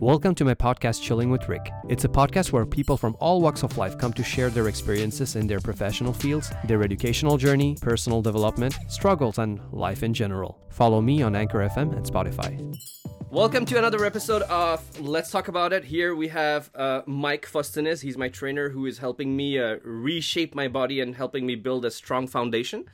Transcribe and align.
Welcome 0.00 0.34
to 0.34 0.44
my 0.44 0.52
podcast, 0.52 1.00
Chilling 1.00 1.30
with 1.30 1.48
Rik. 1.48 1.70
It's 1.88 2.04
a 2.04 2.08
podcast 2.08 2.52
where 2.52 2.66
people 2.66 2.98
from 2.98 3.16
all 3.18 3.40
walks 3.40 3.62
of 3.62 3.78
life 3.78 3.96
come 3.96 4.12
to 4.12 4.22
share 4.22 4.50
their 4.50 4.68
experiences 4.68 5.36
in 5.36 5.46
their 5.46 5.58
professional 5.58 6.12
fields, 6.12 6.52
their 6.64 6.82
educational 6.82 7.38
journey, 7.38 7.78
personal 7.80 8.20
development, 8.20 8.76
struggles, 8.88 9.38
and 9.38 9.58
life 9.72 10.02
in 10.02 10.12
general. 10.12 10.60
Follow 10.68 11.00
me 11.00 11.22
on 11.22 11.34
Anchor 11.34 11.60
FM 11.60 11.96
and 11.96 12.04
Spotify. 12.04 12.78
Welcome 13.30 13.64
to 13.64 13.78
another 13.78 14.04
episode 14.04 14.42
of 14.42 15.00
Let's 15.00 15.30
Talk 15.30 15.48
About 15.48 15.72
It. 15.72 15.84
Here 15.84 16.14
we 16.14 16.28
have 16.28 16.70
uh, 16.74 17.00
Mike 17.06 17.48
Fostinis. 17.50 18.02
He's 18.02 18.18
my 18.18 18.28
trainer 18.28 18.68
who 18.68 18.84
is 18.84 18.98
helping 18.98 19.34
me 19.34 19.58
uh, 19.58 19.78
reshape 19.82 20.54
my 20.54 20.68
body 20.68 21.00
and 21.00 21.16
helping 21.16 21.46
me 21.46 21.54
build 21.54 21.86
a 21.86 21.90
strong 21.90 22.26
foundation. 22.26 22.84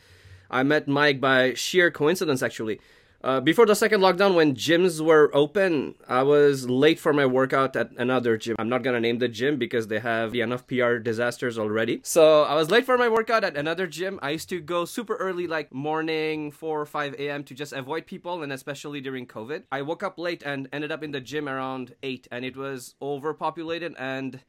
I 0.52 0.62
met 0.62 0.86
Mike 0.86 1.20
by 1.20 1.54
sheer 1.54 1.90
coincidence, 1.90 2.44
actually. 2.44 2.78
Uh, 3.22 3.40
before 3.40 3.66
the 3.66 3.74
second 3.74 4.00
lockdown, 4.00 4.34
when 4.34 4.52
gyms 4.52 5.00
were 5.00 5.30
open, 5.32 5.94
I 6.08 6.24
was 6.24 6.68
late 6.68 6.98
for 6.98 7.12
my 7.12 7.24
workout 7.24 7.76
at 7.76 7.92
another 7.96 8.36
gym. 8.36 8.56
I'm 8.58 8.68
not 8.68 8.82
gonna 8.82 8.98
name 8.98 9.18
the 9.18 9.28
gym 9.28 9.58
because 9.58 9.86
they 9.86 10.00
have 10.00 10.34
enough 10.34 10.66
PR 10.66 10.96
disasters 10.96 11.56
already. 11.56 12.00
So 12.02 12.42
I 12.42 12.54
was 12.54 12.68
late 12.68 12.84
for 12.84 12.98
my 12.98 13.08
workout 13.08 13.44
at 13.44 13.56
another 13.56 13.86
gym. 13.86 14.18
I 14.22 14.30
used 14.30 14.48
to 14.48 14.60
go 14.60 14.84
super 14.84 15.14
early, 15.16 15.46
like 15.46 15.72
morning 15.72 16.50
4 16.50 16.80
or 16.80 16.84
5 16.84 17.14
a.m. 17.14 17.44
to 17.44 17.54
just 17.54 17.72
avoid 17.72 18.06
people, 18.06 18.42
and 18.42 18.52
especially 18.52 19.00
during 19.00 19.28
COVID. 19.28 19.64
I 19.70 19.82
woke 19.82 20.02
up 20.02 20.18
late 20.18 20.42
and 20.44 20.68
ended 20.72 20.90
up 20.90 21.04
in 21.04 21.12
the 21.12 21.20
gym 21.20 21.48
around 21.48 21.94
8, 22.02 22.26
and 22.32 22.44
it 22.44 22.56
was 22.56 22.96
overpopulated, 23.00 23.94
and 24.00 24.40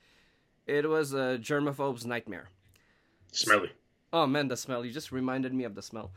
it 0.65 0.89
was 0.89 1.13
a 1.13 1.37
germaphobe's 1.37 2.07
nightmare. 2.07 2.49
Smelly. 3.31 3.69
Oh 4.11 4.25
man, 4.25 4.47
the 4.47 4.57
smell. 4.57 4.83
You 4.83 4.91
just 4.91 5.11
reminded 5.11 5.53
me 5.53 5.63
of 5.63 5.75
the 5.75 5.81
smell. 5.83 6.11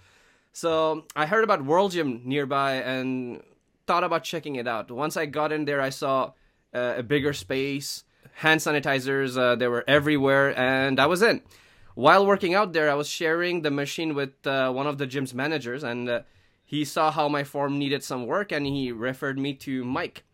So 0.57 1.05
I 1.15 1.27
heard 1.27 1.45
about 1.45 1.67
World 1.67 1.93
Gym 1.93 2.23
nearby 2.25 2.77
and 2.77 3.43
thought 3.87 4.05
about 4.05 4.25
checking 4.25 4.57
it 4.57 4.67
out. 4.67 4.91
Once 4.91 5.15
I 5.15 5.27
got 5.27 5.53
in 5.53 5.67
there, 5.67 5.83
I 5.83 5.91
saw 5.91 6.33
uh, 6.75 6.95
a 6.97 7.03
bigger 7.03 7.35
space, 7.35 8.05
hand 8.33 8.61
sanitizers, 8.61 9.37
uh, 9.37 9.57
they 9.57 9.69
were 9.69 9.85
everywhere, 9.87 10.59
and 10.59 10.99
I 10.99 11.05
was 11.05 11.21
in. 11.21 11.43
While 11.95 12.25
working 12.25 12.55
out 12.55 12.73
there, 12.73 12.91
I 12.91 12.95
was 12.95 13.07
sharing 13.07 13.61
the 13.61 13.71
machine 13.71 14.15
with 14.15 14.47
uh, 14.47 14.73
one 14.73 14.87
of 14.87 14.97
the 14.97 15.07
gym's 15.07 15.35
managers, 15.35 15.83
and 15.83 16.09
uh, 16.09 16.21
he 16.65 16.87
saw 16.87 17.11
how 17.11 17.29
my 17.29 17.45
form 17.45 17.79
needed 17.79 18.03
some 18.03 18.25
work, 18.25 18.51
and 18.51 18.65
he 18.67 18.91
referred 18.93 19.39
me 19.39 19.53
to 19.57 19.85
Mike. 19.85 20.25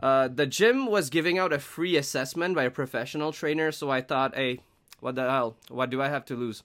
Uh, 0.00 0.28
the 0.28 0.46
gym 0.46 0.86
was 0.86 1.10
giving 1.10 1.38
out 1.38 1.52
a 1.52 1.58
free 1.58 1.98
assessment 1.98 2.54
by 2.54 2.64
a 2.64 2.70
professional 2.70 3.32
trainer, 3.32 3.70
so 3.70 3.90
I 3.90 4.00
thought, 4.00 4.34
hey, 4.34 4.60
what 5.00 5.14
the 5.14 5.28
hell? 5.28 5.58
What 5.68 5.90
do 5.90 6.00
I 6.00 6.08
have 6.08 6.24
to 6.24 6.36
lose? 6.36 6.62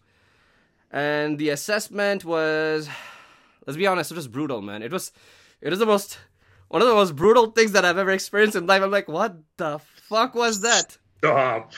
And 0.94 1.40
the 1.40 1.50
assessment 1.50 2.24
was 2.24 2.88
let's 3.66 3.76
be 3.78 3.88
honest 3.88 4.12
it 4.12 4.16
was 4.16 4.28
brutal 4.28 4.62
man. 4.62 4.82
It 4.84 4.92
was 4.92 5.12
it 5.60 5.70
was 5.70 5.80
the 5.80 5.86
most 5.86 6.20
one 6.70 6.82
of 6.82 6.88
the 6.88 6.94
most 6.94 7.16
brutal 7.16 7.48
things 7.48 7.74
that 7.74 7.84
i've 7.84 7.98
ever 7.98 8.12
experienced 8.12 8.56
in 8.56 8.68
life. 8.68 8.82
I'm 8.82 8.92
like 8.92 9.10
what 9.10 9.36
the 9.58 9.80
fuck 9.80 10.36
was 10.36 10.62
that? 10.62 10.98
Stop. 11.18 11.74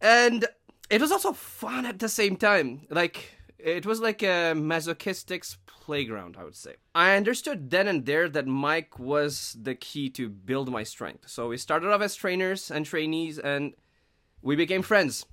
and 0.00 0.46
it 0.88 1.00
was 1.00 1.10
also 1.10 1.32
fun 1.32 1.84
at 1.84 1.98
the 1.98 2.08
same 2.08 2.36
time. 2.36 2.86
Like 2.88 3.34
it 3.58 3.84
was 3.84 4.00
like 4.00 4.22
a 4.22 4.54
masochistic 4.54 5.44
playground 5.66 6.36
i 6.38 6.44
would 6.44 6.54
say. 6.54 6.76
I 6.94 7.16
understood 7.16 7.70
then 7.70 7.88
and 7.88 8.06
there 8.06 8.28
that 8.28 8.46
mike 8.46 9.00
was 9.00 9.56
the 9.60 9.74
key 9.74 10.10
to 10.10 10.28
build 10.28 10.70
my 10.70 10.84
strength. 10.84 11.28
So 11.28 11.48
we 11.48 11.56
started 11.56 11.90
off 11.90 12.02
as 12.02 12.14
trainers 12.14 12.70
and 12.70 12.86
trainees 12.86 13.40
and 13.40 13.74
we 14.42 14.54
became 14.54 14.82
friends. 14.82 15.26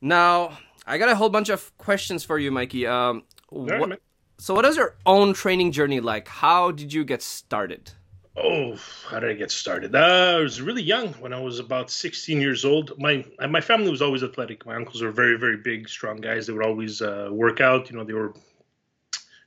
Now 0.00 0.58
I 0.86 0.98
got 0.98 1.08
a 1.08 1.16
whole 1.16 1.28
bunch 1.28 1.48
of 1.48 1.76
questions 1.78 2.24
for 2.24 2.38
you, 2.38 2.50
Mikey. 2.50 2.86
Um, 2.86 3.22
Right, 3.54 3.78
what, 3.78 3.88
man. 3.90 3.98
so, 4.38 4.54
what 4.54 4.64
is 4.64 4.76
your 4.76 4.96
own 5.04 5.34
training 5.34 5.72
journey 5.72 6.00
like? 6.00 6.26
How 6.26 6.70
did 6.70 6.92
you 6.92 7.04
get 7.04 7.20
started? 7.22 7.92
Oh, 8.34 8.76
how 9.08 9.20
did 9.20 9.28
I 9.28 9.34
get 9.34 9.50
started? 9.50 9.94
Uh, 9.94 10.36
I 10.38 10.40
was 10.40 10.62
really 10.62 10.82
young 10.82 11.08
when 11.14 11.34
I 11.34 11.40
was 11.40 11.58
about 11.58 11.90
16 11.90 12.40
years 12.40 12.64
old. 12.64 12.92
My 12.98 13.26
my 13.46 13.60
family 13.60 13.90
was 13.90 14.00
always 14.00 14.22
athletic. 14.24 14.64
My 14.64 14.74
uncles 14.74 15.02
were 15.02 15.10
very 15.12 15.38
very 15.38 15.58
big, 15.58 15.86
strong 15.86 16.16
guys. 16.16 16.46
They 16.46 16.54
would 16.54 16.64
always 16.64 17.02
uh, 17.02 17.28
work 17.30 17.60
out. 17.60 17.90
You 17.90 17.98
know, 17.98 18.04
they 18.04 18.14
were 18.14 18.32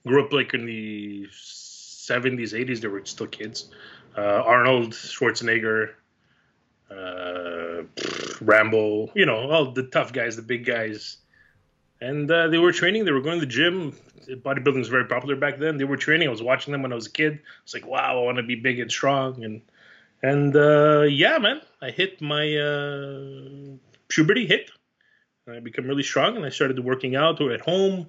grew 0.05 0.23
up 0.23 0.31
like 0.31 0.53
in 0.53 0.67
the 0.67 1.25
70s, 1.31 2.53
80s. 2.53 2.79
They 2.81 2.87
were 2.87 3.03
still 3.05 3.25
kids. 3.27 3.69
Uh, 4.15 4.21
Arnold 4.45 4.91
Schwarzenegger, 4.93 5.93
uh, 6.91 7.83
Rambo. 8.39 9.11
You 9.15 9.25
know, 9.25 9.49
all 9.49 9.71
the 9.71 9.87
tough 9.87 10.13
guys, 10.13 10.35
the 10.35 10.43
big 10.43 10.63
guys. 10.63 11.17
And 12.05 12.29
uh, 12.29 12.49
they 12.49 12.59
were 12.59 12.71
training. 12.71 13.05
They 13.05 13.11
were 13.11 13.21
going 13.21 13.39
to 13.39 13.45
the 13.47 13.51
gym. 13.51 13.93
Bodybuilding 14.29 14.77
was 14.77 14.89
very 14.89 15.05
popular 15.05 15.35
back 15.35 15.57
then. 15.57 15.77
They 15.77 15.85
were 15.85 15.97
training. 15.97 16.27
I 16.27 16.31
was 16.31 16.41
watching 16.41 16.71
them 16.71 16.83
when 16.83 16.91
I 16.91 16.95
was 16.95 17.07
a 17.07 17.11
kid. 17.11 17.39
It's 17.63 17.73
like, 17.73 17.87
wow, 17.87 18.19
I 18.19 18.23
want 18.23 18.37
to 18.37 18.43
be 18.43 18.55
big 18.55 18.79
and 18.79 18.91
strong. 18.91 19.43
And 19.43 19.61
and 20.21 20.55
uh, 20.55 21.01
yeah, 21.01 21.39
man, 21.39 21.61
I 21.81 21.89
hit 21.89 22.21
my 22.21 22.45
uh, 22.57 23.77
puberty 24.07 24.45
hit. 24.45 24.69
I 25.49 25.59
became 25.59 25.87
really 25.87 26.03
strong, 26.03 26.37
and 26.37 26.45
I 26.45 26.49
started 26.49 26.79
working 26.79 27.15
out 27.15 27.41
or 27.41 27.51
at 27.51 27.61
home, 27.61 28.07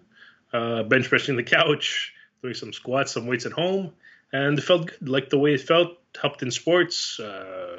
uh, 0.53 0.83
bench 0.83 1.09
pressing 1.09 1.37
the 1.37 1.43
couch, 1.43 2.13
doing 2.43 2.55
some 2.55 2.73
squats, 2.75 3.13
some 3.13 3.27
weights 3.27 3.47
at 3.47 3.53
home, 3.53 3.93
and 4.33 4.59
it 4.59 4.63
felt 4.63 4.89
good. 4.89 5.09
Like 5.09 5.31
the 5.31 5.39
way 5.39 5.55
it 5.55 5.61
felt, 5.63 5.99
helped 6.21 6.43
in 6.43 6.51
sports. 6.51 7.19
Uh, 7.19 7.79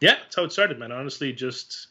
yeah, 0.00 0.16
that's 0.22 0.36
how 0.36 0.44
it 0.44 0.52
started, 0.52 0.78
man. 0.78 0.92
Honestly, 0.92 1.32
just 1.32 1.88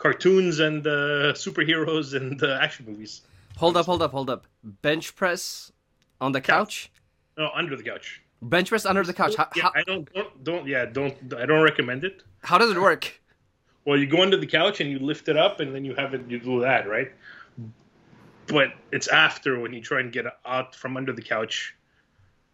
cartoons 0.00 0.58
and 0.58 0.86
uh, 0.86 1.32
superheroes 1.34 2.14
and 2.20 2.42
uh, 2.42 2.58
action 2.60 2.86
movies. 2.88 3.22
Hold 3.58 3.76
up, 3.76 3.86
hold 3.86 4.02
up, 4.02 4.10
hold 4.10 4.30
up. 4.30 4.46
Bench 4.64 5.14
press 5.14 5.70
on 6.20 6.32
the 6.32 6.40
couch? 6.40 6.90
No, 7.38 7.50
under 7.54 7.76
the 7.76 7.82
couch. 7.82 8.22
Bench 8.42 8.70
press 8.70 8.86
under 8.86 9.04
the 9.04 9.12
couch. 9.12 9.36
How, 9.36 9.48
Yeah, 9.54 9.64
how, 9.64 9.72
I 9.74 9.82
don't, 9.82 10.12
don't, 10.12 10.44
don't, 10.44 10.66
yeah, 10.66 10.86
don't, 10.86 11.14
I 11.34 11.46
don't 11.46 11.62
recommend 11.62 12.04
it. 12.04 12.22
how 12.42 12.58
does 12.58 12.70
it 12.70 12.80
work? 12.80 13.20
Well, 13.84 13.98
you 13.98 14.06
go 14.06 14.22
under 14.22 14.36
the 14.36 14.46
couch 14.46 14.80
and 14.80 14.90
you 14.90 14.98
lift 14.98 15.28
it 15.28 15.36
up, 15.36 15.60
and 15.60 15.74
then 15.74 15.84
you 15.84 15.94
have 15.94 16.14
it, 16.14 16.22
you 16.28 16.38
do 16.38 16.60
that, 16.60 16.88
right? 16.88 17.10
But 18.46 18.72
it's 18.92 19.08
after 19.08 19.60
when 19.60 19.72
you 19.72 19.80
try 19.80 20.00
and 20.00 20.10
get 20.12 20.26
out 20.44 20.74
from 20.74 20.96
under 20.96 21.12
the 21.12 21.22
couch. 21.22 21.74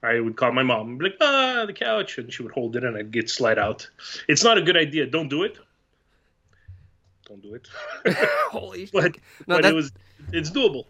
I 0.02 0.20
would 0.20 0.36
call 0.36 0.52
my 0.52 0.62
mom, 0.62 0.88
and 0.88 0.98
be 0.98 1.06
like, 1.06 1.16
ah, 1.20 1.64
the 1.66 1.72
couch, 1.72 2.18
and 2.18 2.32
she 2.32 2.42
would 2.42 2.52
hold 2.52 2.76
it, 2.76 2.84
and 2.84 2.96
I'd 2.96 3.10
get 3.10 3.30
slide 3.30 3.58
out. 3.58 3.88
It's 4.28 4.44
not 4.44 4.58
a 4.58 4.62
good 4.62 4.76
idea. 4.76 5.06
Don't 5.06 5.28
do 5.28 5.42
it. 5.42 5.58
Don't 7.26 7.42
do 7.42 7.54
it. 7.54 7.69
Holy 8.50 8.88
but. 8.92 9.16
No, 9.47 9.56
but 9.56 9.62
that- 9.62 9.72
it 9.72 9.75
was, 9.75 9.92
it's 10.32 10.50
doable. 10.50 10.84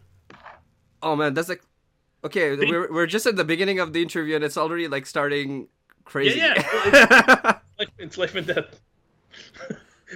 Oh 1.03 1.17
man, 1.17 1.35
that's 1.35 1.49
like. 1.49 1.63
Okay, 2.25 2.57
we're, 2.57 2.93
we're 2.93 3.07
just 3.07 3.27
at 3.27 3.37
the 3.37 3.45
beginning 3.45 3.79
of 3.79 3.93
the 3.93 4.03
interview 4.03 4.35
and 4.35 4.43
it's 4.43 4.57
already 4.57 4.89
like 4.89 5.07
starting 5.07 5.69
crazy. 6.05 6.39
Yeah, 6.39 6.55
yeah. 6.87 7.59
Like, 7.79 7.91
it's 7.99 8.17
life 8.17 8.35
and 8.35 8.47
death. 8.47 8.81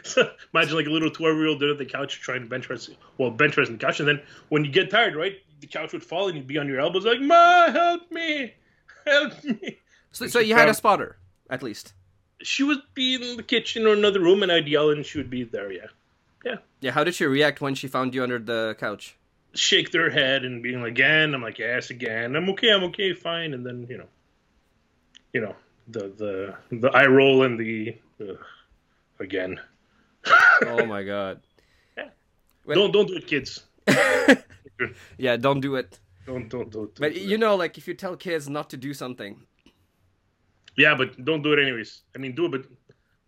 so 0.03 0.31
imagine 0.55 0.77
like 0.77 0.87
a 0.87 0.91
little 0.91 1.11
twelve-year-old 1.11 1.61
there 1.61 1.71
at 1.71 1.77
the 1.77 1.85
couch 1.85 2.21
trying 2.23 2.41
to 2.41 2.47
bench 2.49 2.67
press, 2.67 2.89
well, 3.19 3.31
bench 3.31 3.53
press 3.55 3.69
and 3.69 3.79
the 3.79 3.85
couch, 3.85 4.01
and 4.01 4.09
then 4.09 4.23
when 4.49 4.65
you 4.65 4.71
get 4.73 4.89
tired, 4.91 5.15
right, 5.15 5.35
the 5.61 5.67
couch 5.67 5.93
would 5.93 6.03
fall 6.03 6.29
and 6.29 6.39
you'd 6.39 6.47
be 6.47 6.57
on 6.57 6.67
your 6.67 6.81
elbows 6.81 7.05
like, 7.05 7.21
"Ma, 7.21 7.71
help 7.71 8.11
me, 8.11 8.55
help 9.07 9.45
me." 9.45 9.79
so, 10.11 10.27
so 10.27 10.39
you 10.39 10.55
had 10.55 10.71
a 10.71 10.75
spotter, 10.75 11.19
at 11.51 11.63
least. 11.63 11.93
She 12.43 12.63
would 12.63 12.81
be 12.95 13.17
in 13.17 13.37
the 13.37 13.43
kitchen 13.43 13.87
or 13.87 13.93
another 13.93 14.21
room, 14.21 14.43
and 14.43 14.51
I'd 14.51 14.67
yell, 14.67 14.89
and 14.89 15.05
she 15.05 15.19
would 15.19 15.29
be 15.29 15.45
there. 15.45 15.71
Yeah, 15.71 15.89
yeah. 16.45 16.57
Yeah, 16.81 16.93
how 16.93 17.05
did 17.05 17.15
she 17.15 17.25
react 17.27 17.61
when 17.61 17.75
she 17.75 17.89
found 17.89 18.15
you 18.15 18.23
under 18.23 18.39
the 18.39 18.77
couch? 18.79 19.17
Shake 19.55 19.91
their 19.91 20.11
head 20.11 20.45
and 20.45 20.63
being 20.63 20.81
like, 20.81 20.93
"Again," 20.93 21.35
I'm 21.35 21.43
like, 21.43 21.59
"Yes, 21.59 21.91
again." 21.91 22.37
I'm 22.37 22.49
okay. 22.51 22.71
I'm 22.73 22.85
okay. 22.85 23.13
Fine. 23.13 23.53
And 23.55 23.67
then 23.67 23.87
you 23.91 23.99
know, 23.99 24.07
you 25.33 25.41
know, 25.41 25.57
the 25.89 26.09
the 26.71 26.79
the 26.79 26.89
eye 26.91 27.07
roll 27.07 27.43
and 27.43 27.59
the 27.59 27.97
uh, 28.21 28.35
again. 29.19 29.61
Oh 30.67 30.87
my 30.95 31.03
god. 31.03 31.41
When- 32.65 32.77
Don't 32.79 32.93
don't 32.93 33.09
do 33.09 33.17
it, 33.17 33.27
kids. 33.27 33.65
Yeah, 35.19 35.37
don't 35.37 35.61
do 35.61 35.75
it. 35.77 35.99
Don't 36.27 36.49
don't 36.49 36.71
don't. 36.71 36.95
But 36.99 37.15
do 37.15 37.21
you 37.21 37.35
it. 37.35 37.41
know, 37.41 37.55
like 37.57 37.77
if 37.77 37.87
you 37.89 37.95
tell 37.95 38.17
kids 38.17 38.49
not 38.49 38.71
to 38.71 38.77
do 38.77 38.95
something, 38.95 39.43
Yeah, 40.77 40.95
but 40.97 41.23
don't 41.25 41.43
do 41.43 41.53
it 41.53 41.59
anyways. 41.61 42.03
I 42.15 42.19
mean, 42.19 42.35
do 42.35 42.47
it, 42.47 42.51
but 42.53 42.63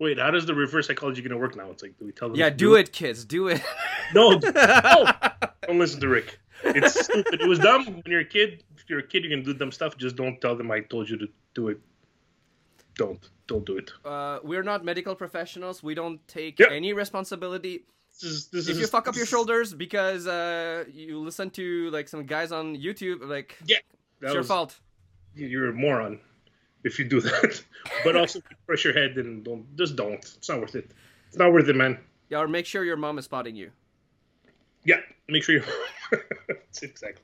wait, 0.02 0.18
how 0.18 0.30
does 0.30 0.44
the 0.46 0.54
reverse 0.54 0.86
psychology 0.88 1.22
gonna 1.22 1.38
work 1.38 1.54
now? 1.56 1.70
It's 1.70 1.82
like, 1.82 1.98
do 1.98 2.04
we 2.06 2.12
tell 2.12 2.28
them? 2.28 2.36
yeah, 2.36 2.50
to 2.50 2.56
do 2.56 2.74
it, 2.74 2.92
kids, 2.92 3.24
do 3.24 3.48
it. 3.48 3.62
No, 4.14 4.32
no, 4.32 4.40
don't 5.66 5.78
listen 5.78 5.98
to 6.00 6.08
Rik. 6.08 6.38
It's 6.64 7.04
stupid. 7.04 7.40
It 7.40 7.48
was 7.48 7.58
dumb 7.58 7.86
when 7.86 8.02
you're 8.06 8.20
a 8.20 8.24
kid. 8.26 8.62
If 8.76 8.90
you're 8.90 8.98
a 8.98 9.08
kid, 9.12 9.24
you 9.24 9.30
can 9.30 9.42
do 9.42 9.54
dumb 9.54 9.72
stuff. 9.72 9.96
Just 9.96 10.16
don't 10.16 10.38
tell 10.40 10.54
them 10.54 10.70
I 10.70 10.80
told 10.80 11.08
you 11.08 11.16
to 11.16 11.26
do 11.54 11.68
it. 11.68 11.78
Don't 12.96 13.18
don't 13.46 13.64
do 13.64 13.78
it. 13.78 13.90
uh, 14.04 14.38
we're 14.44 14.62
not 14.62 14.84
medical 14.84 15.14
professionals. 15.14 15.82
We 15.82 15.94
don't 15.94 16.20
take 16.28 16.58
Yeah. 16.58 16.66
any 16.70 16.92
responsibility. 16.92 17.84
This 18.12 18.22
is 18.30 18.46
this 18.48 18.68
If 18.68 18.74
is 18.74 18.80
you 18.80 18.86
fuck 18.86 19.08
up 19.08 19.16
your 19.16 19.24
shoulders 19.26 19.72
because 19.72 20.26
uh, 20.26 20.84
you 20.92 21.18
listen 21.20 21.48
to 21.50 21.88
like 21.90 22.06
some 22.08 22.26
guys 22.26 22.52
on 22.52 22.76
YouTube, 22.76 23.26
like 23.28 23.56
Yeah, 23.64 23.78
it's 24.20 24.32
your 24.32 24.38
was- 24.42 24.48
fault. 24.48 24.78
You're 25.34 25.70
a 25.70 25.72
moron 25.72 26.20
if 26.84 26.98
you 26.98 27.04
do 27.04 27.20
that. 27.28 27.62
but 28.04 28.16
also 28.16 28.40
press 28.66 28.84
your 28.84 28.92
head 28.94 29.16
and 29.16 29.44
don't 29.44 29.76
just 29.76 29.96
don't. 29.96 30.14
It's 30.14 30.48
not 30.48 30.60
worth 30.60 30.74
it. 30.74 30.90
It's 31.28 31.38
not 31.38 31.52
worth 31.52 31.68
it, 31.68 31.76
man. 31.76 31.98
Yeah, 32.28 32.38
or 32.38 32.48
make 32.48 32.66
sure 32.66 32.84
your 32.84 32.96
mom 32.96 33.18
is 33.18 33.24
spotting 33.26 33.56
you. 33.56 33.70
Yeah, 34.84 35.00
make 35.28 35.44
sure 35.44 35.56
you. 35.56 35.64
Exactly. 36.82 37.22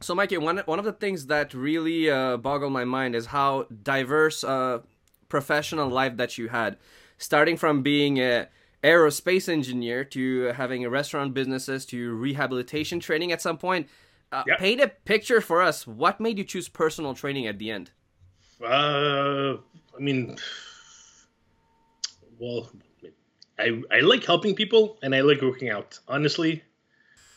So, 0.00 0.14
Mikey, 0.14 0.38
one 0.38 0.58
one 0.58 0.78
of 0.78 0.84
the 0.84 0.92
things 0.92 1.26
that 1.26 1.54
really 1.54 2.08
uh, 2.08 2.36
boggled 2.36 2.72
my 2.72 2.84
mind 2.84 3.16
is 3.16 3.26
how 3.26 3.66
diverse 3.82 4.44
uh, 4.44 4.80
professional 5.28 5.88
life 5.88 6.16
that 6.16 6.38
you 6.38 6.48
had, 6.48 6.76
starting 7.16 7.56
from 7.56 7.82
being 7.82 8.18
a 8.18 8.48
aerospace 8.84 9.48
engineer 9.48 10.04
to 10.04 10.52
having 10.54 10.84
a 10.84 10.90
restaurant 10.90 11.34
businesses 11.34 11.84
to 11.86 12.14
rehabilitation 12.14 13.00
training 13.00 13.32
at 13.32 13.42
some 13.42 13.58
point. 13.58 13.88
Uh, 14.30 14.44
yep. 14.46 14.58
Paint 14.58 14.80
a 14.80 14.88
picture 14.88 15.40
for 15.40 15.62
us. 15.62 15.86
What 15.86 16.20
made 16.20 16.38
you 16.38 16.44
choose 16.44 16.68
personal 16.68 17.14
training 17.14 17.46
at 17.46 17.58
the 17.58 17.70
end? 17.70 17.90
Uh, 18.62 19.56
I 19.96 20.00
mean, 20.00 20.36
well, 22.38 22.70
I 23.58 23.82
I 23.90 24.00
like 24.00 24.24
helping 24.24 24.54
people 24.54 24.98
and 25.02 25.14
I 25.14 25.20
like 25.20 25.40
working 25.40 25.70
out. 25.70 25.98
Honestly, 26.08 26.62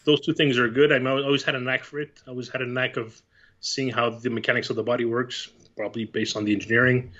those 0.05 0.21
two 0.21 0.33
things 0.33 0.57
are 0.57 0.67
good. 0.69 0.91
I 0.91 1.03
always 1.09 1.43
had 1.43 1.55
a 1.55 1.59
knack 1.59 1.83
for 1.83 1.99
it. 1.99 2.21
I 2.27 2.31
always 2.31 2.49
had 2.49 2.61
a 2.61 2.67
knack 2.67 2.97
of 2.97 3.21
seeing 3.61 3.89
how 3.89 4.09
the 4.09 4.29
mechanics 4.29 4.69
of 4.69 4.75
the 4.75 4.83
body 4.83 5.05
works, 5.05 5.49
probably 5.77 6.05
based 6.05 6.35
on 6.35 6.43
the 6.43 6.53
engineering, 6.53 7.11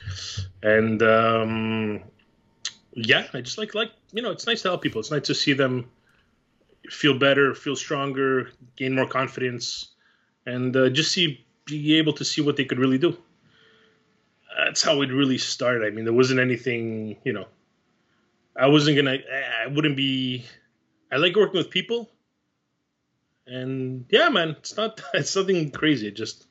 and 0.64 1.02
um, 1.04 2.02
yeah, 2.94 3.28
I 3.34 3.42
just 3.42 3.58
like 3.58 3.76
like 3.76 3.92
you 4.12 4.22
know, 4.22 4.32
it's 4.32 4.48
nice 4.48 4.62
to 4.64 4.70
help 4.70 4.82
people. 4.82 5.00
It's 5.00 5.12
nice 5.12 5.28
to 5.28 5.36
see 5.36 5.54
them 5.54 5.90
feel 6.92 7.18
better, 7.18 7.56
feel 7.56 7.76
stronger, 7.76 8.52
gain 8.76 8.96
more 8.96 9.08
confidence, 9.08 9.90
and 10.46 10.76
uh, 10.76 10.90
just 10.90 11.12
see 11.12 11.46
be 11.66 11.96
able 11.96 12.14
to 12.14 12.26
see 12.26 12.42
what 12.42 12.58
they 12.58 12.66
could 12.66 12.80
really 12.80 12.98
do. 12.98 13.18
That's 14.58 14.82
how 14.82 15.02
it 15.02 15.08
really 15.08 15.38
started. 15.38 15.88
I 15.88 15.92
mean, 15.92 16.04
there 16.04 16.14
wasn't 16.14 16.40
anything, 16.40 17.16
you 17.24 17.34
know. 17.34 17.48
I 18.56 18.68
wasn't 18.68 18.98
gonna. 18.98 19.18
I 19.64 19.68
wouldn't 19.68 19.96
be. 19.96 20.46
I 21.12 21.18
like 21.18 21.36
working 21.36 21.58
with 21.58 21.70
people, 21.70 22.10
and 23.48 24.06
yeah, 24.10 24.28
man, 24.30 24.50
it's 24.60 24.76
not. 24.76 25.02
It's 25.14 25.36
nothing 25.36 25.72
crazy. 25.72 26.12
Just 26.12 26.46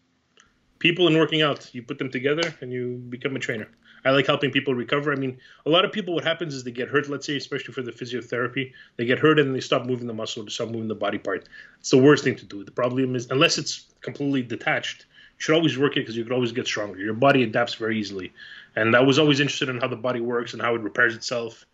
people 0.78 1.06
and 1.06 1.16
working 1.16 1.42
out. 1.42 1.68
You 1.74 1.82
put 1.82 1.98
them 1.98 2.10
together, 2.10 2.54
and 2.62 2.72
you 2.72 2.96
become 3.10 3.36
a 3.36 3.38
trainer. 3.38 3.68
I 4.04 4.10
like 4.10 4.26
helping 4.26 4.50
people 4.50 4.74
recover. 4.74 5.12
I 5.12 5.16
mean, 5.16 5.38
a 5.66 5.70
lot 5.70 5.84
of 5.84 5.92
people, 5.92 6.14
what 6.14 6.24
happens 6.24 6.54
is 6.54 6.64
they 6.64 6.70
get 6.70 6.88
hurt, 6.88 7.08
let's 7.08 7.26
say, 7.26 7.36
especially 7.36 7.74
for 7.74 7.82
the 7.82 7.92
physiotherapy, 7.92 8.72
they 8.96 9.04
get 9.04 9.18
hurt 9.18 9.38
and 9.38 9.54
they 9.54 9.60
stop 9.60 9.86
moving 9.86 10.06
the 10.06 10.14
muscle, 10.14 10.42
they 10.42 10.50
stop 10.50 10.68
moving 10.68 10.88
the 10.88 10.94
body 10.94 11.18
part. 11.18 11.48
It's 11.78 11.90
the 11.90 11.98
worst 11.98 12.24
thing 12.24 12.36
to 12.36 12.44
do. 12.44 12.64
The 12.64 12.70
problem 12.70 13.14
is, 13.14 13.30
unless 13.30 13.58
it's 13.58 13.86
completely 14.00 14.42
detached, 14.42 15.06
you 15.38 15.44
should 15.44 15.54
always 15.54 15.78
work 15.78 15.96
it 15.96 16.00
because 16.00 16.16
you 16.16 16.22
could 16.22 16.32
always 16.32 16.52
get 16.52 16.66
stronger. 16.66 16.98
Your 16.98 17.14
body 17.14 17.42
adapts 17.42 17.74
very 17.74 17.98
easily. 17.98 18.32
And 18.76 18.94
I 18.94 19.00
was 19.00 19.18
always 19.18 19.40
interested 19.40 19.68
in 19.68 19.80
how 19.80 19.88
the 19.88 19.96
body 19.96 20.20
works 20.20 20.52
and 20.52 20.62
how 20.62 20.74
it 20.74 20.80
repairs 20.80 21.14
itself 21.14 21.66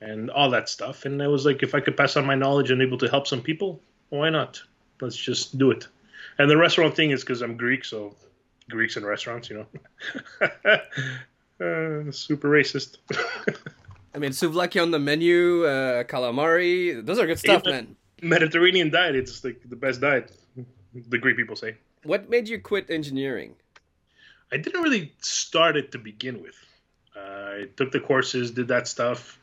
and 0.00 0.30
all 0.30 0.50
that 0.50 0.68
stuff. 0.68 1.04
And 1.04 1.22
I 1.22 1.28
was 1.28 1.46
like, 1.46 1.62
if 1.62 1.74
I 1.74 1.80
could 1.80 1.96
pass 1.96 2.16
on 2.16 2.26
my 2.26 2.34
knowledge 2.34 2.70
and 2.70 2.82
able 2.82 2.98
to 2.98 3.08
help 3.08 3.26
some 3.26 3.42
people, 3.42 3.80
why 4.10 4.30
not? 4.30 4.62
Let's 5.00 5.16
just 5.16 5.58
do 5.58 5.70
it. 5.70 5.88
And 6.38 6.50
the 6.50 6.56
restaurant 6.56 6.94
thing 6.94 7.10
is 7.10 7.22
because 7.22 7.42
I'm 7.42 7.56
Greek, 7.56 7.84
so 7.84 8.14
Greeks 8.68 8.96
in 8.96 9.04
restaurants, 9.04 9.48
you 9.48 9.66
know. 10.40 10.46
Uh, 11.60 12.10
super 12.10 12.48
racist. 12.50 12.98
I 14.14 14.18
mean, 14.18 14.32
souvlaki 14.32 14.80
on 14.80 14.90
the 14.90 14.98
menu, 14.98 15.64
uh, 15.64 16.04
calamari. 16.04 17.04
Those 17.04 17.18
are 17.18 17.26
good 17.26 17.38
stuff, 17.38 17.64
man. 17.64 17.96
Mediterranean 18.22 18.90
diet. 18.90 19.16
It's 19.16 19.42
like 19.44 19.60
the 19.68 19.76
best 19.76 20.00
diet. 20.00 20.32
The 20.94 21.18
Greek 21.18 21.36
people 21.36 21.56
say. 21.56 21.76
What 22.02 22.30
made 22.30 22.48
you 22.48 22.60
quit 22.60 22.90
engineering? 22.90 23.54
I 24.52 24.58
didn't 24.58 24.82
really 24.82 25.12
start 25.20 25.76
it 25.76 25.92
to 25.92 25.98
begin 25.98 26.42
with. 26.42 26.54
Uh, 27.16 27.20
I 27.20 27.68
took 27.76 27.90
the 27.90 28.00
courses, 28.00 28.50
did 28.50 28.68
that 28.68 28.86
stuff, 28.86 29.38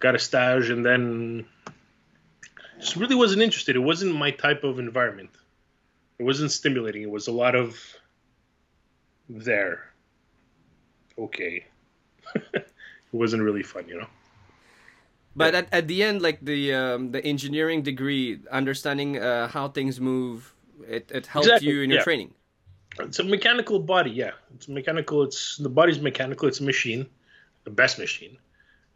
got 0.00 0.14
a 0.14 0.18
stage, 0.18 0.70
and 0.70 0.84
then 0.84 1.46
just 2.78 2.96
really 2.96 3.14
wasn't 3.14 3.42
interested. 3.42 3.76
It 3.76 3.80
wasn't 3.80 4.14
my 4.14 4.32
type 4.32 4.64
of 4.64 4.78
environment. 4.78 5.30
It 6.18 6.24
wasn't 6.24 6.50
stimulating. 6.50 7.02
It 7.02 7.10
was 7.10 7.28
a 7.28 7.32
lot 7.32 7.54
of 7.54 7.80
there 9.28 9.93
okay. 11.18 11.64
it 12.34 12.66
wasn't 13.12 13.42
really 13.42 13.62
fun, 13.62 13.88
you 13.88 13.98
know. 13.98 14.06
But 15.36 15.52
yeah. 15.52 15.60
at, 15.60 15.68
at 15.72 15.88
the 15.88 16.02
end, 16.02 16.22
like 16.22 16.44
the 16.44 16.74
um, 16.74 17.10
the 17.10 17.24
engineering 17.24 17.82
degree, 17.82 18.40
understanding 18.50 19.18
uh, 19.18 19.48
how 19.48 19.68
things 19.68 20.00
move, 20.00 20.54
it, 20.86 21.10
it 21.12 21.26
helped 21.26 21.48
exactly. 21.48 21.68
you 21.68 21.82
in 21.82 21.90
your 21.90 21.98
yeah. 21.98 22.04
training. 22.04 22.34
It's 23.00 23.18
a 23.18 23.24
mechanical 23.24 23.80
body, 23.80 24.10
yeah. 24.10 24.32
It's 24.54 24.68
mechanical. 24.68 25.24
It's 25.24 25.56
the 25.56 25.68
body's 25.68 25.98
mechanical. 25.98 26.46
It's 26.46 26.60
a 26.60 26.64
machine, 26.64 27.06
the 27.64 27.70
best 27.70 27.98
machine, 27.98 28.36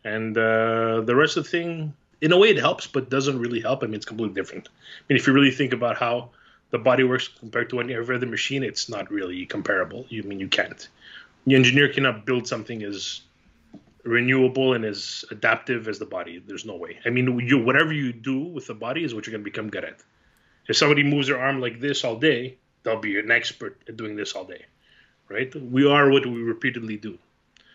and 0.05 0.39
uh, 0.39 1.01
the 1.01 1.17
rest 1.17 1.37
of 1.37 1.45
the 1.45 1.51
thing, 1.51 1.93
in 2.21 2.31
a 2.31 2.39
way, 2.39 2.51
it 2.51 2.59
helps, 2.59 2.87
but 2.87 3.11
doesn't 3.11 3.41
really 3.41 3.61
help. 3.61 3.83
I 3.83 3.87
mean, 3.87 3.95
it's 3.95 4.07
completely 4.07 4.35
different. 4.35 4.69
I 4.69 5.03
mean, 5.09 5.19
if 5.19 5.27
you 5.27 5.33
really 5.33 5.51
think 5.51 5.73
about 5.73 5.99
how 5.99 6.31
the 6.71 6.79
body 6.79 7.03
works 7.03 7.29
compared 7.29 7.71
to 7.71 7.81
any 7.81 7.97
other 7.97 8.27
machine, 8.27 8.63
it's 8.63 8.89
not 8.89 9.11
really 9.11 9.47
comparable. 9.47 10.07
You 10.09 10.23
I 10.23 10.27
mean 10.27 10.41
you 10.41 10.49
can't 10.49 10.89
the 11.47 11.55
engineer 11.55 11.89
cannot 11.93 12.27
build 12.27 12.47
something 12.47 12.83
as 12.83 13.23
renewable 14.05 14.75
and 14.75 14.85
as 14.85 15.25
adaptive 15.31 15.89
as 15.89 15.99
the 15.99 16.07
body. 16.07 16.43
There's 16.45 16.65
no 16.65 16.77
way. 16.77 16.99
I 17.05 17.11
mean, 17.11 17.41
you 17.41 17.59
whatever 17.59 17.93
you 17.93 18.13
do 18.13 18.41
with 18.41 18.67
the 18.67 18.75
body 18.75 19.05
is 19.05 19.15
what 19.15 19.27
you're 19.27 19.33
going 19.33 19.45
to 19.45 19.51
become 19.51 19.71
good 19.71 19.85
at. 19.85 20.03
If 20.69 20.77
somebody 20.77 21.03
moves 21.03 21.29
their 21.29 21.41
arm 21.41 21.61
like 21.61 21.81
this 21.81 22.05
all 22.05 22.17
day, 22.17 22.57
they'll 22.83 23.01
be 23.01 23.19
an 23.19 23.31
expert 23.31 23.81
at 23.89 23.97
doing 23.97 24.17
this 24.17 24.35
all 24.35 24.45
day, 24.45 24.65
right? 25.29 25.55
We 25.55 25.87
are 25.87 26.11
what 26.11 26.27
we 26.27 26.43
repeatedly 26.43 26.97
do. 26.97 27.19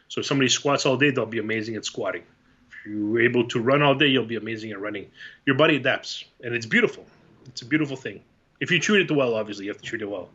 So 0.08 0.22
if 0.22 0.28
somebody 0.28 0.50
squats 0.50 0.86
all 0.86 0.98
day, 0.98 1.10
they'll 1.10 1.26
be 1.26 1.40
amazing 1.40 1.76
at 1.76 1.86
squatting. 1.86 2.24
If 2.70 2.86
you're 2.86 3.22
able 3.22 3.48
to 3.48 3.60
run 3.60 3.82
all 3.82 3.96
day, 3.96 4.08
you'll 4.08 4.26
be 4.26 4.36
amazing 4.36 4.72
at 4.72 4.80
running. 4.80 5.10
Your 5.46 5.56
body 5.56 5.76
adapts, 5.78 6.24
and 6.44 6.54
it's 6.54 6.66
beautiful. 6.66 7.06
It's 7.48 7.62
a 7.62 7.66
beautiful 7.66 7.98
thing. 7.98 8.22
If 8.60 8.72
you 8.72 8.80
treat 8.80 9.10
it 9.10 9.16
well, 9.16 9.34
obviously, 9.36 9.66
you 9.66 9.72
have 9.72 9.82
to 9.82 9.88
treat 9.88 10.02
it 10.02 10.10
well. 10.10 10.30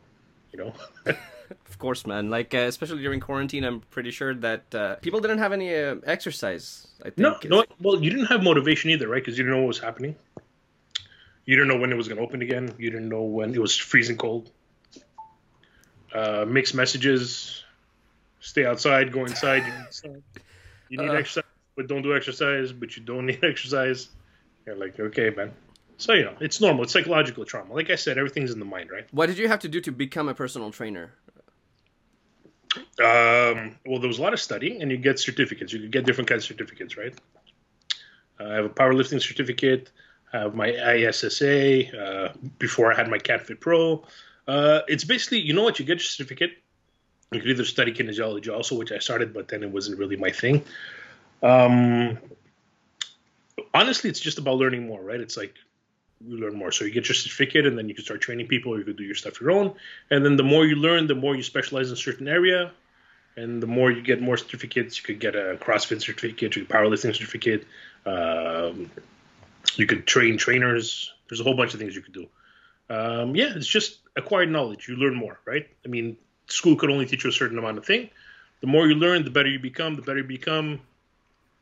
You 0.53 0.59
know. 0.59 0.75
of 1.51 1.79
course, 1.79 2.07
man. 2.07 2.31
Like 2.31 2.55
uh, 2.55 2.59
especially 2.59 3.03
during 3.03 3.21
quarantine, 3.21 3.65
I'm 3.65 3.81
pretty 3.81 4.11
sure 4.11 4.35
that 4.35 4.75
uh, 4.75 4.97
people 4.97 5.21
didn't 5.21 5.39
have 5.39 5.53
any 5.53 5.75
uh, 5.75 5.97
exercise. 6.05 6.89
I 7.01 7.11
think. 7.11 7.19
No, 7.19 7.39
no. 7.45 7.65
Well, 7.81 8.03
you 8.03 8.11
didn't 8.11 8.27
have 8.27 8.43
motivation 8.43 8.91
either, 8.91 9.09
right? 9.09 9.23
Because 9.23 9.39
you 9.39 9.45
didn't 9.45 9.57
know 9.57 9.63
what 9.63 9.69
was 9.69 9.79
happening. 9.79 10.17
You 11.45 11.57
didn't 11.57 11.69
know 11.69 11.79
when 11.79 11.93
it 11.93 11.97
was 11.97 12.09
going 12.09 12.19
to 12.19 12.25
open 12.25 12.43
again. 12.43 12.75
You 12.79 12.91
didn't 12.91 13.09
know 13.09 13.23
when 13.23 13.55
it 13.55 13.61
was 13.61 13.77
freezing 13.77 14.17
cold. 14.17 14.51
Uh, 16.15 16.45
mixed 16.47 16.75
messages. 16.75 17.65
Stay 18.41 18.67
outside. 18.67 19.13
Go 19.13 19.25
inside. 19.25 19.65
You 19.67 20.11
need, 20.11 20.23
you 20.91 20.99
need 20.99 21.11
uh. 21.11 21.15
exercise, 21.15 21.45
but 21.77 21.87
don't 21.87 22.03
do 22.03 22.15
exercise. 22.15 22.73
But 22.73 22.97
you 22.97 23.03
don't 23.03 23.27
need 23.31 23.43
exercise. 23.43 24.09
You're 24.67 24.77
like, 24.77 24.99
okay, 25.01 25.31
man. 25.31 25.53
So 25.97 26.13
you 26.13 26.25
know, 26.25 26.37
it's 26.41 26.61
normal. 26.61 26.85
It's 26.85 26.93
psychological 26.93 27.45
trauma. 27.45 27.75
Like 27.75 27.91
I 27.91 27.97
said, 27.97 28.19
everything's 28.19 28.53
in 28.53 28.61
the 28.61 28.65
mind, 28.65 28.91
right? 28.91 29.07
What 29.11 29.27
did 29.27 29.37
you 29.37 29.49
have 29.49 29.59
to 29.61 29.69
do 29.69 29.81
to 29.81 29.91
become 29.91 30.29
a 30.29 30.35
personal 30.35 30.71
trainer? 30.71 31.13
Um, 33.01 33.77
well, 33.87 34.01
there 34.01 34.09
was 34.09 34.19
a 34.19 34.23
lot 34.23 34.33
of 34.33 34.41
studying, 34.41 34.83
and 34.83 34.91
you 34.91 34.97
get 34.97 35.21
certificates. 35.21 35.73
You 35.73 35.81
could 35.81 35.93
get 35.93 36.05
different 36.05 36.29
kinds 36.29 36.43
of 36.45 36.49
certificates, 36.49 36.97
right? 36.97 37.15
Uh, 38.41 38.45
I 38.45 38.55
have 38.55 38.65
a 38.65 38.71
powerlifting 38.71 39.23
certificate. 39.23 39.91
I 40.33 40.39
have 40.41 40.55
my 40.55 40.69
ISSA. 40.69 41.97
Uh, 41.97 42.33
before 42.59 42.93
I 42.93 42.97
had 42.97 43.09
my 43.09 43.19
CanFit 43.19 43.61
Pro. 43.61 44.05
Uh, 44.47 44.81
it's 44.89 45.05
basically, 45.05 45.41
you 45.41 45.53
know 45.53 45.63
what? 45.63 45.79
You 45.79 45.85
get 45.85 45.99
your 45.99 46.01
certificate. 46.01 46.53
You 47.31 47.41
could 47.41 47.51
either 47.51 47.65
study 47.65 47.93
kinesiology 47.93 48.53
also, 48.53 48.77
which 48.77 48.91
I 48.91 48.99
started, 48.99 49.35
but 49.35 49.49
then 49.49 49.63
it 49.63 49.71
wasn't 49.71 49.99
really 49.99 50.17
my 50.17 50.31
thing. 50.31 50.65
Um, 51.43 52.19
honestly, 53.75 54.09
it's 54.11 54.21
just 54.21 54.39
about 54.39 54.57
learning 54.57 54.87
more, 54.87 55.03
right? 55.03 55.21
It's 55.21 55.37
like 55.37 55.55
you 56.27 56.39
learn 56.39 56.57
more. 56.57 56.73
So 56.73 56.85
you 56.85 56.91
get 56.91 57.09
your 57.09 57.15
certificate, 57.15 57.67
and 57.67 57.77
then 57.77 57.89
you 57.89 57.95
can 57.95 58.05
start 58.05 58.23
training 58.23 58.49
people. 58.49 58.75
Or 58.75 58.79
you 58.79 58.85
could 58.85 58.97
do 58.97 59.05
your 59.05 59.15
stuff 59.15 59.41
your 59.41 59.51
own. 59.51 59.75
And 60.11 60.25
then 60.25 60.37
the 60.37 60.43
more 60.43 60.67
you 60.67 60.77
learn, 60.77 61.07
the 61.07 61.15
more 61.15 61.37
you 61.37 61.43
specialize 61.43 61.89
in 61.89 61.93
a 61.93 61.97
certain 61.97 62.27
area, 62.27 62.73
and 63.39 63.63
the 63.63 63.67
more 63.67 63.91
you 63.91 64.03
get 64.03 64.21
more 64.21 64.37
certificates. 64.37 64.99
You 64.99 65.05
could 65.05 65.21
get 65.21 65.37
a 65.37 65.57
CrossFit 65.61 66.01
certificate, 66.01 66.57
a 66.57 66.61
powerlifting 66.61 67.15
certificate. 67.15 67.67
Um, 68.05 68.91
you 69.77 69.87
could 69.87 70.07
train 70.07 70.37
trainers. 70.39 71.13
There's 71.29 71.41
a 71.41 71.45
whole 71.45 71.55
bunch 71.55 71.75
of 71.75 71.81
things 71.81 71.95
you 71.95 72.03
could 72.03 72.15
do. 72.15 72.27
Um, 72.91 73.37
yeah, 73.37 73.53
it's 73.55 73.67
just 73.67 73.99
acquired 74.17 74.51
knowledge. 74.51 74.89
You 74.89 74.97
learn 74.97 75.15
more, 75.15 75.39
right? 75.45 75.69
I 75.85 75.89
mean, 75.89 76.17
school 76.49 76.77
could 76.77 76.91
only 76.91 77.07
teach 77.07 77.25
you 77.25 77.31
a 77.31 77.33
certain 77.33 77.59
amount 77.59 77.79
of 77.79 77.87
thing. 77.87 78.11
The 78.61 78.67
more 78.67 78.89
you 78.89 78.95
learn, 78.95 79.25
the 79.25 79.31
better 79.31 79.49
you 79.49 79.61
become. 79.61 79.95
The 79.95 80.03
better 80.03 80.19
you 80.19 80.25
become, 80.25 80.81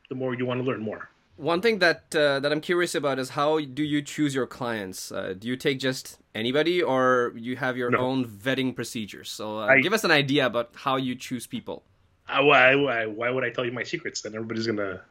the 0.09 0.15
more 0.15 0.33
you 0.33 0.45
want 0.45 0.61
to 0.61 0.65
learn 0.65 0.81
more. 0.81 1.09
One 1.37 1.61
thing 1.61 1.77
that 1.79 2.15
uh, 2.15 2.39
that 2.39 2.51
I'm 2.51 2.61
curious 2.61 2.95
about 2.95 3.19
is 3.19 3.29
how 3.29 3.59
do 3.59 3.83
you 3.83 4.01
choose 4.01 4.33
your 4.33 4.47
clients? 4.47 5.11
Uh, 5.11 5.35
do 5.37 5.47
you 5.47 5.55
take 5.55 5.79
just 5.79 6.17
anybody, 6.33 6.81
or 6.81 7.33
you 7.35 7.55
have 7.55 7.77
your 7.77 7.91
no. 7.91 7.99
own 7.99 8.25
vetting 8.25 8.75
procedures? 8.75 9.29
So 9.29 9.59
uh, 9.59 9.67
I, 9.67 9.81
give 9.81 9.93
us 9.93 10.03
an 10.03 10.09
idea 10.09 10.47
about 10.47 10.71
how 10.73 10.95
you 10.95 11.13
choose 11.13 11.45
people. 11.45 11.83
Uh, 12.27 12.41
why, 12.41 12.73
why, 12.75 13.05
why 13.05 13.29
would 13.29 13.43
I 13.43 13.51
tell 13.51 13.63
you 13.65 13.71
my 13.71 13.83
secrets? 13.83 14.21
Then 14.21 14.33
everybody's 14.33 14.65
gonna. 14.65 15.01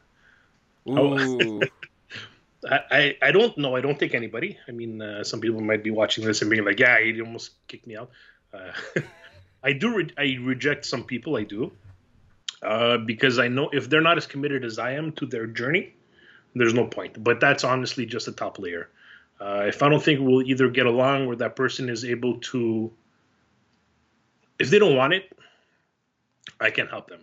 Ooh. 0.89 1.61
I, 2.69 2.79
I, 2.91 3.17
I 3.21 3.31
don't 3.31 3.57
know. 3.57 3.77
I 3.77 3.81
don't 3.81 3.97
take 3.97 4.13
anybody. 4.13 4.57
I 4.67 4.71
mean, 4.71 5.01
uh, 5.01 5.23
some 5.23 5.39
people 5.39 5.61
might 5.61 5.83
be 5.83 5.91
watching 5.91 6.25
this 6.25 6.41
and 6.41 6.51
being 6.51 6.65
like, 6.65 6.79
"Yeah, 6.79 6.99
he 6.99 7.21
almost 7.21 7.51
kicked 7.69 7.87
me 7.87 7.95
out." 7.95 8.09
Uh, 8.53 8.73
I 9.63 9.71
do. 9.71 9.95
Re- 9.95 10.13
I 10.17 10.37
reject 10.41 10.85
some 10.85 11.05
people. 11.05 11.37
I 11.37 11.43
do. 11.43 11.71
because 13.05 13.39
I 13.39 13.47
know 13.47 13.69
if 13.71 13.89
they're 13.89 14.01
not 14.01 14.17
as 14.17 14.27
committed 14.27 14.65
as 14.65 14.77
I 14.77 14.91
am 14.93 15.13
to 15.13 15.25
their 15.25 15.47
journey, 15.47 15.93
there's 16.55 16.73
no 16.73 16.85
point. 16.85 17.21
But 17.23 17.39
that's 17.39 17.63
honestly 17.63 18.05
just 18.05 18.27
a 18.27 18.31
top 18.31 18.59
layer. 18.59 18.89
Uh, 19.39 19.65
if 19.67 19.83
I 19.83 19.89
don't 19.89 20.01
think 20.01 20.19
we'll 20.21 20.41
either 20.41 20.69
get 20.69 20.85
along 20.85 21.27
or 21.27 21.35
that 21.37 21.55
person 21.55 21.89
is 21.89 22.03
able 22.03 22.39
to, 22.39 22.91
if 24.59 24.69
they 24.69 24.79
don't 24.79 24.95
want 24.95 25.13
it, 25.13 25.31
I 26.59 26.71
can't 26.71 26.89
help 26.89 27.09
them. 27.09 27.21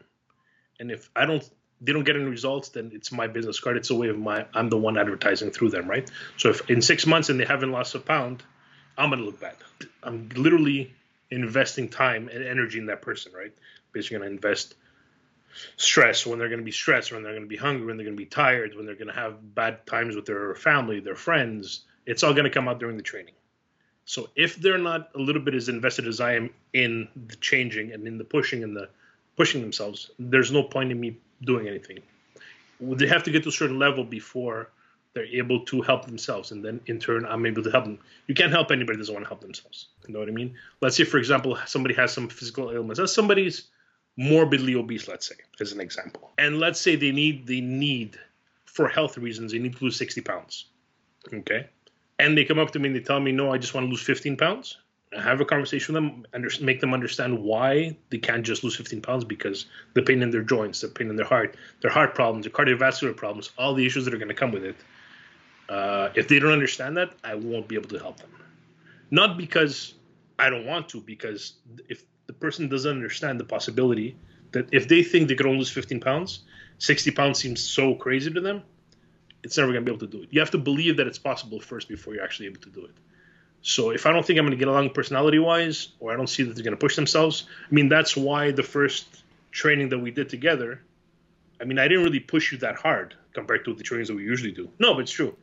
And 0.78 0.90
if 0.90 1.10
I 1.16 1.26
don't, 1.26 1.48
they 1.80 1.92
don't 1.92 2.04
get 2.04 2.16
any 2.16 2.24
results, 2.24 2.68
then 2.70 2.92
it's 2.94 3.10
my 3.10 3.26
business 3.26 3.58
card. 3.58 3.76
It's 3.76 3.90
a 3.90 3.94
way 3.94 4.08
of 4.08 4.18
my, 4.18 4.46
I'm 4.54 4.68
the 4.68 4.78
one 4.78 4.96
advertising 4.96 5.50
through 5.50 5.70
them, 5.70 5.88
right? 5.88 6.08
So 6.36 6.50
if 6.50 6.70
in 6.70 6.82
six 6.82 7.06
months 7.06 7.30
and 7.30 7.38
they 7.38 7.44
haven't 7.44 7.72
lost 7.72 7.94
a 7.94 8.00
pound, 8.00 8.42
I'm 8.96 9.10
gonna 9.10 9.22
look 9.22 9.40
bad. 9.40 9.56
I'm 10.02 10.28
literally 10.36 10.94
investing 11.30 11.88
time 11.88 12.28
and 12.32 12.44
energy 12.44 12.78
in 12.78 12.86
that 12.86 13.02
person, 13.02 13.32
right? 13.32 13.52
Basically, 13.92 14.18
gonna 14.18 14.30
invest 14.30 14.74
stress 15.76 16.26
when 16.26 16.38
they're 16.38 16.48
going 16.48 16.60
to 16.60 16.64
be 16.64 16.70
stressed, 16.70 17.12
when 17.12 17.22
they're 17.22 17.32
going 17.32 17.44
to 17.44 17.48
be 17.48 17.56
hungry, 17.56 17.86
when 17.86 17.96
they're 17.96 18.06
going 18.06 18.16
to 18.16 18.22
be 18.22 18.28
tired, 18.28 18.74
when 18.74 18.86
they're 18.86 18.94
going 18.94 19.08
to 19.08 19.14
have 19.14 19.54
bad 19.54 19.86
times 19.86 20.16
with 20.16 20.26
their 20.26 20.54
family, 20.54 21.00
their 21.00 21.14
friends. 21.14 21.84
It's 22.06 22.22
all 22.22 22.32
going 22.32 22.44
to 22.44 22.50
come 22.50 22.68
out 22.68 22.80
during 22.80 22.96
the 22.96 23.02
training. 23.02 23.34
So 24.04 24.28
if 24.36 24.56
they're 24.56 24.78
not 24.78 25.10
a 25.14 25.18
little 25.18 25.40
bit 25.40 25.54
as 25.54 25.68
invested 25.68 26.06
as 26.06 26.20
I 26.20 26.34
am 26.34 26.50
in 26.72 27.08
the 27.14 27.36
changing 27.36 27.92
and 27.92 28.06
in 28.06 28.18
the 28.18 28.24
pushing 28.24 28.62
and 28.62 28.76
the 28.76 28.88
pushing 29.36 29.62
themselves, 29.62 30.10
there's 30.18 30.52
no 30.52 30.62
point 30.62 30.90
in 30.90 31.00
me 31.00 31.16
doing 31.42 31.68
anything. 31.68 32.00
They 32.80 33.06
have 33.06 33.22
to 33.22 33.30
get 33.30 33.44
to 33.44 33.48
a 33.48 33.52
certain 33.52 33.78
level 33.78 34.04
before 34.04 34.68
they're 35.14 35.24
able 35.26 35.64
to 35.64 35.80
help 35.80 36.06
themselves, 36.06 36.50
and 36.50 36.64
then 36.64 36.80
in 36.86 36.98
turn, 36.98 37.24
I'm 37.24 37.46
able 37.46 37.62
to 37.62 37.70
help 37.70 37.84
them. 37.84 38.00
You 38.26 38.34
can't 38.34 38.50
help 38.50 38.72
anybody 38.72 38.96
that 38.96 39.02
doesn't 39.02 39.14
want 39.14 39.24
to 39.24 39.28
help 39.28 39.40
themselves. 39.40 39.86
You 40.08 40.12
know 40.12 40.18
what 40.18 40.28
I 40.28 40.32
mean? 40.32 40.56
Let's 40.80 40.96
say, 40.96 41.04
for 41.04 41.18
example, 41.18 41.56
somebody 41.66 41.94
has 41.94 42.12
some 42.12 42.28
physical 42.28 42.72
ailments. 42.72 42.98
That's 42.98 43.14
somebody's 43.14 43.68
morbidly 44.16 44.74
obese, 44.74 45.08
let's 45.08 45.28
say, 45.28 45.36
as 45.60 45.72
an 45.72 45.80
example. 45.80 46.30
And 46.38 46.58
let's 46.58 46.80
say 46.80 46.96
they 46.96 47.12
need 47.12 47.46
they 47.46 47.60
need 47.60 48.18
for 48.74 48.88
health 48.88 49.16
reasons, 49.16 49.52
they 49.52 49.58
need 49.58 49.76
to 49.76 49.84
lose 49.84 49.96
60 49.96 50.20
pounds. 50.22 50.66
Okay. 51.32 51.68
And 52.18 52.36
they 52.36 52.44
come 52.44 52.58
up 52.58 52.72
to 52.72 52.78
me 52.78 52.88
and 52.88 52.96
they 52.96 53.00
tell 53.00 53.20
me, 53.20 53.32
no, 53.32 53.52
I 53.52 53.58
just 53.58 53.72
want 53.72 53.86
to 53.86 53.90
lose 53.90 54.02
15 54.02 54.36
pounds. 54.36 54.78
I 55.16 55.22
have 55.22 55.40
a 55.40 55.44
conversation 55.44 55.94
with 55.94 56.02
them, 56.02 56.26
under, 56.34 56.48
make 56.60 56.80
them 56.80 56.92
understand 56.92 57.38
why 57.38 57.96
they 58.10 58.18
can't 58.18 58.44
just 58.44 58.64
lose 58.64 58.74
15 58.74 59.00
pounds 59.00 59.24
because 59.24 59.66
the 59.94 60.02
pain 60.02 60.22
in 60.22 60.30
their 60.30 60.42
joints, 60.42 60.80
the 60.80 60.88
pain 60.88 61.08
in 61.08 61.14
their 61.14 61.26
heart, 61.26 61.56
their 61.82 61.90
heart 61.90 62.16
problems, 62.16 62.46
their 62.46 62.52
cardiovascular 62.52 63.16
problems, 63.16 63.50
all 63.58 63.74
the 63.74 63.86
issues 63.86 64.04
that 64.04 64.12
are 64.14 64.18
going 64.18 64.28
to 64.28 64.34
come 64.34 64.50
with 64.50 64.64
it. 64.64 64.76
Uh, 65.68 66.08
if 66.16 66.26
they 66.26 66.40
don't 66.40 66.52
understand 66.52 66.96
that, 66.96 67.12
I 67.22 67.36
won't 67.36 67.68
be 67.68 67.76
able 67.76 67.88
to 67.90 67.98
help 67.98 68.18
them. 68.18 68.30
Not 69.12 69.38
because 69.38 69.94
I 70.38 70.50
don't 70.50 70.66
want 70.66 70.88
to, 70.90 71.00
because 71.00 71.54
if 71.88 72.04
person 72.44 72.68
doesn't 72.68 72.90
understand 72.90 73.40
the 73.40 73.44
possibility 73.44 74.16
that 74.52 74.68
if 74.70 74.86
they 74.86 75.02
think 75.02 75.28
they 75.28 75.34
could 75.34 75.46
only 75.46 75.60
lose 75.60 75.70
15 75.70 75.98
pounds, 76.00 76.40
60 76.78 77.10
pounds 77.12 77.38
seems 77.38 77.60
so 77.62 77.94
crazy 77.94 78.30
to 78.30 78.40
them, 78.40 78.62
it's 79.42 79.56
never 79.56 79.72
going 79.72 79.82
to 79.82 79.90
be 79.90 79.94
able 79.94 80.06
to 80.06 80.12
do 80.16 80.22
it. 80.22 80.28
You 80.30 80.40
have 80.40 80.50
to 80.50 80.58
believe 80.58 80.98
that 80.98 81.06
it's 81.06 81.18
possible 81.18 81.58
first 81.58 81.88
before 81.88 82.14
you're 82.14 82.22
actually 82.22 82.46
able 82.46 82.60
to 82.60 82.70
do 82.70 82.84
it. 82.84 82.94
So 83.62 83.90
if 83.90 84.04
I 84.04 84.12
don't 84.12 84.24
think 84.26 84.38
I'm 84.38 84.44
going 84.44 84.58
to 84.58 84.62
get 84.62 84.68
along 84.68 84.90
personality 84.90 85.38
wise, 85.38 85.88
or 86.00 86.12
I 86.12 86.16
don't 86.16 86.28
see 86.28 86.42
that 86.42 86.54
they're 86.54 86.64
going 86.64 86.76
to 86.76 86.84
push 86.86 86.96
themselves, 86.96 87.44
I 87.70 87.74
mean, 87.74 87.88
that's 87.88 88.14
why 88.14 88.50
the 88.50 88.62
first 88.62 89.22
training 89.50 89.88
that 89.88 89.98
we 89.98 90.10
did 90.10 90.28
together, 90.28 90.82
I 91.62 91.64
mean, 91.64 91.78
I 91.78 91.88
didn't 91.88 92.04
really 92.04 92.20
push 92.20 92.52
you 92.52 92.58
that 92.58 92.76
hard 92.76 93.14
compared 93.32 93.64
to 93.64 93.74
the 93.74 93.82
trainings 93.82 94.08
that 94.08 94.16
we 94.16 94.24
usually 94.24 94.52
do. 94.52 94.68
No, 94.78 94.92
but 94.92 95.00
it's 95.00 95.12
true. 95.12 95.34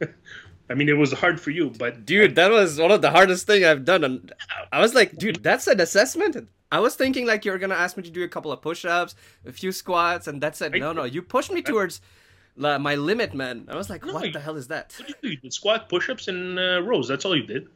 I 0.70 0.74
mean, 0.74 0.88
it 0.88 0.96
was 0.96 1.12
hard 1.12 1.40
for 1.40 1.50
you, 1.50 1.70
but 1.78 2.06
dude, 2.06 2.36
that 2.36 2.50
was 2.50 2.78
one 2.78 2.90
of 2.90 3.02
the 3.02 3.10
hardest 3.10 3.46
thing 3.46 3.64
I've 3.64 3.84
done. 3.84 4.04
And 4.04 4.32
I 4.70 4.80
was 4.80 4.94
like, 4.94 5.16
dude, 5.16 5.42
that's 5.42 5.66
an 5.66 5.80
assessment. 5.80 6.48
I 6.70 6.80
was 6.80 6.94
thinking 6.94 7.26
like 7.26 7.44
you're 7.44 7.58
gonna 7.58 7.74
ask 7.74 7.96
me 7.96 8.02
to 8.04 8.10
do 8.10 8.22
a 8.22 8.28
couple 8.28 8.52
of 8.52 8.62
push-ups, 8.62 9.14
a 9.44 9.52
few 9.52 9.72
squats, 9.72 10.26
and 10.26 10.40
that's 10.40 10.60
it. 10.62 10.72
No, 10.74 10.92
no, 10.92 11.04
you 11.04 11.20
pushed 11.20 11.52
me 11.52 11.60
towards 11.62 12.00
my 12.56 12.94
limit, 12.94 13.34
man. 13.34 13.66
I 13.68 13.76
was 13.76 13.90
like, 13.90 14.04
no, 14.04 14.14
what 14.14 14.32
the 14.32 14.40
hell 14.40 14.56
is 14.56 14.68
that? 14.68 14.94
What 14.98 15.06
did 15.06 15.16
you 15.16 15.22
do? 15.22 15.28
You 15.30 15.36
did 15.36 15.52
squat, 15.52 15.88
push-ups, 15.88 16.28
and 16.28 16.58
uh, 16.58 16.82
rows. 16.82 17.08
That's 17.08 17.24
all 17.24 17.36
you 17.36 17.46
did. 17.46 17.68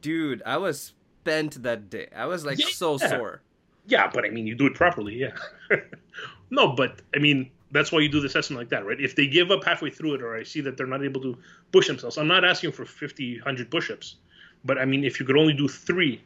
Dude, 0.00 0.42
I 0.46 0.58
was 0.58 0.92
spent 1.26 1.62
that 1.64 1.90
day. 1.90 2.08
I 2.14 2.26
was 2.26 2.46
like 2.46 2.58
yeah. 2.58 2.66
so 2.70 2.98
sore. 2.98 3.42
Yeah, 3.86 4.08
but 4.12 4.24
I 4.24 4.30
mean, 4.30 4.46
you 4.46 4.54
do 4.54 4.66
it 4.66 4.74
properly. 4.74 5.14
Yeah. 5.14 5.32
no, 6.50 6.72
but 6.72 7.02
I 7.14 7.18
mean, 7.18 7.50
that's 7.72 7.90
why 7.90 8.00
you 8.00 8.08
do 8.08 8.20
the 8.20 8.26
assessment 8.26 8.58
like 8.58 8.68
that, 8.70 8.86
right? 8.86 9.00
If 9.00 9.16
they 9.16 9.26
give 9.26 9.50
up 9.50 9.64
halfway 9.64 9.90
through 9.90 10.14
it, 10.14 10.22
or 10.22 10.36
I 10.36 10.42
see 10.42 10.60
that 10.62 10.76
they're 10.76 10.86
not 10.86 11.04
able 11.04 11.20
to 11.22 11.36
push 11.72 11.86
themselves, 11.86 12.18
I'm 12.18 12.28
not 12.28 12.44
asking 12.44 12.72
for 12.72 12.84
50, 12.84 13.38
100 13.38 13.70
push-ups, 13.70 14.16
but 14.64 14.78
I 14.78 14.84
mean, 14.84 15.04
if 15.04 15.18
you 15.18 15.26
could 15.26 15.36
only 15.36 15.52
do 15.52 15.68
three, 15.68 16.20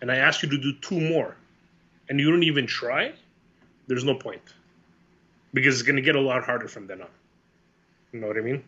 and 0.00 0.10
I 0.10 0.16
ask 0.16 0.42
you 0.42 0.48
to 0.50 0.58
do 0.58 0.72
two 0.80 1.00
more, 1.00 1.36
and 2.08 2.20
you 2.20 2.30
don't 2.30 2.42
even 2.42 2.66
try, 2.66 3.12
there's 3.86 4.04
no 4.04 4.14
point, 4.14 4.42
because 5.52 5.74
it's 5.74 5.82
going 5.82 5.96
to 5.96 6.02
get 6.02 6.16
a 6.16 6.20
lot 6.20 6.44
harder 6.44 6.68
from 6.68 6.86
then 6.86 7.02
on. 7.02 7.08
You 8.12 8.20
know 8.20 8.28
what 8.28 8.36
I 8.36 8.40
mean? 8.40 8.62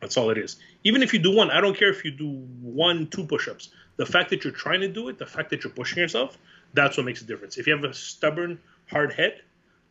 That's 0.00 0.16
all 0.16 0.30
it 0.30 0.38
is. 0.38 0.56
Even 0.84 1.02
if 1.02 1.12
you 1.14 1.20
do 1.20 1.34
one, 1.34 1.50
I 1.50 1.60
don't 1.60 1.76
care 1.76 1.88
if 1.88 2.04
you 2.04 2.10
do 2.10 2.28
one, 2.60 3.06
two 3.06 3.24
push-ups. 3.24 3.70
The 3.96 4.06
fact 4.06 4.30
that 4.30 4.42
you're 4.42 4.52
trying 4.52 4.80
to 4.80 4.88
do 4.88 5.08
it, 5.08 5.18
the 5.18 5.26
fact 5.26 5.48
that 5.50 5.62
you're 5.62 5.72
pushing 5.72 5.98
yourself, 5.98 6.38
that's 6.74 6.96
what 6.96 7.06
makes 7.06 7.22
a 7.22 7.24
difference. 7.24 7.56
If 7.56 7.66
you 7.66 7.74
have 7.74 7.84
a 7.84 7.94
stubborn, 7.94 8.58
hard 8.90 9.12
head, 9.12 9.42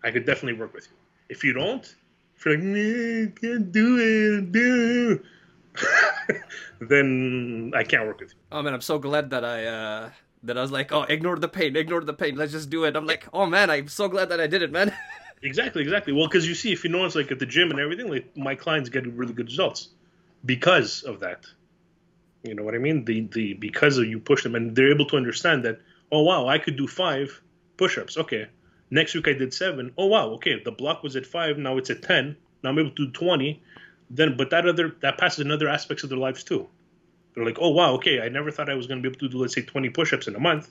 I 0.04 0.12
could 0.12 0.26
definitely 0.26 0.60
work 0.60 0.74
with 0.74 0.88
you. 0.88 1.01
If 1.32 1.46
you 1.46 1.54
don't, 1.54 1.96
if 2.36 2.44
you're 2.44 2.58
like, 2.58 2.64
nah, 2.66 3.32
can't 3.40 3.72
do 3.72 3.88
it, 3.98 4.52
do 4.52 5.24
then 6.82 7.72
I 7.74 7.84
can't 7.86 8.06
work 8.06 8.20
with 8.20 8.32
you. 8.32 8.40
Oh 8.52 8.62
man, 8.62 8.74
I'm 8.74 8.82
so 8.82 9.00
glad 9.00 9.30
that 9.30 9.46
I 9.46 9.66
uh 9.66 10.10
that 10.44 10.58
I 10.58 10.62
was 10.62 10.74
like, 10.74 10.92
oh, 10.92 11.04
ignore 11.04 11.38
the 11.38 11.48
pain, 11.48 11.78
ignore 11.78 12.02
the 12.02 12.14
pain, 12.14 12.36
let's 12.36 12.52
just 12.52 12.70
do 12.70 12.84
it. 12.84 12.98
I'm 12.98 13.06
like, 13.06 13.30
oh 13.32 13.46
man, 13.46 13.70
I'm 13.70 13.88
so 13.88 14.10
glad 14.10 14.28
that 14.28 14.42
I 14.42 14.48
did 14.48 14.62
it, 14.62 14.74
man. 14.74 14.94
exactly, 15.42 15.82
exactly. 15.82 16.12
Well, 16.12 16.28
because 16.28 16.46
you 16.46 16.54
see, 16.54 16.74
if 16.74 16.84
you 16.84 16.90
notice, 16.90 17.16
like 17.16 17.32
at 17.32 17.40
the 17.40 17.46
gym 17.46 17.72
and 17.72 17.80
everything, 17.80 18.10
like 18.10 18.36
my 18.36 18.56
clients 18.56 18.90
get 18.90 19.08
really 19.08 19.34
good 19.34 19.46
results 19.46 19.88
because 20.46 21.04
of 21.04 21.22
that. 21.22 21.46
You 22.44 22.56
know 22.56 22.64
what 22.64 22.76
I 22.76 22.80
mean? 22.80 23.06
The 23.06 23.22
the 23.22 23.54
because 23.54 23.98
of 24.00 24.06
you 24.06 24.20
push 24.20 24.44
them 24.44 24.56
and 24.56 24.76
they're 24.76 24.92
able 24.92 25.06
to 25.06 25.16
understand 25.16 25.64
that. 25.64 25.80
Oh 26.12 26.24
wow, 26.24 26.50
I 26.50 26.58
could 26.58 26.76
do 26.76 26.88
five 26.88 27.42
push-ups. 27.78 28.18
Okay, 28.18 28.48
Next 28.94 29.16
week 29.16 29.30
I 29.30 29.34
did 29.34 29.54
seven. 29.54 29.94
Oh 29.98 30.08
wow, 30.08 30.28
okay, 30.32 30.62
the 30.64 30.72
block 30.72 31.02
was 31.02 31.16
at 31.16 31.26
five, 31.26 31.58
now 31.58 31.78
it's 31.78 31.90
at 31.90 32.04
ten. 32.04 32.36
Now 32.62 32.70
I'm 32.70 32.78
able 32.78 32.92
to 32.92 33.08
do 33.08 33.12
twenty. 33.12 33.64
Then, 34.10 34.36
but 34.36 34.50
that 34.50 34.68
other 34.68 34.94
that 35.00 35.18
passes 35.18 35.40
in 35.40 35.50
other 35.50 35.70
aspects 35.70 36.04
of 36.04 36.10
their 36.10 36.20
lives 36.20 36.44
too. 36.44 36.68
They're 37.34 37.46
like, 37.46 37.58
oh 37.62 37.70
wow, 37.70 37.94
okay, 37.94 38.20
I 38.22 38.28
never 38.28 38.52
thought 38.52 38.70
I 38.70 38.76
was 38.76 38.88
going 38.88 39.02
to 39.02 39.10
be 39.10 39.12
able 39.12 39.20
to 39.22 39.30
do 39.30 39.38
let's 39.38 39.56
say 39.56 39.62
twenty 39.62 39.90
push-ups 39.90 40.28
in 40.28 40.36
a 40.36 40.40
month. 40.40 40.70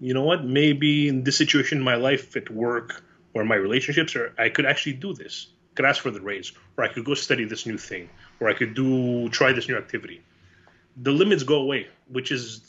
You 0.00 0.12
know 0.12 0.24
what? 0.24 0.44
Maybe 0.44 1.06
in 1.08 1.22
this 1.22 1.36
situation 1.36 1.78
in 1.78 1.84
my 1.84 1.94
life, 1.94 2.36
at 2.36 2.50
work 2.50 3.04
or 3.32 3.44
my 3.44 3.54
relationships, 3.54 4.16
or 4.16 4.34
I 4.36 4.48
could 4.48 4.66
actually 4.66 4.94
do 4.94 5.14
this. 5.14 5.46
I 5.72 5.74
could 5.76 5.84
ask 5.84 6.02
for 6.02 6.10
the 6.10 6.20
raise, 6.20 6.50
or 6.76 6.82
I 6.82 6.88
could 6.88 7.04
go 7.04 7.14
study 7.14 7.44
this 7.44 7.64
new 7.64 7.78
thing, 7.78 8.08
or 8.40 8.48
I 8.48 8.54
could 8.54 8.74
do 8.74 9.28
try 9.28 9.52
this 9.52 9.68
new 9.68 9.76
activity. 9.76 10.20
The 10.96 11.12
limits 11.12 11.44
go 11.44 11.62
away, 11.62 11.86
which 12.08 12.32
is 12.32 12.60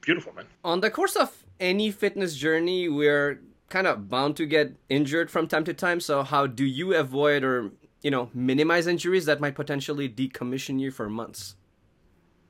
beautiful, 0.00 0.32
man. 0.34 0.46
On 0.64 0.80
the 0.80 0.90
course 0.90 1.14
of 1.14 1.44
any 1.60 1.92
fitness 1.92 2.34
journey, 2.34 2.88
we're 2.88 3.40
kind 3.68 3.86
of 3.86 4.08
bound 4.08 4.36
to 4.36 4.46
get 4.46 4.72
injured 4.88 5.30
from 5.30 5.46
time 5.46 5.64
to 5.64 5.74
time. 5.74 6.00
So 6.00 6.22
how 6.22 6.46
do 6.46 6.64
you 6.64 6.94
avoid 6.94 7.44
or 7.44 7.70
you 8.02 8.10
know 8.10 8.30
minimize 8.34 8.86
injuries 8.86 9.26
that 9.26 9.40
might 9.40 9.54
potentially 9.54 10.08
decommission 10.08 10.80
you 10.80 10.90
for 10.90 11.08
months? 11.08 11.56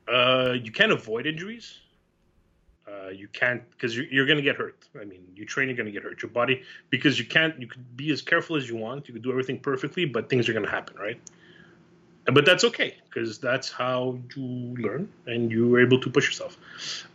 Uh, 0.07 0.55
you 0.61 0.71
can't 0.71 0.91
avoid 0.91 1.27
injuries. 1.27 1.79
Uh, 2.87 3.09
you 3.09 3.27
can't 3.27 3.69
because 3.71 3.95
you're, 3.95 4.05
you're 4.05 4.25
going 4.25 4.37
to 4.37 4.43
get 4.43 4.55
hurt. 4.55 4.87
I 4.99 5.05
mean, 5.05 5.21
you 5.35 5.45
train, 5.45 5.67
you're 5.67 5.77
going 5.77 5.85
to 5.85 5.91
get 5.91 6.03
hurt. 6.03 6.21
Your 6.23 6.31
body 6.31 6.63
because 6.89 7.19
you 7.19 7.25
can't. 7.25 7.59
You 7.59 7.67
could 7.67 7.95
be 7.95 8.11
as 8.11 8.21
careful 8.21 8.55
as 8.55 8.67
you 8.67 8.77
want. 8.77 9.07
You 9.07 9.13
could 9.13 9.23
do 9.23 9.29
everything 9.29 9.59
perfectly, 9.59 10.05
but 10.05 10.29
things 10.29 10.49
are 10.49 10.53
going 10.53 10.65
to 10.65 10.71
happen, 10.71 10.97
right? 10.97 11.19
But 12.25 12.45
that's 12.45 12.63
okay 12.63 12.95
because 13.05 13.39
that's 13.39 13.71
how 13.71 14.19
you 14.35 14.43
learn 14.77 15.09
and 15.25 15.51
you're 15.51 15.79
able 15.81 15.99
to 15.99 16.09
push 16.09 16.27
yourself. 16.27 16.57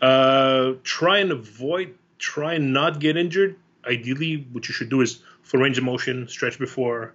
Uh, 0.00 0.73
try 0.82 1.18
and 1.18 1.32
avoid. 1.32 1.94
Try 2.18 2.54
and 2.54 2.73
not 2.73 3.00
get 3.00 3.16
injured 3.16 3.56
ideally, 3.86 4.46
what 4.52 4.68
you 4.68 4.74
should 4.74 4.88
do 4.88 5.00
is 5.00 5.20
full 5.42 5.60
range 5.60 5.78
of 5.78 5.84
motion, 5.84 6.28
stretch 6.28 6.58
before, 6.58 7.14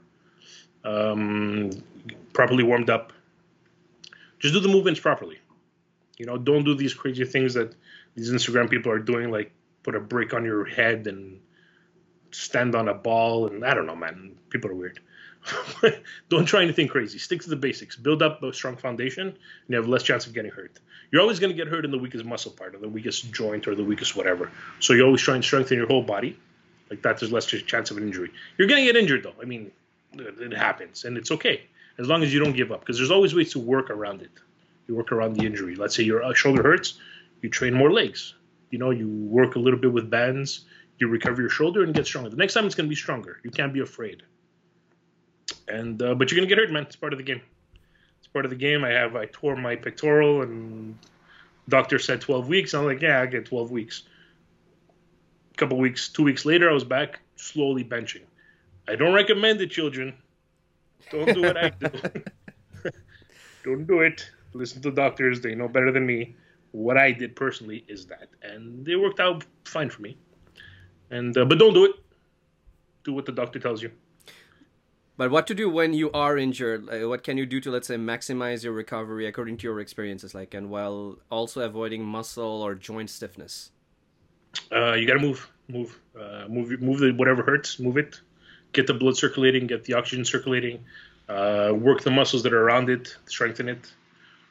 um, 0.83 1.71
properly 2.33 2.63
warmed 2.63 2.89
up. 2.89 3.13
Just 4.39 4.53
do 4.53 4.59
the 4.59 4.69
movements 4.69 4.99
properly. 4.99 5.37
You 6.17 6.25
know, 6.25 6.37
don't 6.37 6.63
do 6.63 6.75
these 6.75 6.93
crazy 6.93 7.25
things 7.25 7.53
that 7.53 7.75
these 8.15 8.31
Instagram 8.31 8.69
people 8.69 8.91
are 8.91 8.99
doing, 8.99 9.31
like 9.31 9.51
put 9.83 9.95
a 9.95 9.99
brick 9.99 10.33
on 10.33 10.45
your 10.45 10.65
head 10.65 11.07
and 11.07 11.39
stand 12.31 12.75
on 12.75 12.87
a 12.87 12.93
ball. 12.93 13.47
And 13.47 13.65
I 13.65 13.73
don't 13.73 13.85
know, 13.85 13.95
man. 13.95 14.35
People 14.49 14.71
are 14.71 14.75
weird. 14.75 14.99
don't 16.29 16.45
try 16.45 16.61
anything 16.61 16.87
crazy. 16.87 17.17
Stick 17.17 17.41
to 17.41 17.49
the 17.49 17.55
basics. 17.55 17.95
Build 17.95 18.21
up 18.21 18.43
a 18.43 18.53
strong 18.53 18.75
foundation, 18.75 19.27
and 19.27 19.37
you 19.69 19.77
have 19.77 19.87
less 19.87 20.03
chance 20.03 20.27
of 20.27 20.33
getting 20.33 20.51
hurt. 20.51 20.79
You're 21.11 21.21
always 21.21 21.39
going 21.39 21.51
to 21.51 21.55
get 21.55 21.67
hurt 21.67 21.85
in 21.85 21.91
the 21.91 21.97
weakest 21.97 22.25
muscle 22.25 22.51
part, 22.51 22.75
or 22.75 22.79
the 22.79 22.89
weakest 22.89 23.31
joint, 23.31 23.67
or 23.67 23.75
the 23.75 23.83
weakest 23.83 24.15
whatever. 24.15 24.51
So 24.79 24.93
you 24.93 25.05
always 25.05 25.21
try 25.21 25.35
and 25.35 25.43
strengthen 25.43 25.77
your 25.77 25.87
whole 25.87 26.03
body 26.03 26.37
like 26.89 27.01
that, 27.03 27.19
there's 27.19 27.31
less 27.31 27.45
chance 27.45 27.91
of 27.91 27.97
an 27.97 28.03
injury. 28.03 28.31
You're 28.57 28.67
going 28.67 28.85
to 28.85 28.91
get 28.91 28.99
injured 28.99 29.23
though. 29.23 29.35
I 29.41 29.45
mean, 29.45 29.71
it 30.13 30.53
happens, 30.53 31.05
and 31.05 31.17
it's 31.17 31.31
okay 31.31 31.61
as 31.99 32.07
long 32.07 32.23
as 32.23 32.33
you 32.33 32.39
don't 32.39 32.55
give 32.55 32.71
up 32.71 32.79
because 32.79 32.97
there's 32.97 33.11
always 33.11 33.35
ways 33.35 33.51
to 33.51 33.59
work 33.59 33.89
around 33.89 34.21
it. 34.21 34.31
You 34.87 34.95
work 34.95 35.11
around 35.11 35.33
the 35.33 35.45
injury. 35.45 35.75
Let's 35.75 35.95
say 35.95 36.03
your 36.03 36.23
uh, 36.23 36.33
shoulder 36.33 36.63
hurts, 36.63 36.97
you 37.41 37.49
train 37.49 37.73
more 37.73 37.91
legs. 37.91 38.33
You 38.71 38.79
know, 38.79 38.91
you 38.91 39.07
work 39.07 39.55
a 39.55 39.59
little 39.59 39.79
bit 39.79 39.91
with 39.91 40.09
bands. 40.09 40.65
You 40.97 41.07
recover 41.07 41.41
your 41.41 41.49
shoulder 41.49 41.83
and 41.83 41.93
get 41.93 42.05
stronger. 42.05 42.29
The 42.29 42.37
next 42.37 42.53
time 42.53 42.65
it's 42.65 42.75
going 42.75 42.87
to 42.87 42.89
be 42.89 42.95
stronger. 42.95 43.39
You 43.43 43.51
can't 43.51 43.73
be 43.73 43.79
afraid. 43.81 44.23
And 45.67 46.01
uh, 46.01 46.15
but 46.15 46.31
you're 46.31 46.39
going 46.39 46.49
to 46.49 46.55
get 46.55 46.61
hurt, 46.61 46.71
man. 46.71 46.83
It's 46.83 46.95
part 46.95 47.13
of 47.13 47.19
the 47.19 47.23
game. 47.23 47.41
It's 48.19 48.27
part 48.27 48.45
of 48.45 48.51
the 48.51 48.57
game. 48.57 48.83
I 48.83 48.89
have 48.89 49.15
I 49.15 49.25
tore 49.25 49.55
my 49.55 49.75
pectoral, 49.75 50.41
and 50.41 50.97
doctor 51.67 51.99
said 51.99 52.21
12 52.21 52.47
weeks. 52.47 52.73
I'm 52.73 52.85
like, 52.85 53.01
yeah, 53.01 53.21
I 53.21 53.25
get 53.27 53.45
12 53.45 53.71
weeks. 53.71 54.03
Couple 55.59 55.77
weeks, 55.77 56.07
two 56.07 56.23
weeks 56.23 56.45
later, 56.45 56.69
I 56.69 56.73
was 56.73 56.85
back 56.85 57.19
slowly 57.35 57.83
benching. 57.83 58.21
I 58.87 58.95
don't 58.95 59.13
recommend 59.13 59.59
it, 59.59 59.69
children. 59.69 60.13
Don't 61.11 61.33
do 61.33 61.41
what 61.41 61.57
I 61.57 61.67
do. 61.67 61.89
don't 63.65 63.85
do 63.85 63.99
it. 63.99 64.25
Listen 64.53 64.81
to 64.83 64.89
doctors; 64.89 65.41
they 65.41 65.55
know 65.55 65.67
better 65.67 65.91
than 65.91 66.05
me. 66.05 66.37
What 66.71 66.97
I 66.97 67.11
did 67.11 67.35
personally 67.35 67.83
is 67.89 68.05
that, 68.05 68.29
and 68.41 68.87
it 68.87 68.95
worked 68.95 69.19
out 69.19 69.43
fine 69.65 69.89
for 69.89 70.01
me. 70.01 70.17
And 71.11 71.37
uh, 71.37 71.43
but 71.43 71.59
don't 71.59 71.73
do 71.73 71.83
it. 71.83 71.91
Do 73.03 73.11
what 73.11 73.25
the 73.25 73.33
doctor 73.33 73.59
tells 73.59 73.81
you. 73.81 73.91
But 75.17 75.29
what 75.29 75.45
to 75.47 75.53
do 75.53 75.69
when 75.69 75.93
you 75.93 76.09
are 76.13 76.37
injured? 76.37 76.87
What 77.05 77.25
can 77.25 77.37
you 77.37 77.45
do 77.45 77.59
to, 77.59 77.69
let's 77.69 77.89
say, 77.89 77.97
maximize 77.97 78.63
your 78.63 78.71
recovery 78.71 79.27
according 79.27 79.57
to 79.57 79.63
your 79.67 79.81
experiences, 79.81 80.33
like, 80.33 80.53
and 80.53 80.69
while 80.69 81.17
also 81.29 81.59
avoiding 81.59 82.05
muscle 82.05 82.61
or 82.61 82.75
joint 82.75 83.09
stiffness? 83.09 83.71
Uh, 84.71 84.93
you 84.93 85.07
gotta 85.07 85.19
move, 85.19 85.49
move, 85.67 85.99
uh, 86.19 86.45
move, 86.47 86.81
move 86.81 86.99
the 86.99 87.11
whatever 87.11 87.43
hurts, 87.43 87.79
move 87.79 87.97
it. 87.97 88.19
Get 88.71 88.87
the 88.87 88.93
blood 88.93 89.17
circulating, 89.17 89.67
get 89.67 89.83
the 89.83 89.93
oxygen 89.93 90.25
circulating. 90.25 90.85
Uh, 91.27 91.71
work 91.73 92.01
the 92.01 92.11
muscles 92.11 92.43
that 92.43 92.53
are 92.53 92.61
around 92.61 92.89
it, 92.89 93.15
strengthen 93.25 93.69
it. 93.69 93.91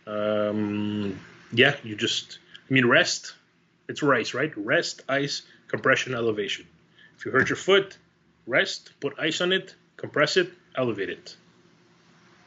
Um, 0.07 1.19
yeah, 1.53 1.75
you 1.83 1.97
just, 1.97 2.39
I 2.69 2.73
mean, 2.73 2.87
rest. 2.87 3.35
It's 3.89 4.03
rice, 4.03 4.35
right? 4.35 4.53
Rest, 4.57 5.03
ice, 5.09 5.43
compression, 5.67 6.15
elevation. 6.15 6.67
If 7.17 7.25
you 7.27 7.33
hurt 7.33 7.49
your 7.49 7.57
foot, 7.57 7.97
rest, 8.47 8.93
put 9.01 9.19
ice 9.19 9.41
on 9.41 9.53
it, 9.53 9.75
compress 9.97 10.37
it, 10.37 10.51
elevate 10.77 11.11
it. 11.11 11.37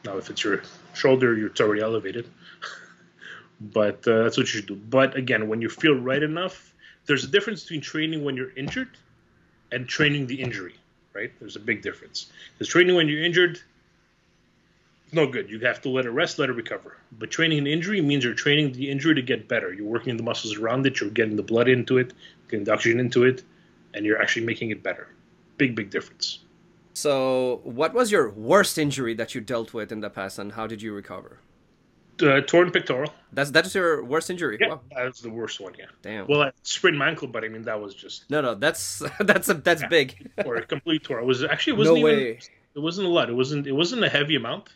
Now, 0.04 0.16
if 0.16 0.30
it's 0.30 0.42
your 0.42 0.62
shoulder, 0.94 1.46
it's 1.46 1.60
already 1.60 1.82
elevated. 1.82 2.26
but 3.60 4.06
uh, 4.08 4.22
that's 4.22 4.36
what 4.36 4.46
you 4.52 4.60
should 4.60 4.66
do. 4.66 4.76
But 4.76 5.16
again, 5.16 5.48
when 5.48 5.60
you 5.60 5.68
feel 5.68 5.94
right 5.94 6.22
enough, 6.22 6.71
there's 7.06 7.24
a 7.24 7.28
difference 7.28 7.62
between 7.62 7.80
training 7.80 8.24
when 8.24 8.36
you're 8.36 8.52
injured 8.56 8.90
and 9.70 9.88
training 9.88 10.26
the 10.26 10.40
injury, 10.40 10.74
right? 11.14 11.32
There's 11.40 11.56
a 11.56 11.60
big 11.60 11.82
difference. 11.82 12.30
Because 12.54 12.68
training 12.68 12.94
when 12.94 13.08
you're 13.08 13.24
injured, 13.24 13.60
no 15.12 15.26
good. 15.26 15.50
You 15.50 15.58
have 15.60 15.80
to 15.82 15.88
let 15.88 16.06
it 16.06 16.10
rest, 16.10 16.38
let 16.38 16.48
it 16.48 16.54
recover. 16.54 16.96
But 17.18 17.30
training 17.30 17.58
an 17.58 17.66
injury 17.66 18.00
means 18.00 18.24
you're 18.24 18.34
training 18.34 18.72
the 18.72 18.90
injury 18.90 19.14
to 19.14 19.22
get 19.22 19.48
better. 19.48 19.72
You're 19.72 19.86
working 19.86 20.16
the 20.16 20.22
muscles 20.22 20.56
around 20.56 20.86
it, 20.86 21.00
you're 21.00 21.10
getting 21.10 21.36
the 21.36 21.42
blood 21.42 21.68
into 21.68 21.98
it, 21.98 22.12
getting 22.48 22.64
the 22.64 22.72
oxygen 22.72 23.00
into 23.00 23.24
it, 23.24 23.42
and 23.94 24.06
you're 24.06 24.20
actually 24.20 24.46
making 24.46 24.70
it 24.70 24.82
better. 24.82 25.08
Big, 25.58 25.74
big 25.74 25.90
difference. 25.90 26.38
So, 26.94 27.60
what 27.64 27.94
was 27.94 28.12
your 28.12 28.30
worst 28.30 28.76
injury 28.78 29.14
that 29.14 29.34
you 29.34 29.40
dealt 29.40 29.72
with 29.72 29.92
in 29.92 30.00
the 30.00 30.10
past, 30.10 30.38
and 30.38 30.52
how 30.52 30.66
did 30.66 30.82
you 30.82 30.92
recover? 30.92 31.38
Uh, 32.22 32.40
torn 32.40 32.70
pectoral. 32.70 33.12
That's 33.32 33.50
that's 33.50 33.74
your 33.74 34.04
worst 34.04 34.30
injury. 34.30 34.58
Yeah, 34.60 34.68
wow. 34.68 34.80
that's 34.94 35.20
the 35.20 35.30
worst 35.30 35.60
one. 35.60 35.74
Yeah. 35.78 35.86
Damn. 36.02 36.26
Well, 36.26 36.42
I 36.42 36.52
sprained 36.62 36.98
my 36.98 37.08
ankle, 37.08 37.28
but 37.28 37.44
I 37.44 37.48
mean 37.48 37.62
that 37.62 37.80
was 37.80 37.94
just. 37.94 38.30
No, 38.30 38.40
no, 38.40 38.54
that's 38.54 39.02
that's 39.20 39.48
a, 39.48 39.54
that's 39.54 39.82
yeah. 39.82 39.88
big. 39.88 40.30
or 40.44 40.56
a 40.56 40.66
complete 40.66 41.04
tour. 41.04 41.18
It 41.18 41.24
was 41.24 41.42
actually 41.42 41.74
it 41.74 41.78
wasn't 41.78 42.00
no 42.00 42.08
even. 42.08 42.20
Way. 42.20 42.38
It 42.74 42.78
wasn't 42.78 43.06
a 43.08 43.10
lot. 43.10 43.28
It 43.28 43.34
wasn't. 43.34 43.66
It 43.66 43.72
wasn't 43.72 44.04
a 44.04 44.08
heavy 44.08 44.36
amount. 44.36 44.68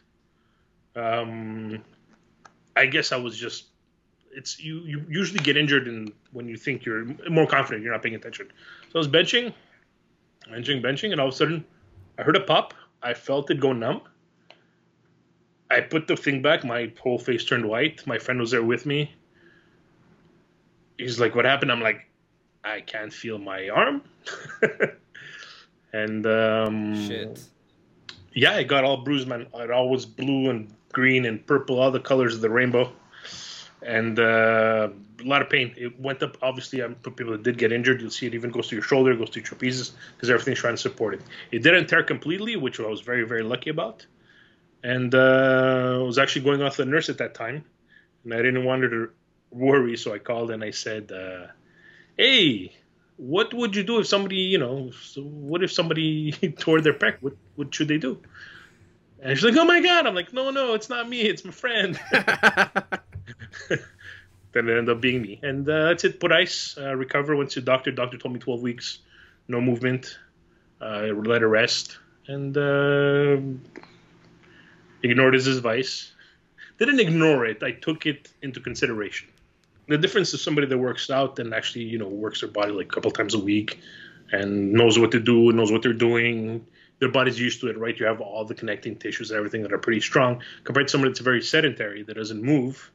Um, 0.97 1.83
I 2.75 2.87
guess 2.87 3.13
I 3.13 3.17
was 3.17 3.37
just. 3.37 3.67
It's 4.33 4.59
you. 4.59 4.81
You 4.81 5.05
usually 5.09 5.41
get 5.41 5.57
injured 5.57 5.87
in 5.87 6.13
when 6.33 6.49
you 6.49 6.57
think 6.57 6.85
you're 6.85 7.05
more 7.31 7.47
confident. 7.47 7.85
You're 7.85 7.93
not 7.93 8.03
paying 8.03 8.15
attention. 8.15 8.49
So 8.91 8.97
I 8.97 8.99
was 8.99 9.09
benching, 9.09 9.55
benching, 10.51 10.83
benching, 10.83 11.13
and 11.13 11.21
all 11.21 11.29
of 11.29 11.35
a 11.35 11.37
sudden, 11.37 11.65
I 12.19 12.23
heard 12.23 12.37
a 12.37 12.41
pop. 12.41 12.75
I 13.03 13.15
felt 13.15 13.51
it 13.51 13.61
go 13.61 13.73
numb. 13.73 14.03
I 15.71 15.81
put 15.81 16.07
the 16.07 16.17
thing 16.17 16.43
back. 16.43 16.65
My 16.65 16.93
whole 17.01 17.19
face 17.19 17.45
turned 17.45 17.69
white. 17.69 18.07
My 18.07 18.19
friend 18.19 18.41
was 18.41 18.51
there 18.51 18.63
with 18.63 18.87
me. 18.87 19.13
He's 20.99 21.19
like, 21.21 21.35
"What 21.35 21.45
happened?" 21.45 21.73
I'm 21.73 21.81
like, 21.81 22.09
"I 22.65 22.81
can't 22.81 23.13
feel 23.13 23.39
my 23.39 23.69
arm." 23.69 24.03
and 25.93 26.27
um, 26.27 27.09
shit. 27.09 27.41
Yeah, 28.33 28.59
it 28.59 28.65
got 28.65 28.85
all 28.85 28.99
bruised, 28.99 29.27
man. 29.27 29.47
It 29.55 29.71
all 29.71 29.89
was 29.89 30.07
blue 30.07 30.51
and 30.51 30.73
green 30.93 31.25
and 31.25 31.45
purple, 31.47 31.81
all 31.81 31.91
the 31.91 32.01
colors 32.01 32.35
of 32.35 32.43
the 32.43 32.51
rainbow, 32.51 32.93
and 33.83 34.19
uh, 34.19 34.89
a 35.21 35.25
lot 35.25 35.43
of 35.43 35.51
pain. 35.51 35.75
It 35.77 35.99
went 36.01 36.23
up. 36.23 36.37
Obviously, 36.43 36.83
um, 36.83 36.97
for 37.01 37.11
people 37.11 37.33
that 37.33 37.43
did 37.43 37.59
get 37.59 37.73
injured, 37.73 38.01
you'll 38.01 38.11
see 38.11 38.27
it 38.27 38.35
even 38.35 38.51
goes 38.51 38.69
to 38.69 38.77
your 38.77 38.83
shoulder, 38.83 39.15
goes 39.17 39.31
to 39.31 39.41
your 39.41 39.47
trapezes, 39.47 39.93
because 40.17 40.31
everything's 40.31 40.59
trying 40.59 40.75
to 40.75 40.81
support 40.81 41.15
it. 41.15 41.23
It 41.51 41.63
didn't 41.63 41.87
tear 41.89 42.03
completely, 42.03 42.57
which 42.57 42.79
I 42.79 42.87
was 42.87 43.01
very, 43.01 43.25
very 43.25 43.43
lucky 43.43 43.71
about. 43.71 44.07
And 44.83 45.15
uh, 45.15 45.99
I 46.01 46.03
was 46.03 46.19
actually 46.19 46.45
going 46.45 46.63
off 46.63 46.77
the 46.77 46.85
nurse 46.85 47.09
at 47.09 47.19
that 47.19 47.35
time, 47.35 47.65
and 48.25 48.35
I 48.35 48.39
didn't 48.39 48.65
want 48.65 48.83
her 48.83 48.89
to 48.91 49.11
worry, 49.51 49.97
so 49.97 50.13
I 50.15 50.19
called 50.19 50.51
and 50.51 50.63
I 50.63 50.71
said, 50.71 51.11
uh, 51.11 51.47
"Hey, 52.17 52.73
what 53.17 53.53
would 53.55 53.75
you 53.75 53.83
do 53.83 53.99
if 53.99 54.07
somebody, 54.07 54.37
you 54.37 54.59
know, 54.59 54.91
what 55.17 55.63
if 55.63 55.73
somebody 55.73 56.33
tore 56.59 56.81
their 56.81 56.95
pec? 56.95 57.17
What 57.21 57.35
what 57.57 57.75
should 57.75 57.89
they 57.89 57.99
do?" 57.99 58.21
And 59.21 59.37
she's 59.37 59.45
like, 59.45 59.57
"Oh 59.57 59.65
my 59.65 59.81
god!" 59.81 60.07
I'm 60.07 60.15
like, 60.15 60.33
"No, 60.33 60.51
no, 60.51 60.75
it's 60.75 60.89
not 60.89 61.09
me. 61.09 61.23
It's 61.23 61.45
my 61.45 61.53
friend." 61.53 61.99
then 63.69 64.69
it 64.69 64.79
ended 64.79 64.89
up 64.89 65.01
being 65.01 65.23
me, 65.23 65.41
and 65.43 65.69
uh, 65.69 65.89
that's 65.89 66.05
it. 66.05 66.21
Put 66.21 66.33
ice, 66.33 66.77
uh, 66.79 66.95
recover. 66.95 67.35
Went 67.35 67.51
to 67.53 67.61
doctor. 67.61 67.91
Doctor 67.91 68.19
told 68.19 68.35
me 68.35 68.41
12 68.41 68.63
weeks, 68.63 68.99
no 69.49 69.61
movement. 69.61 70.19
Uh, 70.81 71.09
let 71.15 71.43
it 71.43 71.47
rest, 71.47 71.99
and 72.27 72.57
uh, 72.57 73.39
ignored 75.03 75.35
his 75.35 75.47
advice. 75.47 76.13
Didn't 76.79 77.01
ignore 77.01 77.47
it. 77.47 77.63
I 77.63 77.73
took 77.73 78.07
it 78.07 78.31
into 78.43 78.61
consideration. 78.61 79.29
The 79.89 79.99
difference 79.99 80.35
is 80.35 80.43
somebody 80.43 80.67
that 80.67 80.79
works 80.79 81.11
out 81.11 81.39
and 81.39 81.55
actually, 81.55 81.85
you 81.85 81.99
know, 81.99 82.09
works 82.09 82.41
their 82.41 82.51
body 82.51 82.73
like 82.73 82.87
a 82.87 82.95
couple 82.95 83.11
times 83.11 83.35
a 83.35 83.39
week 83.39 83.79
and 84.33 84.73
knows 84.73 84.99
what 84.99 85.13
to 85.13 85.21
do, 85.21 85.53
knows 85.53 85.71
what 85.71 85.83
they're 85.83 85.93
doing. 85.93 86.67
Their 86.99 87.11
body's 87.11 87.39
used 87.39 87.61
to 87.61 87.69
it, 87.69 87.79
right? 87.79 87.99
You 87.99 88.07
have 88.07 88.21
all 88.21 88.45
the 88.45 88.55
connecting 88.55 88.97
tissues 88.97 89.31
and 89.31 89.39
everything 89.39 89.63
that 89.63 89.73
are 89.73 89.79
pretty 89.79 90.01
strong 90.01 90.43
compared 90.65 90.89
to 90.89 90.91
somebody 90.91 91.11
that's 91.11 91.21
very 91.21 91.43
sedentary 91.43 92.03
that 92.03 92.15
doesn't 92.15 92.43
move. 92.43 92.91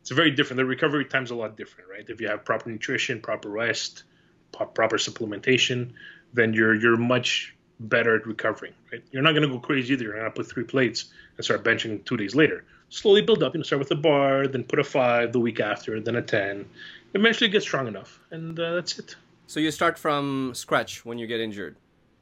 It's 0.00 0.10
very 0.10 0.30
different. 0.30 0.58
The 0.58 0.64
recovery 0.64 1.04
time's 1.04 1.30
a 1.30 1.34
lot 1.34 1.56
different, 1.56 1.90
right? 1.90 2.08
If 2.08 2.20
you 2.20 2.28
have 2.28 2.44
proper 2.44 2.70
nutrition, 2.70 3.20
proper 3.20 3.50
rest, 3.50 4.04
proper 4.52 4.96
supplementation, 4.96 5.92
then 6.32 6.54
you're 6.54 6.74
you're 6.74 6.96
much 6.96 7.54
better 7.80 8.16
at 8.16 8.26
recovering, 8.26 8.74
right? 8.92 9.02
You're 9.10 9.22
not 9.22 9.32
going 9.32 9.42
to 9.42 9.48
go 9.48 9.58
crazy 9.58 9.94
either. 9.94 10.04
You're 10.04 10.14
not 10.14 10.20
going 10.20 10.32
to 10.32 10.36
put 10.42 10.48
three 10.48 10.64
plates 10.64 11.06
and 11.36 11.44
start 11.44 11.64
benching 11.64 12.04
two 12.04 12.16
days 12.16 12.34
later. 12.34 12.64
Slowly 12.90 13.22
build 13.22 13.42
up. 13.42 13.54
You 13.54 13.58
know, 13.58 13.64
start 13.64 13.80
with 13.80 13.90
a 13.90 13.96
bar, 13.96 14.46
then 14.46 14.64
put 14.64 14.78
a 14.78 14.84
five 14.84 15.32
the 15.32 15.40
week 15.40 15.60
after, 15.60 16.00
then 16.00 16.16
a 16.16 16.22
ten. 16.22 16.68
Eventually, 17.14 17.48
get 17.48 17.62
strong 17.62 17.88
enough, 17.88 18.20
and 18.30 18.58
uh, 18.58 18.74
that's 18.74 18.98
it. 18.98 19.16
So 19.46 19.58
you 19.58 19.70
start 19.70 19.98
from 19.98 20.52
scratch 20.54 21.04
when 21.04 21.18
you 21.18 21.26
get 21.26 21.40
injured. 21.40 21.76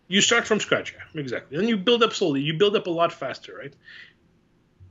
You 0.07 0.23
start 0.23 0.47
from 0.47 0.61
scratch, 0.61 0.95
yeah, 0.95 1.21
exactly. 1.21 1.59
And 1.59 1.69
you 1.69 1.77
build 1.77 2.03
up 2.03 2.15
slowly. 2.15 2.41
You 2.41 2.55
build 2.55 2.75
up 2.75 2.87
a 2.87 2.91
lot 2.91 3.13
faster, 3.13 3.55
right? 3.55 3.75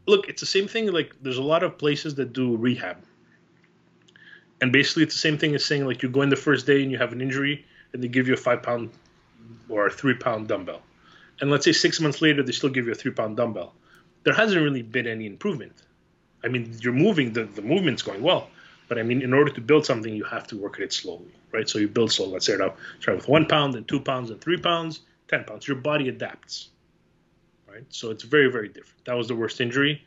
Look, 0.06 0.30
it's 0.30 0.42
the 0.42 0.48
same 0.48 0.68
thing. 0.68 0.92
Like 0.92 1.16
there's 1.22 1.40
a 1.40 1.44
lot 1.44 1.64
of 1.64 1.78
places 1.78 2.16
that 2.16 2.34
do 2.34 2.56
rehab, 2.56 2.98
and 4.62 4.72
basically 4.72 5.04
it's 5.04 5.16
the 5.16 5.22
same 5.22 5.38
thing 5.38 5.56
as 5.56 5.66
saying 5.66 5.86
like 5.86 6.04
you 6.04 6.10
go 6.10 6.22
in 6.22 6.30
the 6.30 6.36
first 6.36 6.68
day 6.68 6.84
and 6.84 6.92
you 6.92 6.98
have 6.98 7.14
an 7.14 7.22
injury, 7.22 7.66
and 7.94 8.04
they 8.04 8.08
give 8.08 8.28
you 8.28 8.34
a 8.34 8.38
five 8.38 8.62
pound 8.62 8.92
or 9.70 9.88
a 9.88 9.92
three 9.92 10.16
pound 10.16 10.48
dumbbell. 10.48 10.82
And 11.40 11.52
let's 11.52 11.66
say 11.66 11.72
six 11.72 12.00
months 12.00 12.22
later, 12.22 12.44
they 12.44 12.52
still 12.52 12.70
give 12.70 12.86
you 12.86 12.92
a 12.92 12.96
three 12.96 13.12
pound 13.12 13.38
dumbbell. 13.38 13.74
There 14.24 14.34
hasn't 14.34 14.62
really 14.62 14.82
been 14.82 15.08
any 15.08 15.26
improvement. 15.26 15.74
I 16.44 16.50
mean, 16.50 16.76
you're 16.82 16.94
moving, 16.94 17.34
the, 17.34 17.46
the 17.46 17.62
movement's 17.62 18.02
going 18.02 18.22
well. 18.22 18.50
But 18.88 18.98
I 18.98 19.04
mean, 19.04 19.22
in 19.22 19.34
order 19.34 19.52
to 19.52 19.62
build 19.62 19.86
something, 19.86 20.14
you 20.16 20.24
have 20.24 20.48
to 20.48 20.58
work 20.58 20.76
at 20.76 20.82
it 20.82 20.94
slowly, 20.94 21.32
right? 21.52 21.68
So 21.68 21.78
you 21.80 21.88
build 21.88 22.12
slow. 22.12 22.28
Let's 22.28 22.46
start 22.46 22.62
out, 22.62 22.78
start 23.00 23.18
with 23.18 23.28
one 23.28 23.46
pound, 23.46 23.74
then 23.74 23.84
two 23.84 24.00
pounds, 24.00 24.30
then 24.30 24.40
three 24.40 24.58
pounds, 24.58 25.02
10 25.28 25.44
pounds. 25.44 25.68
Your 25.68 25.78
body 25.78 26.08
adapts, 26.10 26.70
right? 27.68 27.84
So 27.90 28.12
it's 28.12 28.24
very, 28.24 28.50
very 28.50 28.70
different. 28.70 29.04
That 29.06 29.18
was 29.18 29.28
the 29.28 29.36
worst 29.36 29.60
injury. 29.60 30.02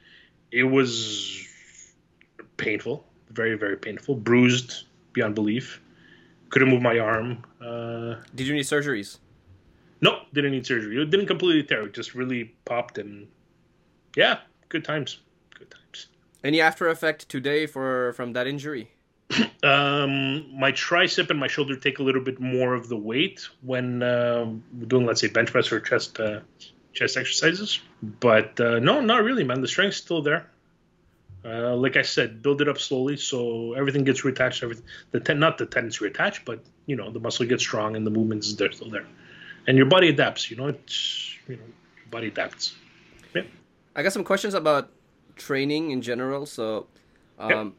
It 0.51 0.65
was 0.65 1.47
painful, 2.57 3.05
very, 3.29 3.57
very 3.57 3.77
painful, 3.77 4.17
bruised 4.17 4.85
beyond 5.13 5.35
belief. 5.35 5.81
Couldn't 6.49 6.71
move 6.71 6.83
my 6.83 6.99
arm. 6.99 7.45
Uh, 7.61 8.17
Did 8.35 8.47
you 8.47 8.55
need 8.55 8.65
surgeries? 8.65 9.19
No, 10.01 10.23
didn't 10.33 10.53
need 10.53 10.67
surgery. 10.67 11.01
It 11.01 11.11
didn't 11.11 11.27
completely 11.27 11.63
tear. 11.63 11.87
It 11.87 11.95
just 11.95 12.15
really 12.15 12.55
popped 12.65 12.99
and 12.99 13.29
yeah, 14.17 14.39
good 14.69 14.85
times. 14.85 15.19
Good 15.59 15.71
times. 15.71 16.07
Any 16.43 16.61
after 16.61 16.89
effect 16.89 17.29
today 17.29 17.67
for 17.67 18.13
from 18.15 18.33
that 18.33 18.47
injury? 18.47 18.91
Um, 19.63 20.59
my 20.59 20.73
tricep 20.73 21.29
and 21.29 21.39
my 21.39 21.47
shoulder 21.47 21.77
take 21.77 21.99
a 21.99 22.03
little 22.03 22.23
bit 22.23 22.41
more 22.41 22.73
of 22.73 22.89
the 22.89 22.97
weight 22.97 23.47
when 23.61 24.03
uh, 24.03 24.51
doing, 24.89 25.05
let's 25.05 25.21
say, 25.21 25.29
bench 25.29 25.53
press 25.53 25.71
or 25.71 25.81
chest 25.81 26.19
uh, 26.19 26.41
chest 26.95 27.19
exercises. 27.19 27.79
But 28.03 28.59
uh, 28.59 28.79
no, 28.79 29.03
not 29.03 29.23
really, 29.23 29.45
man. 29.45 29.61
The 29.61 29.69
strength's 29.69 29.99
still 29.99 30.23
there. 30.23 30.47
Uh, 31.45 31.75
like 31.75 31.97
I 31.97 32.03
said, 32.03 32.43
build 32.43 32.61
it 32.61 32.69
up 32.69 32.79
slowly 32.79 33.17
so 33.17 33.73
everything 33.73 34.05
gets 34.05 34.23
reattached. 34.23 34.63
Everything 34.63 34.85
the 35.11 35.21
ten, 35.21 35.39
not 35.39 35.59
the 35.59 35.67
tendons 35.67 35.99
reattach, 35.99 36.45
but 36.45 36.63
you 36.87 36.97
know 36.97 37.11
the 37.11 37.21
muscle 37.21 37.47
gets 37.47 37.63
strong 37.63 37.97
and 37.97 38.07
the 38.07 38.11
movements 38.11 38.53
they're 38.55 38.73
still 38.73 38.91
there, 38.91 39.07
and 39.67 39.77
your 39.77 39.87
body 39.87 40.09
adapts. 40.09 40.51
You 40.51 40.57
know, 40.57 40.69
it's 40.69 41.37
you 41.49 41.57
know, 41.57 41.63
your 41.63 42.11
body 42.11 42.29
adapts. 42.29 42.75
Yeah. 43.35 43.43
I 43.95 44.03
got 44.03 44.13
some 44.13 44.25
questions 44.25 44.55
about 44.55 44.91
training 45.37 45.91
in 45.91 46.03
general. 46.03 46.47
So, 46.47 46.87
um, 47.39 47.75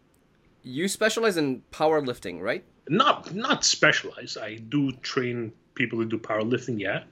you 0.64 0.88
specialize 0.88 1.38
in 1.38 1.64
powerlifting, 1.72 2.42
right? 2.42 2.64
Not 2.90 3.34
not 3.34 3.64
specialized. 3.64 4.38
I 4.38 4.56
do 4.56 4.92
train 4.92 5.54
people 5.76 6.00
who 6.00 6.06
do 6.06 6.18
powerlifting. 6.18 6.80
Yeah, 6.80 7.04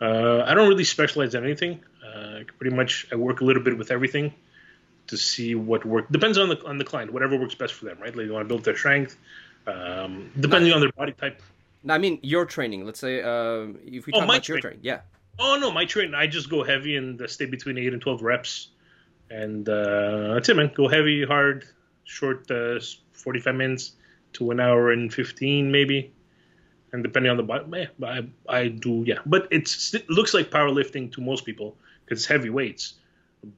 uh, 0.00 0.44
I 0.46 0.54
don't 0.54 0.68
really 0.68 0.84
specialize 0.84 1.34
in 1.34 1.44
anything. 1.44 1.80
Uh, 2.04 2.40
pretty 2.58 2.74
much, 2.74 3.06
I 3.12 3.16
work 3.16 3.40
a 3.40 3.44
little 3.44 3.62
bit 3.62 3.78
with 3.78 3.90
everything 3.90 4.34
to 5.06 5.16
see 5.16 5.54
what 5.54 5.84
works. 5.84 6.10
depends 6.10 6.38
on 6.38 6.48
the 6.48 6.64
on 6.64 6.78
the 6.78 6.84
client. 6.84 7.12
Whatever 7.12 7.38
works 7.38 7.54
best 7.54 7.74
for 7.74 7.84
them, 7.84 7.98
right? 8.00 8.14
Like 8.14 8.26
you 8.26 8.32
want 8.32 8.44
to 8.44 8.48
build 8.48 8.64
their 8.64 8.76
strength, 8.76 9.16
um, 9.66 10.30
depending 10.38 10.72
on 10.72 10.80
their 10.80 10.92
body 10.92 11.12
type. 11.12 11.40
I 11.88 11.98
mean, 11.98 12.18
your 12.22 12.44
training. 12.46 12.86
Let's 12.86 13.00
say 13.00 13.22
uh, 13.22 13.66
if 13.84 14.06
we 14.06 14.12
Oh, 14.14 14.20
talk 14.20 14.28
about 14.28 14.48
your 14.48 14.60
training. 14.60 14.80
yeah. 14.82 15.00
Oh 15.38 15.56
no, 15.60 15.70
my 15.72 15.84
training. 15.84 16.14
I 16.14 16.26
just 16.26 16.48
go 16.50 16.62
heavy 16.62 16.96
and 16.96 17.20
stay 17.28 17.46
between 17.46 17.78
eight 17.78 17.92
and 17.92 18.00
twelve 18.02 18.22
reps, 18.22 18.68
and 19.30 19.68
uh, 19.68 20.34
that's 20.34 20.48
it, 20.48 20.56
man. 20.56 20.70
Go 20.74 20.88
heavy, 20.88 21.24
hard, 21.24 21.64
short, 22.04 22.50
uh, 22.50 22.78
forty-five 23.12 23.54
minutes 23.54 23.92
to 24.34 24.50
an 24.50 24.60
hour 24.60 24.92
and 24.92 25.12
fifteen, 25.12 25.72
maybe, 25.72 26.12
and 26.92 27.02
depending 27.02 27.30
on 27.30 27.36
the 27.38 27.42
body, 27.42 27.64
yeah, 27.72 27.86
I 28.06 28.28
I 28.48 28.68
do 28.68 29.04
yeah. 29.06 29.18
But 29.26 29.48
it's 29.50 29.94
it 29.94 30.08
looks 30.10 30.34
like 30.34 30.50
powerlifting 30.50 31.10
to 31.12 31.20
most 31.20 31.44
people 31.46 31.76
because 32.04 32.18
it's 32.20 32.26
heavy 32.26 32.50
weights, 32.50 32.94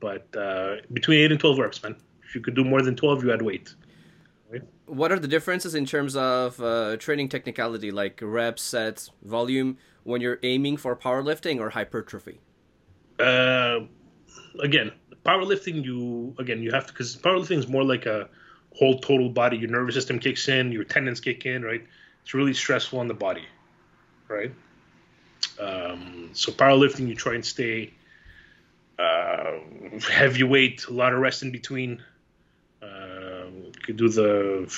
but 0.01 0.35
uh, 0.37 0.77
between 0.93 1.19
eight 1.19 1.33
and 1.33 1.41
twelve 1.41 1.59
reps, 1.59 1.83
man. 1.83 1.97
If 2.27 2.35
you 2.37 2.41
could 2.41 2.55
do 2.55 2.65
more 2.65 2.83
than 2.83 2.95
twelve, 2.97 3.23
you 3.25 3.33
add 3.33 3.43
weight. 3.43 3.75
What 4.87 5.11
are 5.13 5.19
the 5.19 5.29
differences 5.29 5.75
in 5.75 5.87
terms 5.87 6.15
of 6.15 6.61
uh, 6.61 6.97
training 6.99 7.31
technicality, 7.31 7.91
like 7.91 8.21
reps, 8.23 8.63
sets, 8.63 9.11
volume, 9.23 9.79
when 10.03 10.21
you're 10.21 10.39
aiming 10.43 10.77
for 10.77 10.95
powerlifting 10.95 11.59
or 11.59 11.71
hypertrophy? 11.71 12.41
uh, 13.19 13.81
again, 14.61 14.93
powerlifting, 15.25 15.85
you 15.85 16.35
again 16.39 16.63
you 16.63 16.73
have 16.73 16.87
to 16.87 16.93
because 16.93 17.17
powerlifting 17.17 17.59
is 17.59 17.69
more 17.69 17.85
like 17.85 18.07
a 18.07 18.29
whole 18.77 18.99
total 18.99 19.29
body. 19.29 19.57
Your 19.57 19.71
nervous 19.71 19.95
system 19.95 20.19
kicks 20.19 20.49
in, 20.49 20.73
your 20.73 20.85
tendons 20.85 21.21
kick 21.21 21.47
in, 21.47 21.63
right? 21.63 21.85
It's 22.23 22.35
really 22.35 22.55
stressful 22.55 22.99
on 22.99 23.09
the 23.09 23.15
body, 23.15 23.45
right? 24.29 24.53
Um, 25.61 26.31
so 26.33 26.51
powerlifting, 26.53 27.07
you 27.07 27.15
try 27.15 27.35
and 27.35 27.45
stay 27.45 27.93
uh, 28.99 29.59
heavyweight, 30.11 30.87
a 30.87 30.93
lot 30.93 31.13
of 31.13 31.21
rest 31.21 31.43
in 31.43 31.53
between. 31.53 32.03
Could 33.85 33.97
do 33.97 34.09
the 34.09 34.75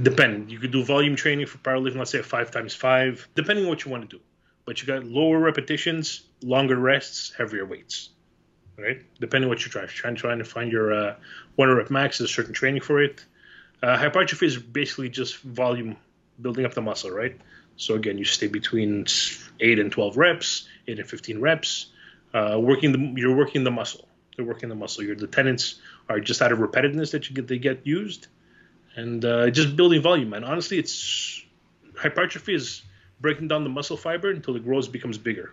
depend. 0.00 0.52
You 0.52 0.58
could 0.58 0.72
do 0.72 0.84
volume 0.84 1.16
training 1.16 1.46
for 1.46 1.58
powerlifting. 1.58 1.96
Let's 1.96 2.10
say 2.10 2.22
five 2.22 2.50
times 2.50 2.74
five, 2.74 3.26
depending 3.34 3.64
on 3.64 3.70
what 3.70 3.84
you 3.84 3.90
want 3.90 4.08
to 4.08 4.16
do 4.16 4.22
but 4.66 4.82
you 4.82 4.86
got 4.86 5.04
lower 5.04 5.38
repetitions, 5.38 6.22
longer 6.42 6.76
rests, 6.76 7.32
heavier 7.38 7.64
weights, 7.64 8.10
right? 8.76 9.00
Depending 9.18 9.46
on 9.46 9.50
what 9.50 9.60
you're 9.60 9.70
trying. 9.70 9.84
If 9.84 9.96
you're 9.96 10.02
trying, 10.02 10.16
trying 10.16 10.38
to 10.38 10.44
find 10.44 10.70
your 10.70 10.92
uh, 10.92 11.14
one 11.54 11.70
rep 11.70 11.88
max, 11.88 12.18
there's 12.18 12.34
certain 12.34 12.52
training 12.52 12.82
for 12.82 13.00
it. 13.00 13.24
Uh, 13.82 13.96
hypertrophy 13.96 14.46
is 14.46 14.58
basically 14.58 15.08
just 15.08 15.38
volume, 15.38 15.96
building 16.42 16.66
up 16.66 16.74
the 16.74 16.82
muscle, 16.82 17.10
right? 17.10 17.40
So 17.76 17.94
again, 17.94 18.18
you 18.18 18.24
stay 18.24 18.48
between 18.48 19.06
eight 19.60 19.78
and 19.78 19.92
twelve 19.92 20.16
reps, 20.16 20.66
eight 20.88 20.98
and 20.98 21.08
fifteen 21.08 21.40
reps, 21.40 21.86
uh, 22.34 22.58
working 22.60 22.92
the 22.92 23.20
you're 23.20 23.36
working 23.36 23.64
the 23.64 23.70
muscle. 23.70 24.08
You're 24.36 24.46
working 24.46 24.68
the 24.68 24.74
muscle. 24.74 25.04
Your 25.04 25.14
the 25.14 25.26
tendons 25.26 25.80
are 26.08 26.20
just 26.20 26.42
out 26.42 26.52
of 26.52 26.58
repetitiveness 26.58 27.12
that 27.12 27.28
you 27.28 27.34
get 27.34 27.48
they 27.48 27.58
get 27.58 27.86
used, 27.86 28.28
and 28.94 29.24
uh, 29.24 29.50
just 29.50 29.76
building 29.76 30.02
volume. 30.02 30.32
And 30.32 30.44
honestly, 30.44 30.78
it's 30.78 31.44
hypertrophy 31.96 32.54
is 32.54 32.82
breaking 33.20 33.48
down 33.48 33.64
the 33.64 33.70
muscle 33.70 33.96
fiber 33.96 34.30
until 34.30 34.56
it 34.56 34.64
grows 34.64 34.88
becomes 34.88 35.18
bigger. 35.18 35.52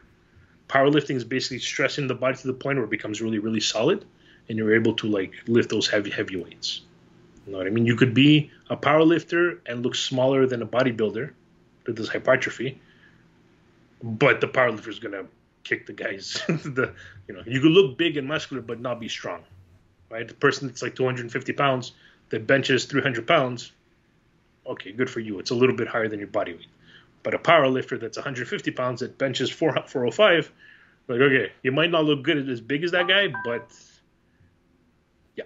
Powerlifting 0.70 1.16
is 1.16 1.24
basically 1.24 1.60
stressing 1.60 2.08
the 2.08 2.16
body 2.16 2.38
to 2.38 2.48
the 2.48 2.54
point 2.54 2.78
where 2.78 2.86
it 2.86 2.90
becomes 2.90 3.22
really, 3.22 3.40
really 3.40 3.60
solid, 3.60 4.06
and 4.50 4.58
you're 4.58 4.76
able 4.76 4.94
to 4.96 5.08
like 5.08 5.34
lift 5.48 5.70
those 5.70 5.88
heavy, 5.88 6.10
heavy 6.10 6.36
weights. 6.36 6.82
You 7.46 7.52
know 7.52 7.58
what 7.58 7.68
I 7.68 7.72
mean? 7.72 7.86
You 7.86 7.96
could 7.96 8.14
be 8.14 8.52
a 8.70 8.78
powerlifter 8.78 9.60
and 9.66 9.84
look 9.84 9.96
smaller 9.96 10.46
than 10.48 10.62
a 10.62 10.66
bodybuilder 10.66 11.32
that 11.86 11.96
does 11.96 12.08
hypertrophy, 12.08 12.80
but 14.02 14.40
the 14.40 14.48
powerlifter 14.48 14.88
is 14.88 15.00
gonna 15.00 15.26
kick 15.64 15.86
the 15.86 15.94
guys. 15.94 16.42
the 16.48 16.94
you 17.28 17.36
know 17.36 17.44
you 17.46 17.62
could 17.62 17.72
look 17.72 17.98
big 17.98 18.18
and 18.18 18.28
muscular 18.28 18.62
but 18.62 18.80
not 18.80 19.00
be 19.00 19.10
strong, 19.10 19.44
right? 20.14 20.28
The 20.28 20.36
person 20.36 20.68
that's 20.68 20.82
like 20.82 20.96
250 20.96 21.54
pounds 21.54 21.92
that 22.30 22.46
benches 22.46 22.86
300 22.86 23.28
pounds, 23.28 23.72
okay, 24.66 24.92
good 24.92 25.10
for 25.10 25.20
you. 25.20 25.40
It's 25.40 25.50
a 25.50 25.56
little 25.56 25.76
bit 25.76 25.88
higher 25.88 26.08
than 26.08 26.20
your 26.20 26.28
body 26.28 26.54
weight. 26.54 26.68
But 27.24 27.34
a 27.34 27.40
power 27.40 27.68
lifter 27.68 27.98
that's 27.98 28.18
150 28.18 28.72
pounds 28.72 29.00
that 29.00 29.18
benches 29.18 29.50
4, 29.50 29.74
405, 29.88 30.52
like, 31.08 31.20
okay, 31.20 31.52
you 31.64 31.72
might 31.72 31.90
not 31.90 32.06
look 32.06 32.24
good 32.24 32.48
as 32.48 32.62
big 32.62 32.84
as 32.84 32.92
that 32.92 33.08
guy, 33.08 33.34
but 33.44 33.72
yeah. 35.36 35.44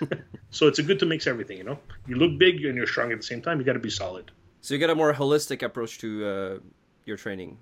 so 0.50 0.66
it's 0.66 0.78
a 0.78 0.82
good 0.82 0.98
to 1.00 1.06
mix 1.06 1.26
everything, 1.26 1.58
you 1.58 1.64
know? 1.64 1.78
You 2.06 2.16
look 2.16 2.38
big 2.38 2.64
and 2.64 2.76
you're 2.76 2.86
strong 2.86 3.12
at 3.12 3.18
the 3.18 3.26
same 3.26 3.42
time. 3.42 3.58
You 3.58 3.64
got 3.64 3.74
to 3.74 3.78
be 3.78 3.90
solid. 3.90 4.30
So 4.62 4.74
you 4.74 4.80
get 4.80 4.90
a 4.90 4.94
more 4.94 5.12
holistic 5.12 5.62
approach 5.62 5.98
to 5.98 6.26
uh, 6.26 6.58
your 7.04 7.16
training. 7.16 7.58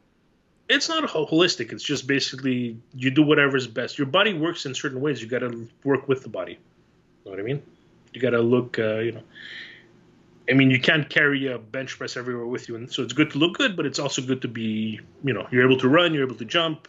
It's 0.68 0.88
not 0.88 1.05
holistic. 1.09 1.72
It's 1.72 1.85
just 1.85 2.07
basically 2.07 2.79
you 2.94 3.11
do 3.11 3.22
whatever 3.22 3.57
is 3.57 3.66
best. 3.66 3.98
Your 3.98 4.07
body 4.07 4.35
works 4.35 4.66
in 4.66 4.74
certain 4.74 5.00
ways. 5.00 5.22
You 5.22 5.29
got 5.29 5.40
to 5.40 5.68
work 5.85 6.09
with 6.09 6.22
the 6.22 6.29
body. 6.29 6.52
You 6.52 6.59
know 7.24 7.31
what 7.31 7.40
I 7.40 7.44
mean? 7.44 7.62
You 8.12 8.20
got 8.20 8.31
to 8.31 8.40
look, 8.40 8.79
uh, 8.79 8.98
you 8.98 9.12
know. 9.12 9.22
I 10.48 10.55
mean, 10.55 10.70
you 10.70 10.81
can't 10.81 11.09
carry 11.09 11.48
a 11.48 11.59
bench 11.59 11.98
press 11.98 12.16
everywhere 12.16 12.46
with 12.46 12.68
you, 12.68 12.76
and 12.76 12.90
so 12.90 13.02
it's 13.02 13.12
good 13.12 13.31
to 13.33 13.38
look 13.38 13.59
good, 13.59 13.76
but 13.76 13.85
it's 13.85 13.98
also 13.98 14.22
good 14.22 14.42
to 14.42 14.48
be, 14.48 15.00
you 15.24 15.33
know, 15.33 15.46
you're 15.50 15.64
able 15.64 15.79
to 15.79 15.88
run, 15.88 16.14
you're 16.14 16.24
able 16.24 16.37
to 16.37 16.44
jump, 16.44 16.87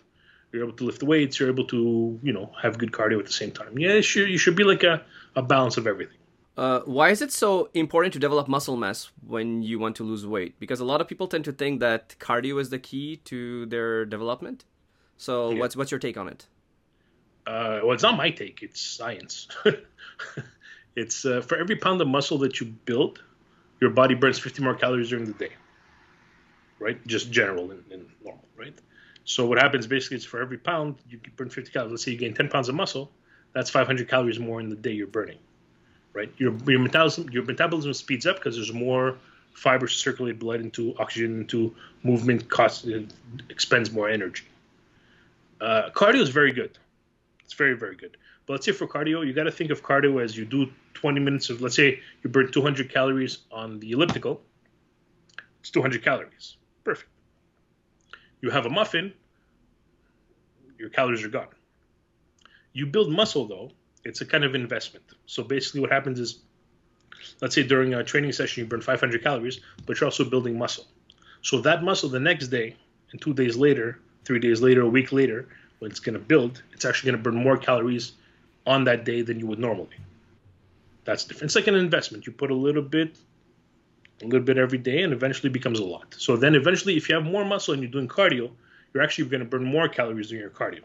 you're 0.51 0.63
able 0.63 0.77
to 0.77 0.83
lift 0.83 0.99
the 0.99 1.07
weights, 1.07 1.39
you're 1.39 1.49
able 1.49 1.65
to, 1.65 2.19
you 2.21 2.33
know, 2.33 2.51
have 2.61 2.77
good 2.77 2.91
cardio 2.91 3.19
at 3.19 3.25
the 3.25 3.33
same 3.33 3.51
time. 3.51 3.77
Yeah, 3.77 3.89
it 3.89 4.03
should, 4.03 4.29
you 4.29 4.37
should 4.37 4.55
be 4.55 4.63
like 4.63 4.83
a, 4.83 5.03
a 5.35 5.41
balance 5.41 5.77
of 5.77 5.87
everything. 5.87 6.16
Uh, 6.58 6.82
why 6.86 7.10
is 7.10 7.22
it 7.22 7.32
so 7.32 7.70
important 7.76 8.12
to 8.13 8.20
develop 8.20 8.48
muscle 8.48 8.76
mass 8.76 9.12
when 9.26 9.62
you 9.62 9.78
want 9.78 9.96
to 9.96 10.04
lose 10.04 10.26
weight? 10.26 10.60
Because 10.60 10.80
a 10.80 10.86
lot 10.86 11.00
of 11.00 11.08
people 11.08 11.28
tend 11.28 11.46
to 11.46 11.52
think 11.52 11.80
that 11.82 12.15
cardio 12.20 12.60
is 12.60 12.72
the 12.72 12.80
key 12.80 13.17
to 13.26 13.67
their 13.67 14.06
development. 14.06 14.65
So 15.17 15.52
Yeah. 15.52 15.60
what's 15.60 15.76
what's 15.76 15.91
your 15.91 16.00
take 16.00 16.17
on 16.17 16.28
it? 16.28 16.48
Uh, 17.46 17.80
well, 17.84 17.91
it's 17.91 18.04
not 18.04 18.17
my 18.17 18.32
take; 18.32 18.63
it's 18.63 18.82
science. 18.82 19.48
it's 20.96 21.26
uh, 21.26 21.41
for 21.41 21.58
every 21.58 21.76
pound 21.76 22.02
of 22.02 22.08
muscle 22.08 22.39
that 22.39 22.60
you 22.60 22.65
build, 22.65 23.22
your 23.80 23.91
body 23.91 24.15
burns 24.15 24.39
50 24.39 24.63
more 24.63 24.74
calories 24.76 25.10
during 25.10 25.26
the 25.26 25.34
day. 25.34 25.52
Right? 26.80 27.06
Just 27.08 27.32
general 27.32 27.72
and, 27.72 27.84
and 27.91 28.10
normal, 28.24 28.46
right? 28.56 28.74
So 29.26 29.46
what 29.46 29.60
happens 29.60 29.88
basically 29.88 30.17
is 30.17 30.26
for 30.26 30.41
every 30.41 30.58
pound 30.58 30.96
you 31.10 31.20
burn 31.36 31.50
50 31.50 31.72
calories. 31.72 31.91
Let's 31.91 32.04
say 32.04 32.12
you 32.12 32.17
gain 32.17 32.34
10 32.34 32.50
pounds 32.50 32.67
of 32.67 32.76
muscle, 32.76 33.12
that's 33.54 33.70
500 33.70 34.10
calories 34.10 34.39
more 34.39 34.60
in 34.60 34.70
the 34.70 34.76
day 34.76 34.91
you're 34.91 35.08
burning. 35.08 35.38
Right? 36.17 36.32
Your 36.38 36.53
your 36.65 36.80
metabolism 36.80 37.30
your 37.30 37.43
metabolism 37.43 37.93
speeds 37.93 38.25
up 38.25 38.38
because 38.38 38.56
there's 38.56 38.73
more 38.73 39.17
fibers 39.53 39.93
to 39.93 39.99
circulate 39.99 40.39
blood 40.39 40.60
into 40.60 40.95
oxygen 40.97 41.41
into 41.41 41.75
movement 42.03 42.49
costs 42.49 42.86
it 42.86 43.13
expends 43.49 43.91
more 43.91 44.10
energy. 44.10 44.45
Uh, 45.62 45.89
cardio 45.93 46.21
is 46.21 46.30
very 46.30 46.51
good. 46.51 46.77
It's 47.43 47.53
very, 47.53 47.75
very 47.75 47.95
good. 47.95 48.17
But 48.45 48.53
let's 48.53 48.65
say 48.65 48.71
for 48.71 48.88
cardio, 48.88 49.25
you 49.25 49.34
got 49.34 49.43
to 49.43 49.51
think 49.51 49.71
of 49.71 49.84
cardio 49.84 50.23
as 50.23 50.38
you 50.38 50.45
do 50.45 50.71
20 50.95 51.19
minutes 51.19 51.49
of, 51.49 51.62
let's 51.62 51.75
say 51.75 51.99
you 52.23 52.30
burn 52.30 52.51
200 52.51 52.91
calories 52.91 53.39
on 53.51 53.80
the 53.80 53.91
elliptical. 53.91 54.41
It's 55.62 55.69
200 55.69 56.03
calories. 56.03 56.58
Perfect. 56.84 57.10
You 58.41 58.49
have 58.49 58.65
a 58.65 58.69
muffin, 58.69 59.13
your 60.77 60.89
calories 60.89 61.23
are 61.23 61.30
gone. 61.30 61.47
You 62.73 62.86
build 62.86 63.12
muscle, 63.12 63.47
though, 63.47 63.71
it's 64.08 64.22
a 64.22 64.26
kind 64.26 64.43
of 64.43 64.56
investment. 64.56 65.06
So 65.26 65.43
basically, 65.43 65.82
what 65.82 65.91
happens 65.91 66.20
is, 66.20 66.39
let's 67.41 67.56
say 67.56 67.63
during 67.63 67.93
a 67.93 68.04
training 68.04 68.32
session, 68.32 68.63
you 68.63 68.67
burn 68.67 68.82
500 68.82 69.24
calories, 69.24 69.60
but 69.86 70.00
you're 70.00 70.08
also 70.08 70.24
building 70.24 70.58
muscle. 70.58 70.86
So 71.41 71.62
that 71.62 71.84
muscle 71.84 72.10
the 72.10 72.20
next 72.20 72.48
day, 72.48 72.76
and 73.12 73.22
two 73.22 73.34
days 73.34 73.56
later, 73.56 74.00
three 74.26 74.39
days 74.39 74.62
later, 74.62 74.82
a 74.82 74.89
week 74.89 75.12
later, 75.12 75.48
when 75.80 75.91
it's 75.91 76.00
going 76.00 76.13
to 76.13 76.20
build, 76.20 76.62
it's 76.74 76.86
actually 76.86 77.12
going 77.12 77.24
to 77.24 77.30
burn 77.30 77.41
more 77.41 77.58
calories 77.58 78.13
on 78.65 78.84
that 78.86 79.06
day 79.06 79.22
than 79.22 79.39
you 79.39 79.48
would 79.48 79.60
normally. 79.60 79.96
That's 81.06 81.24
different. 81.24 81.46
It's 81.46 81.56
like 81.56 81.67
an 81.67 81.76
investment. 81.76 82.28
You 82.28 82.34
put 82.34 82.52
a 82.52 82.56
little 82.56 82.82
bit, 82.82 83.17
a 84.22 84.26
little 84.26 84.41
bit 84.41 84.58
every 84.58 84.78
day, 84.78 85.04
and 85.04 85.13
eventually 85.13 85.50
becomes 85.50 85.80
a 85.80 85.86
lot. 85.86 86.15
So 86.17 86.36
then 86.36 86.56
eventually, 86.56 86.98
if 86.98 87.08
you 87.08 87.15
have 87.15 87.24
more 87.24 87.46
muscle 87.46 87.74
and 87.74 87.82
you're 87.82 87.91
doing 87.91 88.08
cardio, 88.08 88.52
you're 88.93 89.04
actually 89.04 89.30
going 89.30 89.39
to 89.39 89.46
burn 89.46 89.63
more 89.63 89.88
calories 89.88 90.30
doing 90.30 90.41
your 90.41 90.50
cardio. 90.50 90.82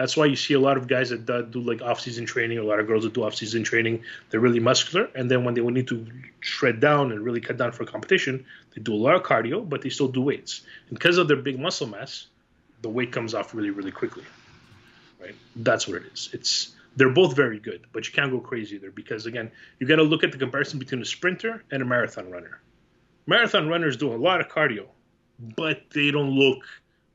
That's 0.00 0.16
why 0.16 0.24
you 0.24 0.34
see 0.34 0.54
a 0.54 0.58
lot 0.58 0.78
of 0.78 0.88
guys 0.88 1.10
that 1.10 1.50
do, 1.50 1.60
like 1.60 1.82
off-season 1.82 2.24
training, 2.24 2.56
a 2.56 2.62
lot 2.62 2.80
of 2.80 2.86
girls 2.86 3.04
that 3.04 3.12
do 3.12 3.22
off-season 3.22 3.64
training. 3.64 4.02
They're 4.30 4.40
really 4.40 4.58
muscular, 4.58 5.10
and 5.14 5.30
then 5.30 5.44
when 5.44 5.52
they 5.52 5.60
need 5.60 5.88
to 5.88 6.06
shred 6.40 6.80
down 6.80 7.12
and 7.12 7.20
really 7.20 7.42
cut 7.42 7.58
down 7.58 7.72
for 7.72 7.84
competition, 7.84 8.46
they 8.74 8.80
do 8.80 8.94
a 8.94 8.96
lot 8.96 9.14
of 9.14 9.24
cardio, 9.24 9.68
but 9.68 9.82
they 9.82 9.90
still 9.90 10.08
do 10.08 10.22
weights. 10.22 10.62
And 10.88 10.98
because 10.98 11.18
of 11.18 11.28
their 11.28 11.36
big 11.36 11.60
muscle 11.60 11.86
mass, 11.86 12.28
the 12.80 12.88
weight 12.88 13.12
comes 13.12 13.34
off 13.34 13.54
really, 13.54 13.68
really 13.68 13.90
quickly. 13.90 14.24
Right? 15.20 15.34
That's 15.54 15.86
what 15.86 15.98
it 15.98 16.04
is. 16.14 16.30
It's 16.32 16.74
they're 16.96 17.12
both 17.12 17.36
very 17.36 17.58
good, 17.58 17.84
but 17.92 18.06
you 18.06 18.14
can't 18.14 18.30
go 18.30 18.40
crazy 18.40 18.78
there 18.78 18.92
because 18.92 19.26
again, 19.26 19.50
you 19.80 19.86
got 19.86 19.96
to 19.96 20.02
look 20.02 20.24
at 20.24 20.32
the 20.32 20.38
comparison 20.38 20.78
between 20.78 21.02
a 21.02 21.04
sprinter 21.04 21.62
and 21.70 21.82
a 21.82 21.84
marathon 21.84 22.30
runner. 22.30 22.58
Marathon 23.26 23.68
runners 23.68 23.98
do 23.98 24.14
a 24.14 24.16
lot 24.16 24.40
of 24.40 24.48
cardio, 24.48 24.86
but 25.38 25.82
they 25.92 26.10
don't 26.10 26.30
look 26.30 26.64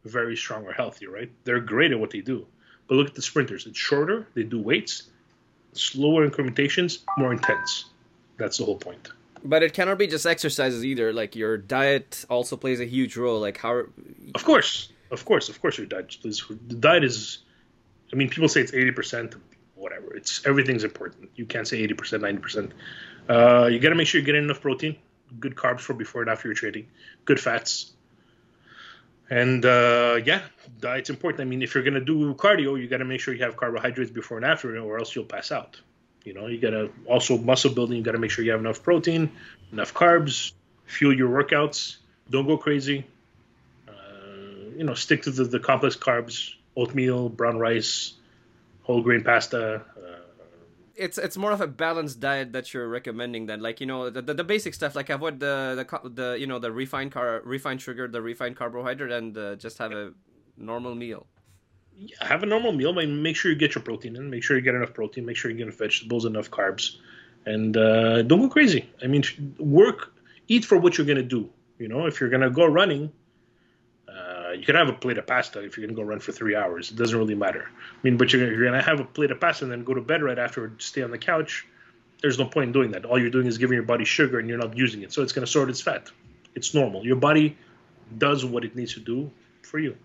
very 0.04 0.38
strong 0.38 0.66
or 0.66 0.72
healthy, 0.72 1.08
right? 1.08 1.32
They're 1.46 1.60
great 1.60 1.92
at 1.92 2.00
what 2.00 2.12
they 2.12 2.22
do, 2.22 2.46
But 2.88 2.96
look 2.96 3.08
at 3.08 3.16
the 3.16 3.22
sprinters. 3.22 3.66
It's 3.66 3.78
shorter. 3.78 4.28
They 4.36 4.44
do 4.44 4.60
weights, 4.60 5.04
slower 5.74 6.24
incrementations, 6.24 7.00
more 7.18 7.34
intense. 7.34 7.86
That's 8.38 8.58
the 8.58 8.66
whole 8.66 8.78
point. 8.78 9.10
But 9.44 9.64
it 9.64 9.74
cannot 9.74 9.98
be 9.98 10.08
just 10.08 10.26
exercises 10.26 10.84
either. 10.84 11.14
Like 11.14 11.36
your 11.36 11.58
diet 11.58 12.26
also 12.30 12.58
plays 12.58 12.80
a 12.80 12.86
huge 12.86 13.16
role. 13.16 13.40
Like 13.40 13.58
how. 13.58 13.84
Of 14.34 14.44
course, 14.44 14.90
of 15.12 15.26
course, 15.26 15.50
of 15.50 15.62
course, 15.62 15.78
your 15.78 15.88
diet 15.88 16.18
plays. 16.22 16.44
The 16.68 16.76
diet 16.76 17.04
is. 17.04 17.40
I 18.12 18.16
mean, 18.16 18.30
people 18.30 18.50
say 18.50 18.62
it's 18.62 18.74
eighty 18.74 18.92
percent. 18.92 19.36
Whatever. 19.76 20.16
It's 20.16 20.46
everything's 20.46 20.84
important. 20.84 21.30
You 21.36 21.46
can't 21.46 21.68
say 21.68 21.78
eighty 21.78 21.94
percent, 21.94 22.24
ninety 22.24 22.42
percent. 22.42 22.72
Uh, 23.30 23.68
you 23.72 23.80
got 23.80 23.90
to 23.90 23.96
make 23.96 24.08
sure 24.08 24.20
you're 24.20 24.26
getting 24.26 24.44
enough 24.44 24.62
protein, 24.62 24.96
good 25.40 25.56
carbs 25.56 25.82
for 25.82 25.94
before 25.94 26.22
and 26.22 26.30
after 26.30 26.48
your 26.48 26.56
training, 26.56 26.88
good 27.26 27.40
fats, 27.40 27.94
and 29.30 29.66
uh, 29.66 30.20
yeah, 30.24 30.42
diet's 30.80 31.10
important. 31.10 31.42
I 31.42 31.46
mean, 31.46 31.62
if 31.62 31.74
you're 31.74 31.84
gonna 31.84 32.00
do 32.00 32.34
cardio, 32.36 32.80
you 32.80 32.88
got 32.88 32.98
to 32.98 33.06
make 33.06 33.22
sure 33.22 33.34
you 33.34 33.44
have 33.44 33.58
carbohydrates 33.58 34.12
before 34.12 34.38
and 34.38 34.46
after, 34.46 34.78
or 34.78 35.00
else 35.00 35.16
you'll 35.16 35.26
pass 35.26 35.52
out. 35.52 35.80
You 36.24 36.34
know, 36.34 36.48
you 36.48 36.60
gotta 36.60 36.90
also 37.08 37.38
muscle 37.38 37.74
building. 37.74 37.98
You 37.98 38.04
gotta 38.04 38.18
make 38.18 38.32
sure 38.32 38.44
you 38.44 38.52
have 38.52 38.60
enough 38.60 38.84
protein, 38.84 39.32
enough 39.72 39.94
carbs, 39.94 40.54
fuel 40.86 41.16
your 41.16 41.30
workouts. 41.30 41.98
Don't 42.30 42.48
go 42.48 42.58
crazy. 42.58 43.06
Uh, 43.88 43.92
you 44.76 44.84
know, 44.84 44.96
stick 44.96 45.24
to 45.24 45.32
the, 45.32 45.44
the 45.44 45.60
complex 45.60 45.96
carbs: 45.96 46.54
oatmeal, 46.76 47.30
brown 47.30 47.60
rice, 47.60 48.14
whole 48.84 49.02
grain 49.02 49.24
pasta. 49.24 49.84
It's 50.96 51.18
it's 51.18 51.38
more 51.38 51.52
of 51.52 51.62
a 51.62 51.68
balanced 51.68 52.20
diet 52.20 52.54
that 52.54 52.74
you're 52.74 52.88
recommending 52.88 53.48
then 53.48 53.60
like 53.62 53.82
you 53.82 53.86
know 53.86 54.10
the, 54.10 54.22
the, 54.22 54.34
the 54.34 54.44
basic 54.44 54.74
stuff 54.74 54.96
like 54.96 55.10
avoid 55.10 55.40
the 55.40 55.76
the 55.76 56.10
the 56.10 56.38
you 56.40 56.48
know 56.48 56.58
the 56.58 56.72
refined 56.72 57.12
car 57.12 57.42
refined 57.44 57.82
sugar 57.82 58.08
the 58.08 58.22
refined 58.22 58.56
carbohydrate 58.56 59.12
and 59.12 59.38
uh, 59.38 59.56
just 59.56 59.78
have 59.78 59.92
a 59.92 60.14
normal 60.58 60.96
meal 60.96 61.28
have 62.22 62.44
a 62.44 62.46
normal 62.46 62.72
meal, 62.72 62.94
but 62.94 63.08
make 63.08 63.36
sure 63.36 63.52
you 63.52 63.58
get 63.58 63.76
your 63.76 63.84
protein 63.84 64.16
in. 64.16 64.30
Make 64.30 64.44
sure 64.44 64.58
you 64.58 64.64
get 64.64 64.76
enough 64.76 64.94
protein. 64.94 65.26
Make 65.26 65.38
sure 65.38 65.52
you 65.52 65.58
get 65.58 65.64
enough 65.64 65.78
vegetables, 65.78 66.26
enough 66.26 66.52
carbs, 66.52 66.98
and 67.46 67.76
uh, 67.78 68.22
don't 68.24 68.42
go 68.42 68.50
crazy. 68.50 68.90
I 69.04 69.08
mean, 69.08 69.24
work, 69.60 70.14
eat 70.48 70.66
for 70.66 70.78
what 70.78 70.98
you're 70.98 71.08
gonna 71.08 71.24
do. 71.24 71.50
You 71.78 71.88
know, 71.88 72.06
if 72.06 72.20
you're 72.20 72.30
gonna 72.30 72.50
go 72.50 72.66
running, 72.66 73.12
you 74.56 74.66
can 74.66 74.76
have 74.76 74.90
a 74.90 74.94
plate 74.94 75.18
of 75.18 75.28
pasta 75.28 75.64
if 75.64 75.78
you're 75.78 75.86
gonna 75.86 75.96
go 75.96 76.04
run 76.04 76.20
for 76.20 76.32
three 76.32 76.56
hours. 76.56 76.92
It 76.92 76.98
doesn't 76.98 77.18
really 77.18 77.36
matter. 77.36 77.70
I 77.70 77.98
mean, 78.04 78.18
but 78.18 78.32
you're, 78.34 78.52
you're 78.52 78.66
gonna 78.66 78.82
have 78.82 79.00
a 79.00 79.06
plate 79.06 79.32
of 79.32 79.40
pasta 79.40 79.66
and 79.66 79.72
then 79.72 79.84
go 79.84 79.94
to 79.94 80.02
bed 80.02 80.24
right 80.24 80.40
after, 80.40 80.72
stay 80.80 81.02
on 81.02 81.12
the 81.12 81.18
couch. 81.18 81.66
There's 82.22 82.40
no 82.40 82.46
point 82.46 82.68
in 82.68 82.72
doing 82.72 82.92
that. 82.92 83.06
All 83.06 83.20
you're 83.20 83.30
doing 83.30 83.48
is 83.48 83.58
giving 83.58 83.76
your 83.76 83.84
body 83.84 84.06
sugar 84.06 84.40
and 84.40 84.50
you're 84.50 84.58
not 84.58 84.76
using 84.78 85.04
it, 85.04 85.14
so 85.14 85.22
it's 85.22 85.34
gonna 85.34 85.48
sort 85.48 85.70
its 85.70 85.82
fat. 85.82 86.10
It's 86.56 86.74
normal. 86.74 87.06
Your 87.06 87.18
body 87.18 87.58
does 88.18 88.46
what 88.46 88.64
it 88.64 88.76
needs 88.76 88.94
to 88.94 89.00
do 89.00 89.32
for 89.62 89.80
you. 89.80 89.96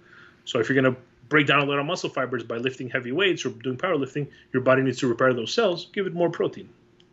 So 0.45 0.59
if 0.59 0.69
you're 0.69 0.81
gonna 0.81 0.97
break 1.29 1.47
down 1.47 1.61
a 1.61 1.65
lot 1.65 1.79
of 1.79 1.87
muscle 1.87 2.11
fibers 2.11 2.43
by 2.43 2.57
lifting 2.57 2.91
heavy 2.91 3.13
weights 3.13 3.47
or 3.47 3.51
doing 3.51 3.77
powerlifting, 3.77 4.27
your 4.53 4.63
body 4.63 4.83
needs 4.83 4.99
to 4.99 5.07
repair 5.07 5.33
those 5.33 5.55
cells. 5.55 5.89
Give 5.93 6.07
it 6.07 6.13
more 6.13 6.31
protein. 6.31 6.69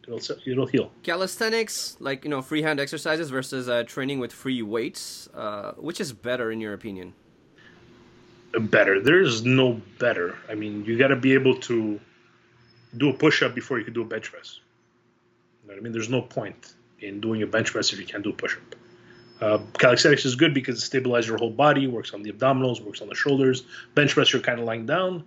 It'll, 0.07 0.37
it'll 0.45 0.65
heal. 0.65 0.91
Calisthenics, 1.03 1.97
like 1.99 2.23
you 2.23 2.29
know, 2.29 2.41
freehand 2.41 2.79
exercises 2.79 3.29
versus 3.29 3.67
uh, 3.67 3.83
training 3.83 4.19
with 4.19 4.31
free 4.31 4.61
weights, 4.61 5.27
uh, 5.33 5.73
which 5.73 5.99
is 5.99 6.13
better 6.13 6.49
in 6.49 6.61
your 6.61 6.73
opinion? 6.73 7.13
Better. 8.59 9.01
There's 9.01 9.45
no 9.45 9.81
better. 9.99 10.35
I 10.49 10.55
mean, 10.55 10.85
you 10.85 10.97
got 10.97 11.09
to 11.09 11.15
be 11.15 11.33
able 11.33 11.59
to 11.61 11.99
do 12.95 13.09
a 13.09 13.13
push-up 13.13 13.53
before 13.53 13.77
you 13.77 13.85
can 13.85 13.93
do 13.93 14.01
a 14.01 14.05
bench 14.05 14.31
press. 14.31 14.59
You 15.63 15.71
know 15.71 15.77
I 15.77 15.81
mean? 15.81 15.93
There's 15.93 16.09
no 16.09 16.21
point 16.21 16.73
in 16.99 17.21
doing 17.21 17.43
a 17.43 17.47
bench 17.47 17.71
press 17.71 17.93
if 17.93 17.99
you 17.99 18.05
can't 18.05 18.23
do 18.23 18.31
a 18.31 18.33
push-up. 18.33 18.75
Uh, 19.39 19.59
calisthenics 19.77 20.25
is 20.25 20.35
good 20.35 20.53
because 20.53 20.81
it 20.81 20.89
stabilizes 20.89 21.27
your 21.27 21.37
whole 21.37 21.51
body, 21.51 21.85
works 21.85 22.13
on 22.13 22.23
the 22.23 22.31
abdominals, 22.31 22.81
works 22.81 23.01
on 23.01 23.07
the 23.07 23.15
shoulders. 23.15 23.63
Bench 23.93 24.13
press, 24.13 24.33
you're 24.33 24.41
kind 24.41 24.59
of 24.59 24.65
lying 24.65 24.85
down. 24.85 25.23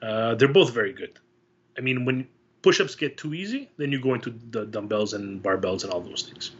Uh, 0.00 0.34
they're 0.36 0.48
both 0.48 0.72
very 0.72 0.94
good. 0.94 1.18
I 1.76 1.82
mean, 1.82 2.06
when 2.06 2.26
push-ups 2.62 2.94
get 2.94 3.18
too 3.18 3.34
easy, 3.34 3.68
then 3.76 3.92
you 3.92 4.00
go 4.00 4.14
into 4.14 4.34
the 4.50 4.64
dumbbells 4.64 5.12
and 5.12 5.42
barbells 5.42 5.84
and 5.84 5.92
all 5.92 6.00
those 6.00 6.22
things. 6.22 6.52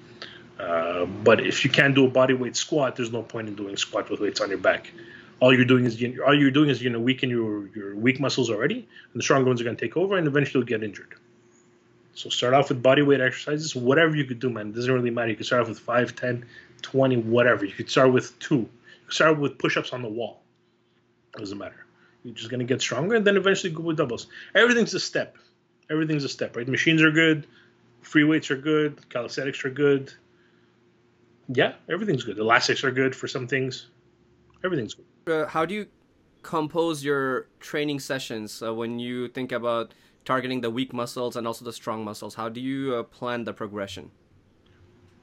Uh, 0.58 1.06
but 1.06 1.46
if 1.46 1.64
you 1.64 1.70
can't 1.70 1.94
do 1.94 2.04
a 2.04 2.10
body 2.10 2.34
weight 2.34 2.54
squat, 2.56 2.96
there's 2.96 3.12
no 3.12 3.22
point 3.22 3.48
in 3.48 3.54
doing 3.54 3.76
squat 3.78 4.10
with 4.10 4.20
weights 4.20 4.42
on 4.42 4.50
your 4.50 4.58
back. 4.58 4.92
All 5.40 5.54
you're 5.54 5.64
doing 5.64 5.86
is 5.86 6.02
all 6.24 6.34
you're 6.38 6.50
doing 6.50 6.68
is 6.68 6.82
you're 6.82 6.92
gonna 6.92 7.02
weaken 7.02 7.30
your 7.30 7.66
your 7.68 7.96
weak 7.96 8.20
muscles 8.20 8.50
already, 8.50 8.74
and 8.74 9.14
the 9.14 9.22
stronger 9.22 9.48
ones 9.48 9.60
are 9.60 9.64
gonna 9.64 9.76
take 9.76 9.96
over, 9.96 10.16
and 10.16 10.26
eventually 10.26 10.60
you'll 10.60 10.68
get 10.68 10.82
injured. 10.82 11.14
So 12.14 12.28
start 12.28 12.54
off 12.54 12.68
with 12.68 12.82
body 12.82 13.02
weight 13.02 13.20
exercises, 13.20 13.74
whatever 13.74 14.14
you 14.14 14.24
could 14.24 14.40
do, 14.40 14.50
man. 14.50 14.68
It 14.68 14.74
doesn't 14.74 14.92
really 14.92 15.10
matter. 15.10 15.30
You 15.30 15.36
can 15.36 15.44
start 15.44 15.62
off 15.62 15.68
with 15.68 15.78
5, 15.78 16.14
10, 16.14 16.44
20, 16.82 17.16
whatever. 17.16 17.64
You 17.64 17.72
could 17.72 17.88
start 17.88 18.12
with 18.12 18.38
two. 18.38 18.58
You 18.58 19.10
start 19.10 19.38
with 19.38 19.58
push-ups 19.58 19.92
on 19.92 20.02
the 20.02 20.08
wall. 20.08 20.42
Doesn't 21.32 21.56
matter. 21.56 21.86
You're 22.24 22.34
just 22.34 22.50
gonna 22.50 22.64
get 22.64 22.82
stronger, 22.82 23.14
and 23.14 23.26
then 23.26 23.36
eventually 23.36 23.72
go 23.72 23.82
with 23.82 23.96
doubles. 23.96 24.26
Everything's 24.54 24.92
a 24.92 25.00
step. 25.00 25.38
Everything's 25.90 26.24
a 26.24 26.28
step, 26.28 26.56
right? 26.56 26.68
Machines 26.68 27.02
are 27.02 27.10
good, 27.10 27.46
free 28.02 28.24
weights 28.24 28.50
are 28.50 28.56
good, 28.56 29.08
calisthenics 29.08 29.64
are 29.64 29.70
good. 29.70 30.12
Yeah, 31.48 31.74
everything's 31.88 32.24
good. 32.24 32.38
Elastics 32.38 32.84
are 32.84 32.92
good 32.92 33.16
for 33.16 33.26
some 33.26 33.48
things. 33.48 33.86
Everything's 34.62 34.94
good. 34.94 35.06
Uh, 35.30 35.46
how 35.46 35.64
do 35.64 35.74
you 35.74 35.86
compose 36.42 37.04
your 37.04 37.46
training 37.60 38.00
sessions 38.00 38.62
uh, 38.62 38.74
when 38.74 38.98
you 38.98 39.28
think 39.28 39.52
about 39.52 39.94
targeting 40.24 40.60
the 40.60 40.70
weak 40.70 40.92
muscles 40.92 41.36
and 41.36 41.46
also 41.46 41.64
the 41.64 41.72
strong 41.72 42.04
muscles? 42.04 42.34
How 42.34 42.48
do 42.48 42.60
you 42.60 42.94
uh, 42.94 43.02
plan 43.04 43.44
the 43.44 43.52
progression? 43.52 44.10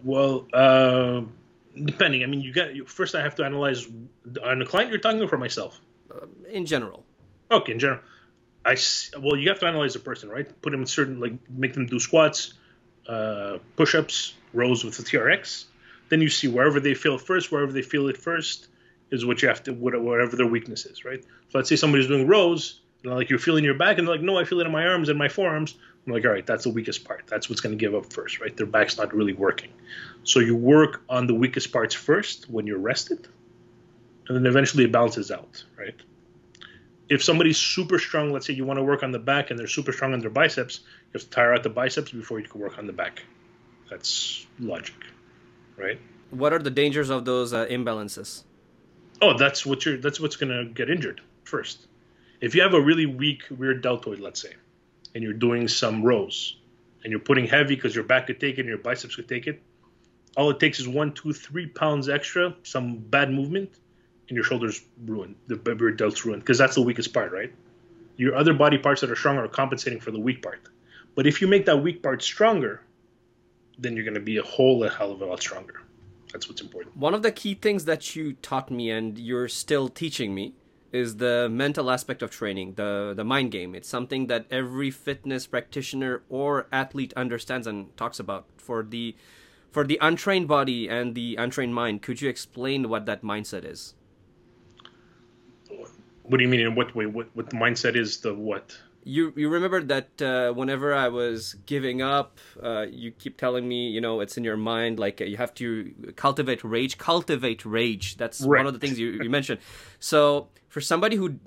Well, 0.03 0.47
uh, 0.53 1.21
depending. 1.83 2.23
I 2.23 2.27
mean, 2.27 2.41
you 2.41 2.53
got 2.53 2.69
first. 2.87 3.15
I 3.15 3.21
have 3.21 3.35
to 3.35 3.45
analyze 3.45 3.87
on 4.43 4.59
the 4.59 4.65
client 4.65 4.91
you're 4.91 4.99
talking 4.99 5.27
for 5.27 5.37
myself. 5.37 5.79
Uh, 6.13 6.25
in 6.49 6.65
general. 6.65 7.03
Okay, 7.51 7.73
in 7.73 7.79
general. 7.79 8.01
I 8.65 8.77
well, 9.19 9.35
you 9.35 9.49
have 9.49 9.59
to 9.59 9.65
analyze 9.65 9.93
the 9.93 9.99
person, 9.99 10.29
right? 10.29 10.47
Put 10.61 10.71
them 10.71 10.81
in 10.81 10.87
certain 10.87 11.19
like 11.19 11.33
make 11.49 11.73
them 11.73 11.85
do 11.85 11.99
squats, 11.99 12.53
uh, 13.07 13.57
push-ups, 13.75 14.33
rows 14.53 14.83
with 14.83 14.97
the 14.97 15.03
TRX. 15.03 15.65
Then 16.09 16.21
you 16.21 16.29
see 16.29 16.47
wherever 16.47 16.79
they 16.79 16.93
feel 16.93 17.17
first, 17.17 17.51
wherever 17.51 17.71
they 17.71 17.81
feel 17.81 18.07
it 18.07 18.17
first 18.17 18.67
is 19.11 19.25
what 19.25 19.41
you 19.41 19.47
have 19.47 19.63
to 19.63 19.73
whatever 19.73 20.35
their 20.35 20.47
weakness 20.47 20.85
is, 20.85 21.05
right? 21.05 21.23
So 21.23 21.57
let's 21.57 21.69
say 21.69 21.75
somebody's 21.75 22.07
doing 22.07 22.27
rows, 22.27 22.81
and 23.03 23.13
like 23.13 23.29
you're 23.29 23.39
feeling 23.39 23.63
your 23.63 23.75
back, 23.75 23.97
and 23.97 24.07
they're 24.07 24.15
like, 24.15 24.23
no, 24.23 24.37
I 24.37 24.43
feel 24.43 24.59
it 24.59 24.65
in 24.65 24.71
my 24.71 24.85
arms 24.85 25.09
and 25.09 25.17
my 25.17 25.29
forearms. 25.29 25.75
I'm 26.05 26.13
like, 26.13 26.25
all 26.25 26.31
right, 26.31 26.45
that's 26.45 26.63
the 26.63 26.69
weakest 26.69 27.03
part. 27.03 27.23
That's 27.27 27.49
what's 27.49 27.61
going 27.61 27.77
to 27.77 27.79
give 27.79 27.93
up 27.93 28.11
first, 28.11 28.39
right? 28.39 28.55
Their 28.55 28.65
back's 28.65 28.97
not 28.97 29.13
really 29.13 29.33
working. 29.33 29.71
So 30.23 30.39
you 30.39 30.55
work 30.55 31.03
on 31.09 31.27
the 31.27 31.33
weakest 31.33 31.71
parts 31.71 31.93
first 31.93 32.49
when 32.49 32.65
you're 32.65 32.79
rested, 32.79 33.27
and 34.27 34.37
then 34.37 34.45
eventually 34.45 34.85
it 34.85 34.91
balances 34.91 35.31
out, 35.31 35.63
right? 35.77 35.95
If 37.09 37.23
somebody's 37.23 37.57
super 37.57 37.99
strong, 37.99 38.31
let's 38.31 38.45
say 38.45 38.53
you 38.53 38.65
want 38.65 38.79
to 38.79 38.83
work 38.83 39.01
on 39.03 39.11
the 39.11 39.19
back 39.19 39.49
and 39.49 39.57
they're 39.57 39.67
super 39.67 39.93
strong 39.93 40.13
on 40.13 40.19
their 40.19 40.29
biceps, 40.29 40.81
you 40.81 41.13
have 41.13 41.21
to 41.21 41.29
tire 41.29 41.53
out 41.53 41.63
the 41.63 41.69
biceps 41.69 42.11
before 42.11 42.39
you 42.39 42.47
can 42.47 42.59
work 42.59 42.77
on 42.77 42.85
the 42.85 42.91
back. 42.91 43.23
That's 43.89 44.45
logic, 44.59 44.95
right? 45.77 45.99
What 46.31 46.51
are 46.51 46.59
the 46.59 46.69
dangers 46.69 47.09
of 47.09 47.23
those 47.23 47.53
uh, 47.53 47.65
imbalances? 47.67 48.43
Oh, 49.21 49.37
that's 49.37 49.65
what 49.65 49.85
you're. 49.85 49.97
That's 49.97 50.19
what's 50.19 50.35
going 50.35 50.51
to 50.51 50.71
get 50.71 50.89
injured 50.89 51.21
first. 51.43 51.87
If 52.39 52.53
you 52.53 52.61
have 52.61 52.73
a 52.73 52.81
really 52.81 53.05
weak 53.05 53.43
rear 53.49 53.73
deltoid, 53.73 54.19
let's 54.19 54.41
say, 54.41 54.53
and 55.15 55.23
you're 55.23 55.33
doing 55.33 55.67
some 55.67 56.03
rows 56.03 56.57
and 57.03 57.11
you're 57.11 57.19
putting 57.19 57.47
heavy 57.47 57.75
because 57.75 57.95
your 57.95 58.03
back 58.03 58.27
could 58.27 58.39
take 58.39 58.55
it 58.57 58.61
and 58.61 58.69
your 58.69 58.77
biceps 58.77 59.15
could 59.15 59.27
take 59.27 59.47
it, 59.47 59.61
all 60.35 60.51
it 60.51 60.59
takes 60.59 60.79
is 60.79 60.87
one, 60.87 61.13
two, 61.13 61.33
three 61.33 61.65
pounds 61.65 62.09
extra, 62.09 62.55
some 62.61 62.97
bad 62.97 63.31
movement, 63.31 63.71
and 64.29 64.35
your 64.35 64.43
shoulders 64.43 64.83
ruined. 65.03 65.35
The 65.47 65.55
rear 65.55 65.91
delt's 65.91 66.25
ruined 66.25 66.43
because 66.43 66.59
that's 66.59 66.75
the 66.75 66.83
weakest 66.83 67.13
part, 67.13 67.31
right? 67.31 67.51
Your 68.17 68.35
other 68.35 68.53
body 68.53 68.77
parts 68.77 69.01
that 69.01 69.09
are 69.09 69.15
stronger 69.15 69.45
are 69.45 69.47
compensating 69.47 69.99
for 69.99 70.11
the 70.11 70.19
weak 70.19 70.43
part. 70.43 70.61
But 71.15 71.25
if 71.25 71.41
you 71.41 71.47
make 71.47 71.65
that 71.65 71.77
weak 71.77 72.03
part 72.03 72.21
stronger, 72.21 72.81
then 73.79 73.95
you're 73.95 74.05
going 74.05 74.13
to 74.13 74.19
be 74.19 74.37
a 74.37 74.43
whole 74.43 74.87
hell 74.87 75.11
of 75.11 75.21
a 75.21 75.25
lot 75.25 75.41
stronger. 75.41 75.81
That's 76.37 76.47
what's 76.47 76.61
important. 76.61 76.95
One 76.95 77.15
of 77.15 77.23
the 77.23 77.31
key 77.31 77.55
things 77.55 77.85
that 77.85 78.15
you 78.15 78.33
taught 78.33 78.69
me 78.69 78.91
and 78.91 79.17
you're 79.17 79.47
still 79.47 79.89
teaching 79.89 80.35
me 80.35 80.53
is 80.91 81.17
the 81.17 81.49
mental 81.49 81.89
aspect 81.89 82.21
of 82.21 82.29
training, 82.29 82.75
the 82.75 83.15
the 83.15 83.23
mind 83.23 83.49
game. 83.49 83.73
It's 83.73 83.89
something 83.89 84.27
that 84.27 84.45
every 84.51 84.91
fitness 84.91 85.47
practitioner 85.47 86.21
or 86.29 86.67
athlete 86.71 87.11
understands 87.17 87.65
and 87.65 87.97
talks 87.97 88.19
about. 88.19 88.45
For 88.57 88.83
the 88.83 89.15
for 89.71 89.83
the 89.83 89.97
untrained 89.99 90.47
body 90.47 90.87
and 90.87 91.15
the 91.15 91.37
untrained 91.37 91.73
mind, 91.73 92.03
could 92.03 92.21
you 92.21 92.29
explain 92.29 92.87
what 92.87 93.07
that 93.07 93.23
mindset 93.23 93.65
is? 93.65 93.95
What 96.21 96.37
do 96.37 96.43
you 96.43 96.49
mean? 96.49 96.59
In 96.59 96.75
what 96.75 96.93
way? 96.93 97.07
What 97.07 97.29
what 97.33 97.49
the 97.49 97.57
mindset 97.57 97.95
is? 97.95 98.17
The 98.17 98.35
what? 98.35 98.77
You 99.07 99.33
you 99.35 99.49
remember 99.49 99.81
that 99.83 100.21
uh, 100.21 100.51
whenever 100.53 100.93
I 100.93 101.07
was 101.07 101.55
giving 101.65 102.01
up, 102.01 102.39
uh, 102.61 102.85
you 102.89 103.11
keep 103.11 103.37
telling 103.37 103.67
me, 103.67 103.89
you 103.89 104.01
know, 104.01 104.19
it's 104.19 104.37
in 104.37 104.43
your 104.43 104.57
mind. 104.57 104.99
Like 104.99 105.21
uh, 105.21 105.25
you 105.25 105.37
have 105.37 105.53
to 105.55 105.93
cultivate 106.15 106.63
rage. 106.63 106.97
Cultivate 106.97 107.65
rage. 107.65 108.17
That's 108.17 108.41
right. 108.41 108.59
one 108.59 108.67
of 108.67 108.73
the 108.73 108.79
things 108.79 108.99
you, 108.99 109.07
you 109.23 109.29
mentioned. 109.29 109.59
So 109.99 110.49
for 110.67 110.81
somebody 110.81 111.15
who 111.15 111.39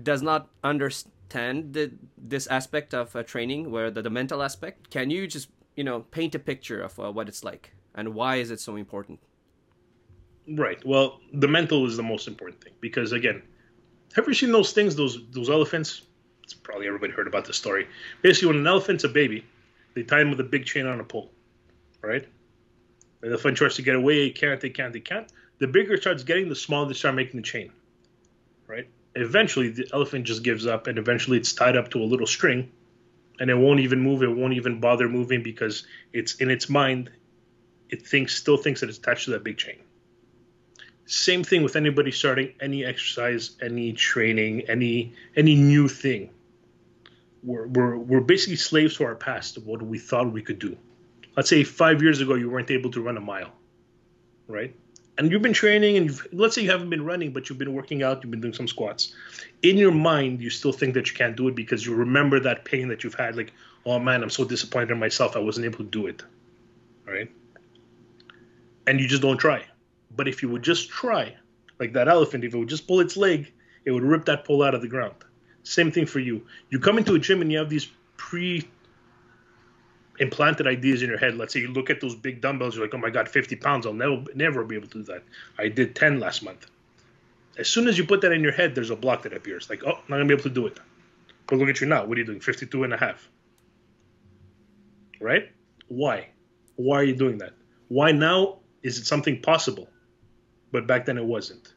does 0.00 0.22
not 0.22 0.48
understand 0.62 1.74
the, 1.74 1.92
this 2.16 2.46
aspect 2.46 2.94
of 2.94 3.14
uh, 3.14 3.22
training, 3.24 3.70
where 3.70 3.90
the, 3.90 4.02
the 4.02 4.10
mental 4.10 4.42
aspect, 4.42 4.90
can 4.90 5.10
you 5.10 5.26
just 5.26 5.48
you 5.74 5.84
know 5.84 6.00
paint 6.10 6.34
a 6.34 6.38
picture 6.38 6.80
of 6.80 6.98
uh, 6.98 7.10
what 7.10 7.28
it's 7.28 7.42
like 7.44 7.72
and 7.94 8.14
why 8.14 8.36
is 8.36 8.50
it 8.50 8.60
so 8.60 8.76
important? 8.76 9.18
Right. 10.48 10.80
Well, 10.86 11.20
the 11.32 11.48
mental 11.48 11.86
is 11.86 11.96
the 11.96 12.02
most 12.02 12.28
important 12.28 12.62
thing 12.62 12.74
because 12.80 13.12
again, 13.12 13.42
Have 14.16 14.26
you 14.26 14.34
seen 14.34 14.52
those 14.52 14.72
things? 14.72 14.96
Those 14.96 15.18
those 15.30 15.50
elephants? 15.50 16.02
It's 16.50 16.58
probably 16.58 16.88
everybody 16.88 17.12
heard 17.12 17.28
about 17.28 17.44
this 17.44 17.56
story. 17.56 17.86
Basically, 18.22 18.48
when 18.48 18.56
an 18.56 18.66
elephant's 18.66 19.04
a 19.04 19.08
baby, 19.08 19.44
they 19.94 20.02
tie 20.02 20.20
him 20.20 20.30
with 20.30 20.40
a 20.40 20.44
big 20.44 20.64
chain 20.64 20.84
on 20.84 20.98
a 20.98 21.04
pole, 21.04 21.30
right? 22.02 22.26
The 23.20 23.28
elephant 23.28 23.56
tries 23.56 23.76
to 23.76 23.82
get 23.82 23.94
away. 23.94 24.30
Can't. 24.30 24.60
They 24.60 24.70
can't. 24.70 24.92
They 24.92 24.98
can't. 24.98 25.30
The 25.58 25.68
bigger 25.68 25.94
it 25.94 26.00
starts 26.00 26.24
getting, 26.24 26.48
the 26.48 26.56
smaller 26.56 26.88
they 26.88 26.94
start 26.94 27.14
making 27.14 27.36
the 27.36 27.46
chain, 27.46 27.70
right? 28.66 28.88
Eventually, 29.14 29.68
the 29.68 29.88
elephant 29.92 30.24
just 30.24 30.42
gives 30.42 30.66
up, 30.66 30.88
and 30.88 30.98
eventually, 30.98 31.36
it's 31.36 31.52
tied 31.52 31.76
up 31.76 31.90
to 31.90 32.02
a 32.02 32.04
little 32.04 32.26
string, 32.26 32.72
and 33.38 33.48
it 33.48 33.54
won't 33.54 33.78
even 33.78 34.00
move. 34.00 34.24
It 34.24 34.34
won't 34.34 34.54
even 34.54 34.80
bother 34.80 35.08
moving 35.08 35.44
because 35.44 35.86
it's 36.12 36.34
in 36.34 36.50
its 36.50 36.68
mind. 36.68 37.12
It 37.90 38.04
thinks, 38.04 38.34
still 38.34 38.56
thinks 38.56 38.80
that 38.80 38.88
it's 38.88 38.98
attached 38.98 39.26
to 39.26 39.30
that 39.32 39.44
big 39.44 39.56
chain. 39.56 39.76
Same 41.06 41.44
thing 41.44 41.62
with 41.62 41.76
anybody 41.76 42.10
starting 42.10 42.54
any 42.60 42.84
exercise, 42.84 43.56
any 43.62 43.92
training, 43.92 44.62
any 44.62 45.12
any 45.36 45.54
new 45.54 45.86
thing. 45.86 46.30
We're, 47.42 47.66
we're, 47.68 47.96
we're 47.96 48.20
basically 48.20 48.56
slaves 48.56 48.96
to 48.98 49.04
our 49.04 49.14
past 49.14 49.56
of 49.56 49.66
what 49.66 49.80
we 49.82 49.98
thought 49.98 50.32
we 50.32 50.42
could 50.42 50.58
do. 50.58 50.76
Let's 51.36 51.48
say 51.48 51.64
five 51.64 52.02
years 52.02 52.20
ago 52.20 52.34
you 52.34 52.50
weren't 52.50 52.70
able 52.70 52.90
to 52.90 53.00
run 53.00 53.16
a 53.16 53.20
mile, 53.20 53.52
right? 54.46 54.74
And 55.16 55.30
you've 55.30 55.42
been 55.42 55.52
training, 55.52 55.96
and 55.96 56.18
let's 56.32 56.54
say 56.54 56.62
you 56.62 56.70
haven't 56.70 56.88
been 56.88 57.04
running, 57.04 57.32
but 57.32 57.48
you've 57.48 57.58
been 57.58 57.74
working 57.74 58.02
out, 58.02 58.22
you've 58.22 58.30
been 58.30 58.40
doing 58.40 58.54
some 58.54 58.66
squats. 58.66 59.14
In 59.62 59.76
your 59.76 59.92
mind, 59.92 60.40
you 60.40 60.48
still 60.48 60.72
think 60.72 60.94
that 60.94 61.10
you 61.10 61.14
can't 61.14 61.36
do 61.36 61.48
it 61.48 61.54
because 61.54 61.84
you 61.84 61.94
remember 61.94 62.40
that 62.40 62.64
pain 62.64 62.88
that 62.88 63.04
you've 63.04 63.14
had. 63.14 63.36
Like, 63.36 63.52
oh 63.84 63.98
man, 63.98 64.22
I'm 64.22 64.30
so 64.30 64.44
disappointed 64.44 64.90
in 64.90 64.98
myself. 64.98 65.36
I 65.36 65.40
wasn't 65.40 65.66
able 65.66 65.78
to 65.78 65.84
do 65.84 66.06
it, 66.06 66.22
right? 67.06 67.30
And 68.86 68.98
you 68.98 69.08
just 69.08 69.22
don't 69.22 69.36
try. 69.36 69.64
But 70.16 70.26
if 70.26 70.42
you 70.42 70.48
would 70.48 70.62
just 70.62 70.88
try, 70.88 71.36
like 71.78 71.92
that 71.92 72.08
elephant, 72.08 72.44
if 72.44 72.54
it 72.54 72.58
would 72.58 72.68
just 72.68 72.86
pull 72.86 73.00
its 73.00 73.16
leg, 73.16 73.52
it 73.84 73.90
would 73.90 74.02
rip 74.02 74.24
that 74.24 74.44
pole 74.44 74.62
out 74.62 74.74
of 74.74 74.80
the 74.80 74.88
ground. 74.88 75.16
Same 75.62 75.92
thing 75.92 76.06
for 76.06 76.18
you. 76.18 76.46
You 76.70 76.78
come 76.78 76.98
into 76.98 77.14
a 77.14 77.18
gym 77.18 77.42
and 77.42 77.50
you 77.52 77.58
have 77.58 77.68
these 77.68 77.88
pre 78.16 78.68
implanted 80.18 80.66
ideas 80.66 81.02
in 81.02 81.08
your 81.08 81.18
head. 81.18 81.36
Let's 81.36 81.52
say 81.52 81.60
you 81.60 81.68
look 81.68 81.90
at 81.90 82.00
those 82.00 82.14
big 82.14 82.40
dumbbells, 82.40 82.76
you're 82.76 82.84
like, 82.84 82.94
oh 82.94 82.98
my 82.98 83.10
God, 83.10 83.28
50 83.28 83.56
pounds, 83.56 83.86
I'll 83.86 83.92
never, 83.92 84.22
never 84.34 84.64
be 84.64 84.76
able 84.76 84.88
to 84.88 84.98
do 84.98 85.04
that. 85.04 85.22
I 85.58 85.68
did 85.68 85.96
10 85.96 86.20
last 86.20 86.42
month. 86.42 86.66
As 87.58 87.68
soon 87.68 87.88
as 87.88 87.98
you 87.98 88.04
put 88.04 88.20
that 88.20 88.32
in 88.32 88.42
your 88.42 88.52
head, 88.52 88.74
there's 88.74 88.90
a 88.90 88.96
block 88.96 89.22
that 89.22 89.32
appears. 89.32 89.68
Like, 89.68 89.82
oh, 89.84 89.92
I'm 89.92 90.04
not 90.08 90.16
going 90.16 90.28
to 90.28 90.36
be 90.36 90.40
able 90.40 90.44
to 90.44 90.50
do 90.50 90.66
it. 90.66 90.78
But 91.46 91.58
look 91.58 91.68
at 91.68 91.80
you 91.80 91.86
now. 91.86 92.04
What 92.04 92.16
are 92.16 92.20
you 92.20 92.26
doing? 92.26 92.40
52 92.40 92.84
and 92.84 92.92
a 92.94 92.96
half. 92.96 93.28
Right? 95.20 95.50
Why? 95.88 96.28
Why 96.76 97.00
are 97.00 97.04
you 97.04 97.16
doing 97.16 97.38
that? 97.38 97.52
Why 97.88 98.12
now 98.12 98.58
is 98.82 98.98
it 98.98 99.06
something 99.06 99.42
possible? 99.42 99.88
But 100.70 100.86
back 100.86 101.06
then 101.06 101.18
it 101.18 101.24
wasn't. 101.24 101.74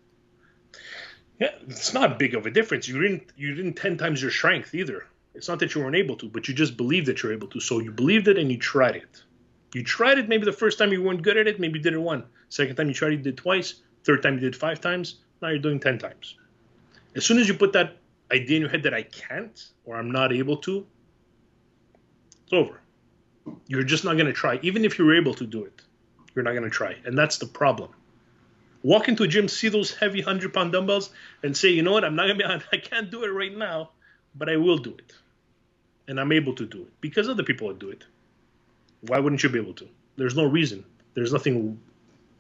Yeah, 1.40 1.52
it's 1.68 1.94
not 1.94 2.20
big 2.20 2.36
of 2.36 2.46
a 2.46 2.52
difference. 2.52 2.88
You 2.88 3.02
didn't 3.02 3.32
you 3.36 3.56
didn't 3.56 3.74
ten 3.74 3.98
times 3.98 4.22
your 4.22 4.32
strength 4.32 4.74
either. 4.76 5.08
It's 5.36 5.48
not 5.48 5.60
that 5.60 5.74
you 5.74 5.82
weren't 5.82 5.96
able 5.96 6.16
to, 6.18 6.30
but 6.30 6.48
you 6.48 6.54
just 6.54 6.78
believed 6.78 7.08
that 7.08 7.24
you're 7.24 7.34
able 7.34 7.48
to. 7.48 7.60
So 7.60 7.80
you 7.80 7.92
believed 7.92 8.28
it 8.28 8.38
and 8.38 8.52
you 8.52 8.58
tried 8.58 8.96
it. 8.96 9.24
You 9.74 9.84
tried 9.84 10.20
it 10.20 10.30
maybe 10.30 10.46
the 10.46 10.52
first 10.52 10.78
time 10.78 10.92
you 10.92 11.02
weren't 11.02 11.24
good 11.24 11.38
at 11.38 11.48
it, 11.48 11.60
maybe 11.60 11.80
you 11.80 11.84
did 11.84 11.94
it 11.94 12.00
one. 12.00 12.24
Second 12.50 12.76
time 12.76 12.88
you 12.88 12.94
tried 12.94 13.14
it, 13.14 13.18
you 13.18 13.24
did 13.24 13.38
twice. 13.38 13.82
Third 14.04 14.22
time 14.22 14.36
you 14.36 14.42
did 14.42 14.56
five 14.56 14.80
times. 14.80 15.22
Now 15.42 15.50
you're 15.50 15.58
doing 15.58 15.80
ten 15.80 15.98
times. 15.98 16.36
As 17.16 17.26
soon 17.26 17.40
as 17.40 17.48
you 17.48 17.56
put 17.56 17.74
that 17.74 17.98
idea 18.32 18.58
in 18.58 18.62
your 18.62 18.70
head 18.70 18.84
that 18.84 18.94
I 18.94 19.04
can't 19.04 19.72
or 19.86 19.98
I'm 19.98 20.12
not 20.12 20.32
able 20.32 20.58
to, 20.58 20.86
it's 22.44 22.54
over. 22.54 22.80
You're 23.68 23.84
just 23.84 24.06
not 24.06 24.14
going 24.14 24.28
to 24.28 24.34
try. 24.34 24.60
Even 24.62 24.86
if 24.86 24.98
you're 24.98 25.16
able 25.16 25.34
to 25.34 25.46
do 25.46 25.64
it, 25.64 25.82
you're 26.36 26.44
not 26.44 26.52
going 26.52 26.64
to 26.64 26.70
try. 26.70 26.96
And 27.06 27.18
that's 27.18 27.38
the 27.38 27.46
problem 27.48 27.92
walk 28.84 29.08
into 29.08 29.24
a 29.24 29.28
gym, 29.28 29.48
see 29.48 29.70
those 29.70 29.94
heavy 29.94 30.22
hundred 30.22 30.54
pound 30.54 30.74
dumbbells, 30.74 31.10
and 31.42 31.56
say, 31.56 31.70
you 31.70 31.82
know 31.82 31.94
what, 31.94 32.04
I'm 32.04 32.16
not 32.16 32.28
gonna 32.28 32.36
be, 32.60 32.66
I 32.74 32.78
can't 32.78 33.10
do 33.10 33.24
it 33.24 33.30
right 33.30 33.58
now, 33.58 33.92
but 34.36 34.50
I 34.50 34.58
will 34.58 34.78
do 34.78 34.92
it, 34.92 35.14
and 36.08 36.20
I'm 36.20 36.32
able 36.32 36.54
to 36.56 36.66
do 36.66 36.82
it 36.82 37.02
because 37.02 37.28
other 37.28 37.44
people 37.44 37.74
do 37.74 37.90
it. 37.90 38.04
Why 39.08 39.20
wouldn't 39.20 39.42
you 39.42 39.50
be 39.50 39.60
able 39.60 39.74
to? 39.76 39.88
There's 40.16 40.36
no 40.36 40.46
reason. 40.46 40.86
There's 41.14 41.34
nothing 41.34 41.80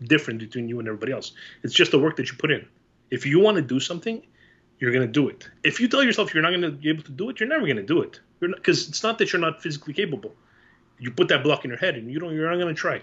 different 0.04 0.40
between 0.40 0.70
you 0.70 0.80
and 0.80 0.88
everybody 0.88 1.12
else. 1.12 1.34
It's 1.64 1.74
just 1.74 1.92
the 1.92 2.00
work 2.00 2.16
that 2.18 2.32
you 2.32 2.38
put 2.38 2.52
in. 2.52 2.66
If 3.10 3.26
you 3.26 3.40
want 3.40 3.56
to 3.58 3.62
do 3.62 3.80
something, 3.80 4.22
you're 4.80 4.92
gonna 4.92 5.08
do 5.08 5.30
it. 5.30 5.50
If 5.64 5.80
you 5.80 5.88
tell 5.88 6.04
yourself 6.04 6.34
you're 6.34 6.44
not 6.44 6.52
gonna 6.52 6.72
be 6.72 6.90
able 6.90 7.04
to 7.04 7.12
do 7.12 7.30
it, 7.30 7.40
you're 7.40 7.50
never 7.50 7.66
gonna 7.68 7.84
do 7.84 8.02
it. 8.02 8.20
Because 8.40 8.90
it's 8.90 9.04
not 9.04 9.18
that 9.20 9.32
you're 9.32 9.42
not 9.42 9.62
physically 9.62 9.94
capable. 9.94 10.36
You 11.00 11.12
put 11.12 11.30
that 11.30 11.44
block 11.44 11.64
in 11.64 11.70
your 11.70 11.80
head, 11.80 11.96
and 11.96 12.12
you 12.12 12.20
don't. 12.20 12.34
You're 12.34 12.50
not 12.50 12.60
gonna 12.60 12.74
try. 12.74 13.02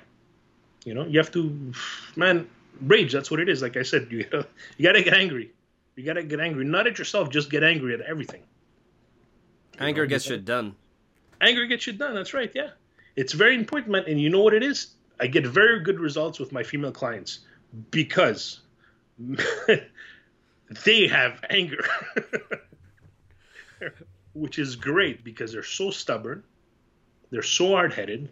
You 0.85 0.95
know, 0.95 1.07
you 1.07 1.19
have 1.19 1.31
to, 1.33 1.73
man 2.17 2.49
rage. 2.81 3.13
That's 3.13 3.31
what 3.31 3.41
it 3.41 3.49
is. 3.49 3.63
Like 3.63 3.77
I 3.77 3.83
said, 3.83 4.09
you 4.11 4.25
gotta, 4.25 4.47
you 4.77 4.87
gotta 4.87 5.03
get 5.03 5.15
angry. 5.15 5.53
You 5.97 6.05
gotta 6.05 6.23
get 6.23 6.41
angry, 6.41 6.65
not 6.65 6.87
at 6.87 6.99
yourself. 6.99 7.31
Just 7.31 7.51
get 7.51 7.63
angry 7.63 7.95
at 7.95 8.01
everything. 8.01 8.43
Anger 9.79 10.03
you 10.03 10.07
know, 10.07 10.11
gets 10.11 10.25
shit 10.25 10.45
done. 10.45 10.75
Anger 11.41 11.67
gets 11.67 11.85
shit 11.85 11.99
done. 11.99 12.15
That's 12.15 12.35
right. 12.35 12.51
Yeah, 12.55 12.71
it's 13.17 13.33
very 13.33 13.55
important, 13.55 13.93
man. 13.93 14.05
And 14.07 14.21
you 14.21 14.31
know 14.31 14.41
what 14.41 14.55
it 14.55 14.63
is? 14.63 14.95
I 15.19 15.27
get 15.27 15.47
very 15.47 15.81
good 15.81 16.01
results 16.01 16.39
with 16.39 16.53
my 16.53 16.63
female 16.63 16.93
clients 16.93 17.41
because 17.91 18.61
they 20.85 21.07
have 21.09 21.45
anger, 21.51 21.85
which 24.33 24.59
is 24.59 24.77
great 24.77 25.23
because 25.23 25.53
they're 25.53 25.63
so 25.63 25.91
stubborn, 25.91 26.43
they're 27.31 27.43
so 27.43 27.69
hard 27.69 27.93
headed, 27.93 28.31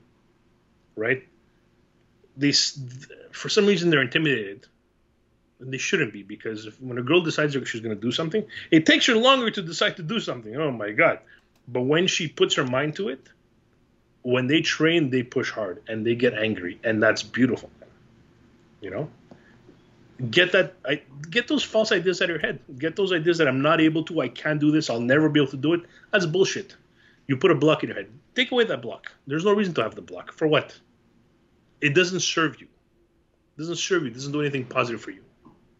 right? 0.96 1.26
For 3.32 3.48
some 3.48 3.66
reason 3.66 3.90
they're 3.90 4.02
intimidated. 4.02 4.66
And 5.60 5.72
they 5.72 5.78
shouldn't 5.78 6.12
be 6.12 6.22
because 6.22 6.66
if, 6.66 6.80
when 6.80 6.98
a 6.98 7.02
girl 7.02 7.20
decides 7.20 7.52
she's 7.68 7.80
going 7.80 7.94
to 7.94 8.00
do 8.00 8.12
something 8.12 8.44
it 8.70 8.86
takes 8.86 9.06
her 9.06 9.16
longer 9.16 9.50
to 9.50 9.60
decide 9.60 9.96
to 9.96 10.04
do 10.04 10.20
something. 10.20 10.54
Oh 10.56 10.70
my 10.70 10.92
god. 10.92 11.18
But 11.66 11.82
when 11.82 12.06
she 12.06 12.28
puts 12.28 12.54
her 12.54 12.64
mind 12.64 12.94
to 12.96 13.08
it 13.08 13.28
when 14.22 14.46
they 14.46 14.60
train 14.60 15.10
they 15.10 15.22
push 15.22 15.50
hard 15.50 15.82
and 15.88 16.06
they 16.06 16.14
get 16.14 16.34
angry 16.34 16.78
and 16.84 17.02
that's 17.02 17.22
beautiful 17.22 17.70
you 18.80 18.90
know? 18.90 19.08
Get 20.30 20.52
that 20.52 20.74
I, 20.84 21.02
get 21.30 21.46
those 21.46 21.62
false 21.62 21.92
ideas 21.92 22.20
out 22.20 22.24
of 22.24 22.30
your 22.30 22.38
head. 22.40 22.58
Get 22.76 22.96
those 22.96 23.12
ideas 23.12 23.38
that 23.38 23.46
i'm 23.46 23.62
not 23.62 23.80
able 23.80 24.02
to 24.04 24.20
i 24.20 24.28
can't 24.28 24.60
do 24.60 24.72
this 24.72 24.90
i'll 24.90 25.00
never 25.00 25.28
be 25.28 25.40
able 25.40 25.50
to 25.52 25.56
do 25.56 25.74
it. 25.74 25.82
That's 26.12 26.26
bullshit. 26.26 26.74
You 27.28 27.36
put 27.36 27.50
a 27.50 27.54
block 27.54 27.82
in 27.84 27.88
your 27.88 27.96
head. 27.96 28.08
Take 28.34 28.50
away 28.50 28.64
that 28.64 28.82
block. 28.82 29.12
There's 29.26 29.44
no 29.44 29.52
reason 29.52 29.74
to 29.74 29.82
have 29.82 29.94
the 29.94 30.02
block. 30.02 30.32
For 30.32 30.48
what 30.48 30.76
it 31.80 31.94
doesn't 31.94 32.20
serve 32.20 32.60
you. 32.60 32.66
It 32.66 33.60
doesn't 33.60 33.76
serve 33.76 34.02
you. 34.02 34.10
It 34.10 34.14
doesn't 34.14 34.32
do 34.32 34.40
anything 34.40 34.64
positive 34.64 35.00
for 35.00 35.10
you. 35.10 35.22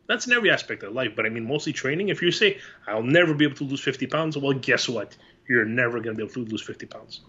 That's 0.07 0.27
in 0.27 0.33
every 0.33 0.51
aspect 0.51 0.83
of 0.83 0.95
life, 0.95 1.13
but 1.15 1.27
I 1.27 1.29
mean, 1.29 1.47
mostly 1.47 1.73
training. 1.73 2.09
If 2.09 2.23
you 2.23 2.33
say, 2.33 2.59
I'll 2.87 3.03
never 3.03 3.35
be 3.35 3.45
able 3.45 3.57
to 3.57 3.65
lose 3.65 3.81
50 3.81 4.07
pounds, 4.07 4.39
well, 4.39 4.55
guess 4.55 4.89
what? 4.89 5.17
You're 5.49 5.67
never 5.67 6.01
going 6.01 6.15
to 6.15 6.15
be 6.15 6.23
able 6.23 6.33
to 6.33 6.51
lose 6.51 6.63
50 6.63 6.87
pounds. 6.87 7.21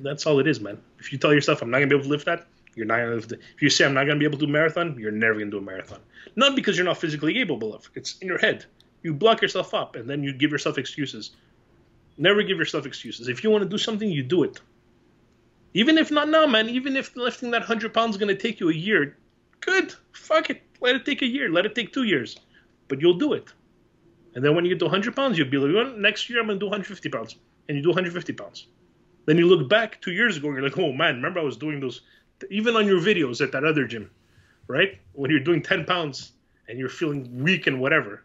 That's 0.00 0.26
all 0.26 0.38
it 0.38 0.46
is, 0.46 0.60
man. 0.60 0.78
If 0.98 1.10
you 1.12 1.18
tell 1.18 1.32
yourself, 1.32 1.62
I'm 1.62 1.70
not 1.70 1.78
going 1.78 1.88
to 1.88 1.94
be 1.94 1.98
able 1.98 2.04
to 2.04 2.10
lift 2.10 2.26
that, 2.26 2.46
you're 2.74 2.86
not 2.86 2.98
to 2.98 3.14
lift 3.14 3.32
it. 3.32 3.40
If 3.56 3.62
you 3.62 3.70
say, 3.70 3.84
I'm 3.84 3.94
not 3.94 4.04
going 4.04 4.16
to 4.16 4.20
be 4.20 4.24
able 4.24 4.38
to 4.38 4.46
do 4.46 4.50
a 4.50 4.52
marathon, 4.52 4.96
you're 4.98 5.10
never 5.10 5.34
going 5.34 5.50
to 5.50 5.50
do 5.50 5.58
a 5.58 5.66
marathon. 5.66 5.98
Not 6.36 6.54
because 6.54 6.76
you're 6.76 6.86
not 6.86 6.98
physically 6.98 7.34
capable 7.34 7.74
of 7.74 7.90
It's 7.94 8.18
in 8.18 8.28
your 8.28 8.38
head. 8.38 8.66
You 9.02 9.14
block 9.14 9.42
yourself 9.42 9.74
up, 9.74 9.96
and 9.96 10.08
then 10.08 10.22
you 10.22 10.32
give 10.32 10.52
yourself 10.52 10.78
excuses. 10.78 11.32
Never 12.18 12.42
give 12.42 12.58
yourself 12.58 12.86
excuses. 12.86 13.28
If 13.28 13.42
you 13.42 13.50
want 13.50 13.64
to 13.64 13.68
do 13.68 13.78
something, 13.78 14.08
you 14.08 14.22
do 14.22 14.44
it. 14.44 14.60
Even 15.78 15.96
if 15.96 16.10
not 16.10 16.28
now, 16.28 16.44
man. 16.44 16.68
Even 16.68 16.96
if 16.96 17.14
lifting 17.14 17.52
that 17.52 17.62
hundred 17.62 17.94
pounds 17.94 18.16
is 18.16 18.18
gonna 18.18 18.34
take 18.34 18.58
you 18.58 18.68
a 18.68 18.74
year, 18.74 19.16
good. 19.60 19.94
Fuck 20.12 20.50
it. 20.50 20.60
Let 20.80 20.96
it 20.96 21.04
take 21.04 21.22
a 21.22 21.26
year. 21.26 21.48
Let 21.48 21.66
it 21.66 21.76
take 21.76 21.92
two 21.92 22.02
years, 22.02 22.36
but 22.88 23.00
you'll 23.00 23.20
do 23.26 23.32
it. 23.32 23.52
And 24.34 24.44
then 24.44 24.56
when 24.56 24.64
you 24.64 24.70
get 24.72 24.80
to 24.80 24.86
100 24.86 25.14
pounds, 25.14 25.38
you'll 25.38 25.48
be 25.48 25.56
like, 25.56 25.96
next 25.96 26.28
year 26.28 26.40
I'm 26.40 26.48
gonna 26.48 26.58
do 26.58 26.66
150 26.66 27.08
pounds, 27.10 27.36
and 27.68 27.76
you 27.76 27.82
do 27.84 27.90
150 27.90 28.32
pounds. 28.32 28.66
Then 29.26 29.38
you 29.38 29.46
look 29.46 29.68
back 29.68 30.00
two 30.00 30.10
years 30.10 30.36
ago, 30.36 30.48
and 30.48 30.56
you're 30.56 30.68
like, 30.68 30.78
oh 30.78 30.92
man, 30.92 31.14
remember 31.14 31.38
I 31.38 31.44
was 31.44 31.56
doing 31.56 31.78
those, 31.78 32.00
even 32.50 32.74
on 32.74 32.88
your 32.88 33.00
videos 33.00 33.40
at 33.40 33.52
that 33.52 33.62
other 33.62 33.86
gym, 33.86 34.10
right? 34.66 34.98
When 35.12 35.30
you're 35.30 35.46
doing 35.48 35.62
10 35.62 35.84
pounds 35.84 36.32
and 36.66 36.76
you're 36.76 36.88
feeling 36.88 37.44
weak 37.44 37.68
and 37.68 37.80
whatever. 37.80 38.24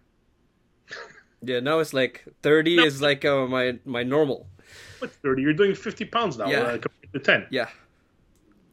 yeah, 1.43 1.59
now 1.59 1.77
it's 1.77 1.93
like 1.93 2.25
30 2.41 2.77
no. 2.77 2.83
is 2.83 2.99
like 2.99 3.23
uh, 3.25 3.45
my 3.45 3.77
my 3.85 4.01
normal. 4.01 4.47
What 4.97 5.11
30? 5.11 5.43
You're 5.43 5.53
doing 5.53 5.75
50 5.75 6.05
pounds 6.05 6.37
now. 6.39 6.47
Yeah. 6.47 6.61
Uh, 6.61 6.77
to 7.13 7.19
10. 7.19 7.47
Yeah. 7.49 7.69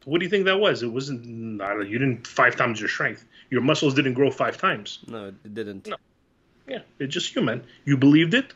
What 0.04 0.18
do 0.18 0.24
you 0.24 0.30
think 0.30 0.46
that 0.46 0.58
was? 0.58 0.82
It 0.82 0.88
wasn't, 0.88 1.60
I 1.60 1.68
don't 1.68 1.80
know, 1.80 1.86
you 1.86 1.98
didn't 1.98 2.26
five 2.26 2.56
times 2.56 2.80
your 2.80 2.88
strength. 2.88 3.24
Your 3.50 3.60
muscles 3.60 3.94
didn't 3.94 4.14
grow 4.14 4.30
five 4.30 4.56
times. 4.56 5.00
No, 5.06 5.26
it 5.26 5.54
didn't. 5.54 5.86
No. 5.86 5.96
Yeah, 6.66 6.80
it's 6.98 7.12
just 7.12 7.34
you, 7.34 7.42
man. 7.42 7.62
You 7.84 7.96
believed 7.96 8.32
it, 8.32 8.54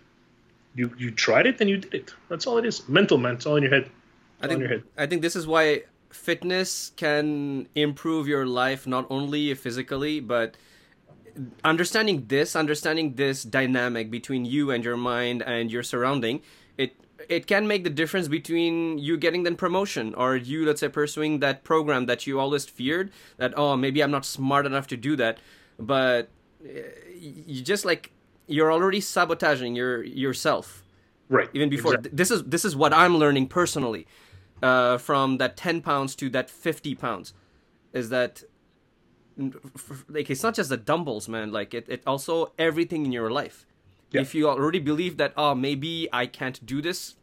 you 0.75 0.95
you 0.97 1.11
tried 1.11 1.47
it, 1.47 1.61
and 1.61 1.69
you 1.69 1.79
did 1.79 1.95
it. 1.95 2.15
That's 2.29 2.47
all 2.47 2.59
it 2.59 2.65
is. 2.65 2.89
Mental, 2.89 3.19
man. 3.19 3.35
It's 3.35 3.47
all 3.47 3.57
in 3.57 3.63
your 3.63 3.73
head. 3.73 3.91
I 4.41 4.47
think, 4.47 4.85
I 4.97 5.07
think 5.07 5.23
this 5.23 5.37
is 5.37 5.47
why 5.47 5.83
fitness 6.11 6.93
can 6.97 7.67
improve 7.75 8.29
your 8.29 8.47
life 8.47 8.87
not 8.87 9.07
only 9.11 9.53
physically, 9.55 10.21
but 10.21 10.57
understanding 11.65 12.27
this, 12.29 12.55
understanding 12.55 13.15
this 13.15 13.43
dynamic 13.43 14.11
between 14.11 14.45
you 14.45 14.71
and 14.71 14.85
your 14.85 14.97
mind 14.97 15.43
and 15.43 15.73
your 15.73 15.83
surrounding, 15.83 16.41
it 17.29 17.47
can 17.47 17.67
make 17.67 17.85
the 17.85 17.91
difference 17.91 18.29
between 18.29 18.99
you 18.99 19.17
getting 19.17 19.43
the 19.45 19.53
promotion 19.53 20.15
or 20.15 20.37
you 20.37 20.65
let's 20.67 20.81
say 20.81 20.89
pursuing 20.89 21.41
that 21.41 21.65
program 21.65 22.07
that 22.07 22.27
you 22.27 22.41
always 22.41 22.65
feared 22.65 23.11
that 23.37 23.57
oh 23.57 23.77
maybe 23.77 24.03
i'm 24.03 24.11
not 24.11 24.25
smart 24.25 24.67
enough 24.67 24.87
to 24.89 24.97
do 24.97 25.17
that. 25.17 25.39
But 25.79 26.29
you 27.17 27.63
just 27.63 27.85
like 27.85 28.13
you're 28.47 28.73
already 28.73 29.01
sabotaging 29.01 29.75
your 29.75 30.03
yourself. 30.03 30.83
Right. 31.29 31.49
Even 31.55 31.69
before. 31.69 31.95
Exactly. 31.95 32.17
this 32.17 32.31
is 32.31 32.45
this 32.45 32.65
is 32.65 32.77
what 32.77 32.93
i'm 32.93 33.17
learning 33.17 33.49
personally 33.49 34.07
uh, 34.63 34.99
from 34.99 35.39
that 35.39 35.57
10 35.57 35.81
pounds 35.83 36.15
to 36.17 36.31
that 36.31 36.49
50 36.49 36.95
pounds 36.95 37.35
is 37.93 38.09
that 38.09 38.43
like 40.09 40.31
it's 40.31 40.43
not 40.43 40.55
just 40.55 40.69
the 40.69 40.77
dumbbells 40.77 41.29
man. 41.29 41.53
Like 41.53 41.75
it, 41.75 41.87
it 41.89 42.03
also 42.07 42.53
everything 42.59 43.05
in 43.05 43.13
your 43.13 43.31
life 43.31 43.67
yeah. 44.15 44.21
if 44.21 44.35
you 44.35 44.49
already 44.49 44.79
believe 44.79 45.17
that 45.17 45.33
oh 45.37 45.55
maybe 45.55 46.09
i 46.13 46.27
can't 46.27 46.65
do 46.65 46.81
this 46.81 47.15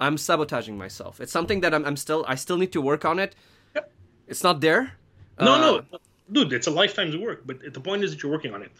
i'm 0.00 0.16
sabotaging 0.16 0.76
myself 0.76 1.20
it's 1.20 1.32
something 1.32 1.60
that 1.60 1.74
i'm, 1.74 1.84
I'm 1.84 1.96
still 1.96 2.24
i 2.28 2.34
still 2.34 2.56
need 2.56 2.72
to 2.72 2.80
work 2.80 3.04
on 3.04 3.18
it 3.18 3.34
yeah. 3.74 3.82
it's 4.26 4.42
not 4.42 4.60
there 4.60 4.92
no 5.38 5.52
uh, 5.54 5.58
no 5.58 5.98
dude 6.30 6.52
it's 6.52 6.66
a 6.66 6.70
lifetime's 6.70 7.16
work 7.16 7.42
but 7.46 7.72
the 7.72 7.80
point 7.80 8.04
is 8.04 8.10
that 8.12 8.22
you're 8.22 8.32
working 8.32 8.54
on 8.54 8.62
it 8.62 8.72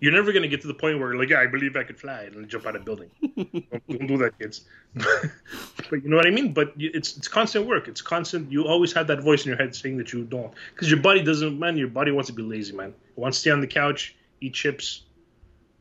you're 0.00 0.12
never 0.12 0.32
going 0.32 0.42
to 0.42 0.48
get 0.48 0.60
to 0.62 0.66
the 0.66 0.74
point 0.74 0.98
where 0.98 1.14
like 1.14 1.28
yeah, 1.28 1.40
I 1.40 1.46
believe 1.46 1.76
I 1.76 1.84
could 1.84 1.98
fly 1.98 2.22
and 2.22 2.48
jump 2.48 2.66
out 2.66 2.74
of 2.74 2.82
a 2.82 2.84
building. 2.84 3.10
don't, 3.36 3.88
don't, 3.88 4.06
do 4.06 4.16
that, 4.18 4.38
kids. 4.38 4.62
but 4.94 6.02
you 6.02 6.08
know 6.08 6.16
what 6.16 6.26
I 6.26 6.30
mean. 6.30 6.52
But 6.52 6.72
it's 6.76 7.16
it's 7.16 7.28
constant 7.28 7.66
work. 7.66 7.86
It's 7.86 8.02
constant. 8.02 8.50
You 8.50 8.66
always 8.66 8.92
have 8.92 9.06
that 9.06 9.22
voice 9.22 9.44
in 9.44 9.48
your 9.48 9.56
head 9.56 9.74
saying 9.74 9.96
that 9.98 10.12
you 10.12 10.24
don't, 10.24 10.52
because 10.74 10.90
your 10.90 11.00
body 11.00 11.22
doesn't. 11.22 11.58
Man, 11.58 11.76
your 11.76 11.88
body 11.88 12.10
wants 12.10 12.28
to 12.28 12.34
be 12.34 12.42
lazy, 12.42 12.74
man. 12.74 12.88
It 12.88 13.18
wants 13.18 13.38
to 13.38 13.40
stay 13.42 13.50
on 13.50 13.60
the 13.60 13.66
couch, 13.66 14.16
eat 14.40 14.54
chips, 14.54 15.04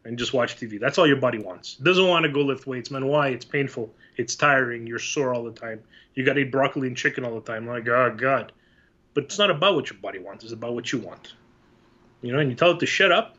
and 0.06 0.18
just 0.18 0.34
watch 0.34 0.58
TV. 0.58 0.80
That's 0.80 0.98
all 0.98 1.08
your 1.08 1.18
body 1.18 1.38
wants. 1.38 1.78
It 1.80 1.84
doesn't 1.84 2.08
want 2.08 2.24
to 2.24 2.30
go 2.30 2.42
lift 2.42 2.68
weights, 2.68 2.92
man. 2.92 3.08
Why? 3.08 3.30
It's 3.30 3.46
painful. 3.46 3.94
It's 4.18 4.36
tiring. 4.36 4.86
You're 4.86 5.00
sore 5.00 5.34
all 5.34 5.44
the 5.44 5.52
time. 5.52 5.82
You 6.14 6.26
got 6.26 6.34
to 6.34 6.42
eat 6.42 6.52
broccoli 6.52 6.88
and 6.88 6.98
chicken 6.98 7.24
all 7.24 7.36
the 7.40 7.52
time. 7.52 7.68
Like, 7.68 7.88
oh 7.88 8.14
god. 8.16 8.52
But 9.14 9.26
it's 9.26 9.38
not 9.38 9.52
about 9.52 9.76
what 9.76 9.90
your 9.90 10.00
body 10.00 10.20
wants. 10.20 10.44
It's 10.44 10.54
about 10.54 10.74
what 10.74 10.92
you 10.92 11.00
want. 11.00 11.34
You 12.22 12.34
know, 12.34 12.40
and 12.40 12.50
you 12.50 12.56
tell 12.56 12.72
it 12.72 12.80
to 12.80 12.86
shut 12.86 13.12
up 13.12 13.38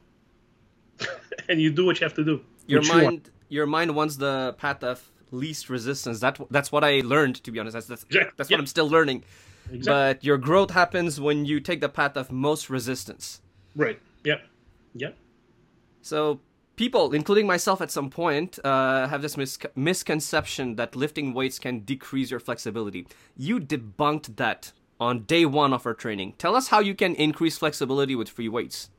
and 1.49 1.61
you 1.61 1.71
do 1.71 1.85
what 1.85 2.01
you 2.01 2.05
have 2.05 2.15
to 2.15 2.25
do. 2.25 2.41
Your 2.67 2.83
mind, 2.83 3.31
you 3.49 3.57
your 3.59 3.67
mind 3.67 3.95
wants 3.95 4.17
the 4.17 4.55
path 4.59 4.83
of 4.83 5.11
least 5.31 5.69
resistance. 5.69 6.21
That 6.21 6.39
that's 6.51 6.73
what 6.73 6.85
I 6.85 7.01
learned. 7.01 7.43
To 7.45 7.51
be 7.51 7.59
honest, 7.59 7.75
that's 7.75 7.87
that's, 7.87 8.05
exactly. 8.05 8.33
that's 8.37 8.51
what 8.51 8.57
yeah. 8.57 8.61
I'm 8.61 8.67
still 8.67 8.89
learning. 8.89 9.25
Exactly. 9.73 9.85
But 9.85 10.25
your 10.25 10.39
growth 10.39 10.71
happens 10.71 11.21
when 11.21 11.45
you 11.45 11.61
take 11.61 11.81
the 11.81 11.89
path 11.89 12.17
of 12.17 12.31
most 12.31 12.71
resistance. 12.71 13.41
Right. 13.75 13.99
Yep. 14.25 14.43
Yep. 14.95 15.17
So 16.03 16.41
people, 16.77 17.13
including 17.13 17.47
myself 17.47 17.81
at 17.81 17.91
some 17.91 18.11
point, 18.11 18.59
uh, 18.65 19.09
have 19.09 19.23
this 19.23 19.37
mis- 19.37 19.59
misconception 19.75 20.77
that 20.77 20.95
lifting 20.95 21.35
weights 21.35 21.59
can 21.59 21.81
decrease 21.81 22.31
your 22.31 22.41
flexibility. 22.41 23.07
You 23.37 23.61
debunked 23.61 24.37
that 24.37 24.73
on 25.01 25.21
day 25.25 25.45
one 25.45 25.73
of 25.73 25.87
our 25.87 25.95
training. 25.95 26.35
Tell 26.39 26.55
us 26.55 26.69
how 26.69 26.81
you 26.81 26.95
can 26.95 27.15
increase 27.15 27.59
flexibility 27.59 28.15
with 28.15 28.29
free 28.29 28.49
weights 28.49 28.91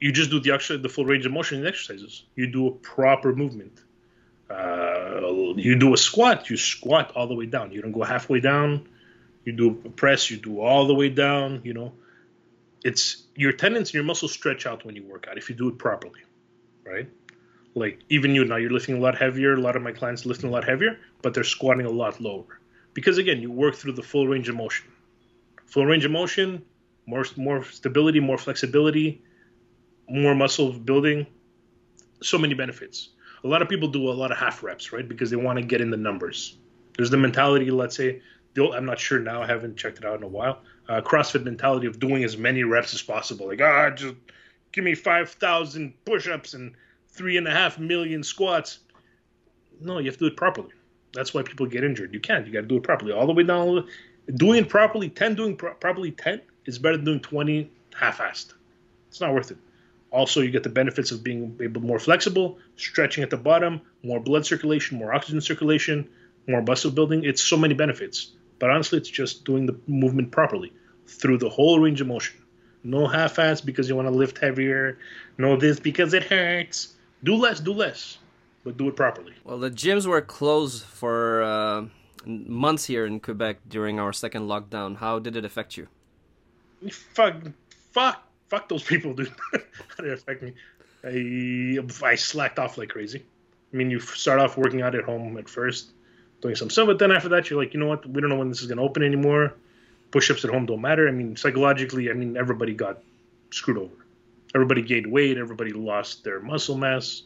you 0.00 0.12
just 0.12 0.30
do 0.30 0.40
the 0.40 0.52
actual 0.52 0.78
the 0.78 0.88
full 0.88 1.04
range 1.04 1.26
of 1.26 1.32
motion 1.32 1.60
in 1.60 1.66
exercises. 1.66 2.24
You 2.36 2.46
do 2.46 2.68
a 2.68 2.70
proper 2.70 3.34
movement. 3.34 3.80
Uh, 4.48 5.54
you 5.56 5.76
do 5.76 5.92
a 5.92 5.96
squat, 5.96 6.48
you 6.48 6.56
squat 6.56 7.12
all 7.14 7.26
the 7.26 7.34
way 7.34 7.46
down. 7.46 7.72
You 7.72 7.82
don't 7.82 7.92
go 7.92 8.02
halfway 8.02 8.40
down. 8.40 8.88
You 9.44 9.52
do 9.52 9.82
a 9.84 9.90
press, 9.90 10.30
you 10.30 10.36
do 10.36 10.60
all 10.60 10.86
the 10.86 10.94
way 10.94 11.08
down. 11.08 11.62
You 11.64 11.74
know, 11.74 11.92
it's 12.84 13.24
your 13.34 13.52
tendons 13.52 13.88
and 13.88 13.94
your 13.94 14.04
muscles 14.04 14.32
stretch 14.32 14.66
out 14.66 14.84
when 14.84 14.94
you 14.94 15.04
work 15.04 15.26
out 15.28 15.36
if 15.36 15.50
you 15.50 15.56
do 15.56 15.68
it 15.68 15.78
properly, 15.78 16.20
right? 16.88 17.08
Like 17.74 18.00
even 18.08 18.34
you 18.34 18.44
now, 18.44 18.56
you're 18.56 18.70
lifting 18.70 18.96
a 18.96 19.00
lot 19.00 19.16
heavier. 19.16 19.54
A 19.54 19.60
lot 19.60 19.76
of 19.76 19.82
my 19.82 19.92
clients 19.92 20.26
lifting 20.26 20.48
a 20.48 20.52
lot 20.52 20.64
heavier, 20.64 20.98
but 21.22 21.34
they're 21.34 21.44
squatting 21.44 21.86
a 21.86 21.90
lot 21.90 22.20
lower 22.20 22.60
because 22.94 23.18
again, 23.18 23.40
you 23.40 23.50
work 23.50 23.74
through 23.74 23.92
the 23.92 24.02
full 24.02 24.26
range 24.26 24.48
of 24.48 24.56
motion. 24.56 24.86
Full 25.66 25.86
range 25.86 26.04
of 26.04 26.10
motion, 26.10 26.64
more 27.06 27.24
more 27.36 27.62
stability, 27.64 28.20
more 28.20 28.38
flexibility 28.38 29.22
more 30.08 30.34
muscle 30.34 30.72
building, 30.72 31.26
so 32.22 32.38
many 32.38 32.54
benefits. 32.54 33.10
A 33.44 33.48
lot 33.48 33.62
of 33.62 33.68
people 33.68 33.88
do 33.88 34.08
a 34.08 34.10
lot 34.10 34.32
of 34.32 34.38
half 34.38 34.62
reps, 34.62 34.92
right? 34.92 35.08
Because 35.08 35.30
they 35.30 35.36
want 35.36 35.58
to 35.58 35.64
get 35.64 35.80
in 35.80 35.90
the 35.90 35.96
numbers. 35.96 36.56
There's 36.96 37.10
the 37.10 37.16
mentality, 37.16 37.70
let's 37.70 37.96
say, 37.96 38.22
I'm 38.56 38.86
not 38.86 38.98
sure 38.98 39.20
now, 39.20 39.40
I 39.40 39.46
haven't 39.46 39.76
checked 39.76 39.98
it 39.98 40.04
out 40.04 40.16
in 40.16 40.24
a 40.24 40.28
while. 40.28 40.62
Uh, 40.88 41.00
CrossFit 41.00 41.44
mentality 41.44 41.86
of 41.86 42.00
doing 42.00 42.24
as 42.24 42.36
many 42.36 42.64
reps 42.64 42.92
as 42.92 43.02
possible. 43.02 43.46
Like, 43.46 43.60
ah, 43.60 43.90
just 43.90 44.14
give 44.72 44.84
me 44.84 44.94
5,000 44.94 45.94
push 46.04 46.28
ups 46.28 46.54
and 46.54 46.74
three 47.08 47.36
and 47.36 47.46
a 47.46 47.50
half 47.50 47.78
million 47.78 48.22
squats. 48.22 48.80
No, 49.80 49.98
you 49.98 50.06
have 50.06 50.14
to 50.14 50.20
do 50.20 50.26
it 50.26 50.36
properly. 50.36 50.70
That's 51.14 51.32
why 51.34 51.42
people 51.42 51.66
get 51.66 51.84
injured. 51.84 52.12
You 52.12 52.20
can't. 52.20 52.46
You 52.46 52.52
got 52.52 52.60
to 52.62 52.66
do 52.66 52.76
it 52.76 52.82
properly. 52.82 53.12
All 53.12 53.26
the 53.26 53.32
way 53.32 53.42
down. 53.42 53.88
Doing 54.34 54.64
it 54.64 54.68
properly, 54.68 55.08
10 55.08 55.34
doing 55.34 55.56
pro- 55.56 55.74
properly 55.74 56.10
10 56.10 56.40
is 56.66 56.78
better 56.78 56.96
than 56.96 57.04
doing 57.06 57.20
20 57.20 57.70
half 57.94 58.18
assed. 58.18 58.52
It's 59.08 59.20
not 59.20 59.32
worth 59.32 59.50
it. 59.50 59.56
Also, 60.10 60.40
you 60.40 60.50
get 60.50 60.62
the 60.62 60.68
benefits 60.68 61.10
of 61.10 61.22
being 61.22 61.58
able 61.62 61.82
more 61.82 61.98
flexible, 61.98 62.58
stretching 62.76 63.22
at 63.22 63.30
the 63.30 63.36
bottom, 63.36 63.80
more 64.02 64.20
blood 64.20 64.46
circulation, 64.46 64.98
more 64.98 65.14
oxygen 65.14 65.40
circulation, 65.40 66.08
more 66.46 66.62
muscle 66.62 66.90
building. 66.90 67.24
It's 67.24 67.42
so 67.42 67.56
many 67.56 67.74
benefits. 67.74 68.32
But 68.58 68.70
honestly, 68.70 68.98
it's 68.98 69.08
just 69.08 69.44
doing 69.44 69.66
the 69.66 69.78
movement 69.86 70.30
properly 70.30 70.72
through 71.06 71.38
the 71.38 71.48
whole 71.48 71.78
range 71.78 72.00
of 72.00 72.06
motion. 72.06 72.36
No 72.88 73.06
half-ass 73.06 73.60
because 73.60 73.88
you 73.88 73.96
want 73.96 74.08
to 74.08 74.14
lift 74.14 74.38
heavier. 74.38 74.98
No 75.36 75.56
this 75.56 75.78
because 75.78 76.14
it 76.14 76.24
hurts. 76.24 76.94
Do 77.22 77.34
less, 77.34 77.60
do 77.60 77.72
less, 77.72 78.18
but 78.64 78.76
do 78.76 78.88
it 78.88 78.96
properly. 78.96 79.34
Well, 79.44 79.58
the 79.58 79.70
gyms 79.70 80.06
were 80.06 80.22
closed 80.22 80.84
for 80.84 81.42
uh, 81.42 81.84
months 82.24 82.86
here 82.86 83.04
in 83.04 83.20
Quebec 83.20 83.58
during 83.68 84.00
our 84.00 84.12
second 84.12 84.48
lockdown. 84.48 84.96
How 84.96 85.18
did 85.18 85.36
it 85.36 85.44
affect 85.44 85.76
you? 85.76 85.88
Fuck, 86.90 87.34
fuck 87.92 88.22
fuck 88.48 88.68
those 88.68 88.82
people, 88.82 89.14
dude. 89.14 89.32
How 89.52 90.02
did 90.02 90.06
it 90.06 90.12
affect 90.14 90.42
me? 90.42 90.54
I 91.04 92.06
I 92.06 92.14
slacked 92.14 92.58
off 92.58 92.78
like 92.78 92.88
crazy. 92.88 93.22
I 93.72 93.76
mean, 93.76 93.90
you 93.90 94.00
start 94.00 94.40
off 94.40 94.56
working 94.56 94.82
out 94.82 94.94
at 94.94 95.04
home 95.04 95.36
at 95.36 95.48
first, 95.48 95.90
doing 96.40 96.56
some 96.56 96.70
stuff, 96.70 96.86
but 96.86 96.98
then 96.98 97.12
after 97.12 97.28
that, 97.30 97.50
you're 97.50 97.60
like, 97.60 97.74
you 97.74 97.80
know 97.80 97.86
what? 97.86 98.06
We 98.06 98.20
don't 98.20 98.30
know 98.30 98.36
when 98.36 98.48
this 98.48 98.62
is 98.62 98.66
gonna 98.66 98.82
open 98.82 99.02
anymore. 99.02 99.54
Push-ups 100.10 100.44
at 100.44 100.50
home 100.50 100.66
don't 100.66 100.80
matter. 100.80 101.08
I 101.08 101.12
mean, 101.12 101.36
psychologically, 101.36 102.10
I 102.10 102.14
mean, 102.14 102.36
everybody 102.36 102.74
got 102.74 103.02
screwed 103.50 103.78
over. 103.78 103.94
Everybody 104.54 104.82
gained 104.82 105.10
weight. 105.10 105.36
Everybody 105.36 105.72
lost 105.72 106.24
their 106.24 106.40
muscle 106.40 106.76
mass. 106.76 107.22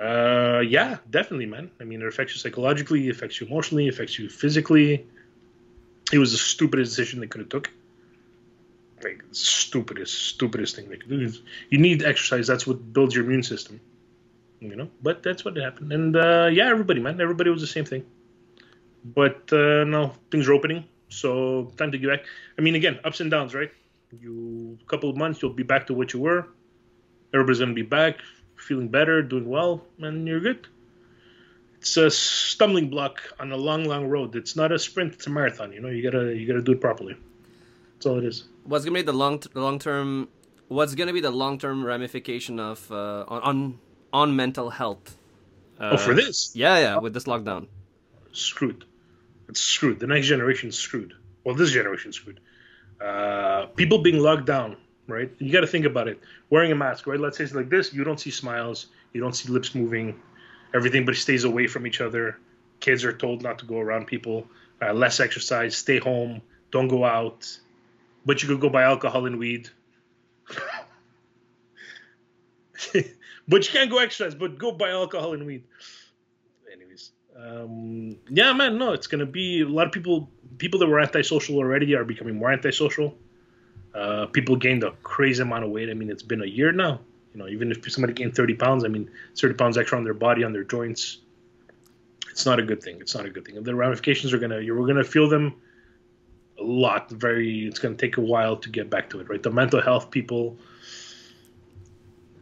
Uh, 0.00 0.60
yeah, 0.60 0.98
definitely, 1.10 1.46
man. 1.46 1.70
I 1.80 1.84
mean, 1.84 2.02
it 2.02 2.06
affects 2.06 2.34
you 2.34 2.38
psychologically, 2.38 3.08
affects 3.08 3.40
you 3.40 3.46
emotionally, 3.46 3.88
affects 3.88 4.18
you 4.18 4.28
physically. 4.28 5.06
It 6.12 6.18
was 6.18 6.32
the 6.32 6.38
stupidest 6.38 6.92
decision 6.92 7.20
they 7.20 7.26
could 7.26 7.40
have 7.40 7.48
took 7.48 7.70
like 9.02 9.22
stupidest, 9.32 10.14
stupidest 10.14 10.76
thing 10.76 10.88
they 10.88 10.96
could 10.96 11.08
do. 11.08 11.32
You 11.70 11.78
need 11.78 12.02
exercise. 12.02 12.46
That's 12.46 12.66
what 12.66 12.92
builds 12.92 13.14
your 13.14 13.24
immune 13.24 13.42
system. 13.42 13.80
You 14.60 14.74
know, 14.74 14.88
but 15.02 15.22
that's 15.22 15.44
what 15.44 15.56
happened. 15.56 15.92
And 15.92 16.16
uh, 16.16 16.48
yeah, 16.50 16.68
everybody, 16.68 17.00
man, 17.00 17.20
everybody 17.20 17.50
was 17.50 17.60
the 17.60 17.66
same 17.66 17.84
thing. 17.84 18.04
But 19.04 19.52
uh, 19.52 19.84
no, 19.84 20.14
things 20.30 20.48
are 20.48 20.54
opening, 20.54 20.84
so 21.08 21.72
time 21.76 21.92
to 21.92 21.98
get 21.98 22.08
back. 22.08 22.24
I 22.58 22.62
mean, 22.62 22.74
again, 22.74 22.98
ups 23.04 23.20
and 23.20 23.30
downs, 23.30 23.54
right? 23.54 23.70
You 24.20 24.78
a 24.80 24.88
couple 24.88 25.10
of 25.10 25.16
months, 25.16 25.42
you'll 25.42 25.52
be 25.52 25.62
back 25.62 25.86
to 25.88 25.94
what 25.94 26.12
you 26.12 26.20
were. 26.20 26.48
Everybody's 27.34 27.58
gonna 27.60 27.74
be 27.74 27.82
back, 27.82 28.18
feeling 28.56 28.88
better, 28.88 29.22
doing 29.22 29.48
well, 29.48 29.84
and 30.00 30.26
you're 30.26 30.40
good. 30.40 30.66
It's 31.78 31.96
a 31.96 32.10
stumbling 32.10 32.88
block 32.90 33.20
on 33.38 33.52
a 33.52 33.56
long, 33.56 33.84
long 33.84 34.08
road. 34.08 34.34
It's 34.34 34.56
not 34.56 34.72
a 34.72 34.78
sprint; 34.78 35.14
it's 35.14 35.26
a 35.26 35.30
marathon. 35.30 35.72
You 35.72 35.80
know, 35.80 35.88
you 35.88 36.02
gotta 36.02 36.34
you 36.34 36.46
gotta 36.46 36.62
do 36.62 36.72
it 36.72 36.80
properly. 36.80 37.16
That's 37.94 38.06
all 38.06 38.18
it 38.18 38.24
is. 38.24 38.44
What's 38.64 38.84
gonna 38.84 38.94
be 38.94 39.02
the 39.02 39.12
long 39.12 39.42
long 39.54 39.78
term? 39.78 40.28
What's 40.68 40.94
gonna 40.94 41.12
be 41.12 41.20
the 41.20 41.30
long 41.30 41.58
term 41.58 41.84
ramification 41.84 42.58
of 42.58 42.90
uh, 42.90 43.24
on 43.28 43.78
on 44.12 44.34
mental 44.34 44.70
health? 44.70 45.16
Uh, 45.78 45.90
oh, 45.92 45.96
for 45.96 46.14
this? 46.14 46.52
Yeah, 46.54 46.78
yeah. 46.78 46.98
With 46.98 47.12
this 47.12 47.24
lockdown, 47.24 47.68
screwed. 48.32 48.84
It's 49.48 49.60
screwed. 49.60 50.00
The 50.00 50.06
next 50.06 50.26
generation's 50.26 50.76
screwed. 50.76 51.14
Well, 51.44 51.54
this 51.54 51.70
generation's 51.70 52.16
screwed. 52.16 52.40
Uh, 53.00 53.66
people 53.76 53.98
being 53.98 54.18
locked 54.18 54.46
down, 54.46 54.76
right? 55.06 55.30
You 55.38 55.52
got 55.52 55.60
to 55.60 55.66
think 55.66 55.84
about 55.84 56.08
it. 56.08 56.20
Wearing 56.50 56.72
a 56.72 56.74
mask, 56.74 57.06
right? 57.06 57.20
Let's 57.20 57.38
say 57.38 57.44
it's 57.44 57.54
like 57.54 57.68
this. 57.68 57.92
You 57.92 58.04
don't 58.04 58.18
see 58.18 58.30
smiles. 58.30 58.86
You 59.12 59.20
don't 59.20 59.34
see 59.34 59.52
lips 59.52 59.74
moving. 59.74 60.20
Everything, 60.74 61.04
but 61.04 61.16
stays 61.16 61.44
away 61.44 61.66
from 61.66 61.86
each 61.86 62.00
other. 62.00 62.38
Kids 62.80 63.04
are 63.04 63.12
told 63.12 63.42
not 63.42 63.58
to 63.60 63.66
go 63.66 63.78
around 63.78 64.06
people. 64.06 64.46
Uh, 64.82 64.92
less 64.92 65.20
exercise. 65.20 65.76
Stay 65.76 65.98
home. 65.98 66.42
Don't 66.70 66.88
go 66.88 67.04
out 67.04 67.46
but 68.26 68.42
you 68.42 68.48
could 68.48 68.60
go 68.60 68.68
buy 68.68 68.82
alcohol 68.82 69.24
and 69.24 69.38
weed. 69.38 69.70
but 72.92 73.66
you 73.66 73.72
can't 73.72 73.90
go 73.90 73.98
exercise, 73.98 74.34
but 74.34 74.58
go 74.58 74.72
buy 74.72 74.90
alcohol 74.90 75.32
and 75.32 75.46
weed. 75.46 75.62
Um, 77.38 78.16
yeah, 78.28 78.52
man, 78.52 78.78
no, 78.78 78.92
it's 78.92 79.06
gonna 79.06 79.26
be 79.26 79.62
a 79.62 79.68
lot 79.68 79.86
of 79.86 79.92
people. 79.92 80.30
People 80.58 80.80
that 80.80 80.86
were 80.86 81.00
antisocial 81.00 81.56
already 81.58 81.94
are 81.94 82.04
becoming 82.04 82.36
more 82.36 82.50
antisocial. 82.50 83.14
Uh, 83.94 84.26
people 84.26 84.56
gained 84.56 84.84
a 84.84 84.92
crazy 85.02 85.42
amount 85.42 85.64
of 85.64 85.70
weight. 85.70 85.90
I 85.90 85.94
mean, 85.94 86.10
it's 86.10 86.22
been 86.22 86.42
a 86.42 86.46
year 86.46 86.72
now. 86.72 87.00
You 87.32 87.40
know, 87.40 87.48
even 87.48 87.70
if 87.70 87.90
somebody 87.90 88.14
gained 88.14 88.34
30 88.34 88.54
pounds, 88.54 88.84
I 88.84 88.88
mean, 88.88 89.10
30 89.36 89.54
pounds 89.54 89.76
extra 89.76 89.98
on 89.98 90.04
their 90.04 90.14
body, 90.14 90.44
on 90.44 90.52
their 90.52 90.64
joints, 90.64 91.18
it's 92.30 92.46
not 92.46 92.58
a 92.58 92.62
good 92.62 92.82
thing. 92.82 92.98
It's 93.00 93.14
not 93.14 93.26
a 93.26 93.30
good 93.30 93.44
thing. 93.44 93.62
the 93.62 93.74
ramifications 93.74 94.32
are 94.32 94.38
gonna, 94.38 94.60
you're 94.60 94.86
gonna 94.86 95.04
feel 95.04 95.28
them 95.28 95.54
a 96.58 96.62
lot. 96.62 97.10
Very, 97.10 97.66
it's 97.66 97.80
to 97.80 97.94
take 97.94 98.16
a 98.16 98.22
while 98.22 98.56
to 98.56 98.70
get 98.70 98.88
back 98.88 99.10
to 99.10 99.20
it, 99.20 99.28
right? 99.28 99.42
The 99.42 99.50
mental 99.50 99.80
health 99.80 100.10
people, 100.10 100.58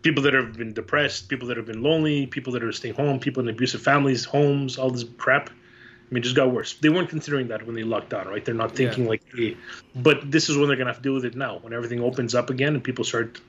people 0.05 0.23
that 0.23 0.35
have 0.35 0.53
been 0.53 0.73
depressed, 0.73 1.29
people 1.29 1.49
that 1.49 1.57
have 1.57 1.67
been 1.67 1.83
lonely, 1.83 2.27
people 2.27 2.53
that 2.53 2.63
are 2.63 2.71
staying 2.71 2.95
home, 2.95 3.19
people 3.19 3.43
in 3.43 3.49
abusive 3.49 3.83
families, 3.83 4.25
homes, 4.25 4.79
all 4.79 4.91
this 4.91 5.05
crap. 5.17 5.49
I 5.49 6.15
mean, 6.15 6.21
it 6.21 6.25
just 6.25 6.37
got 6.37 6.53
worse. 6.53 6.75
They 6.75 6.91
weren't 6.91 7.09
considering 7.09 7.49
that 7.49 7.67
when 7.67 7.75
they 7.75 7.83
locked 7.83 8.11
down, 8.11 8.29
right? 8.29 8.45
They're 8.45 8.55
not 8.55 8.77
thinking 8.77 9.05
Yeah. 9.05 9.11
like, 9.11 9.23
hey, 9.35 9.57
but 9.97 10.31
this 10.31 10.51
is 10.51 10.59
when 10.59 10.69
they're 10.69 10.77
gonna 10.77 10.91
have 10.91 10.99
to 10.99 11.03
deal 11.03 11.15
with 11.15 11.25
it 11.25 11.35
now, 11.35 11.59
when 11.63 11.73
everything 11.73 12.01
opens 12.01 12.35
up 12.35 12.51
again 12.51 12.75
and 12.75 12.85
people 12.85 13.05
start. 13.05 13.41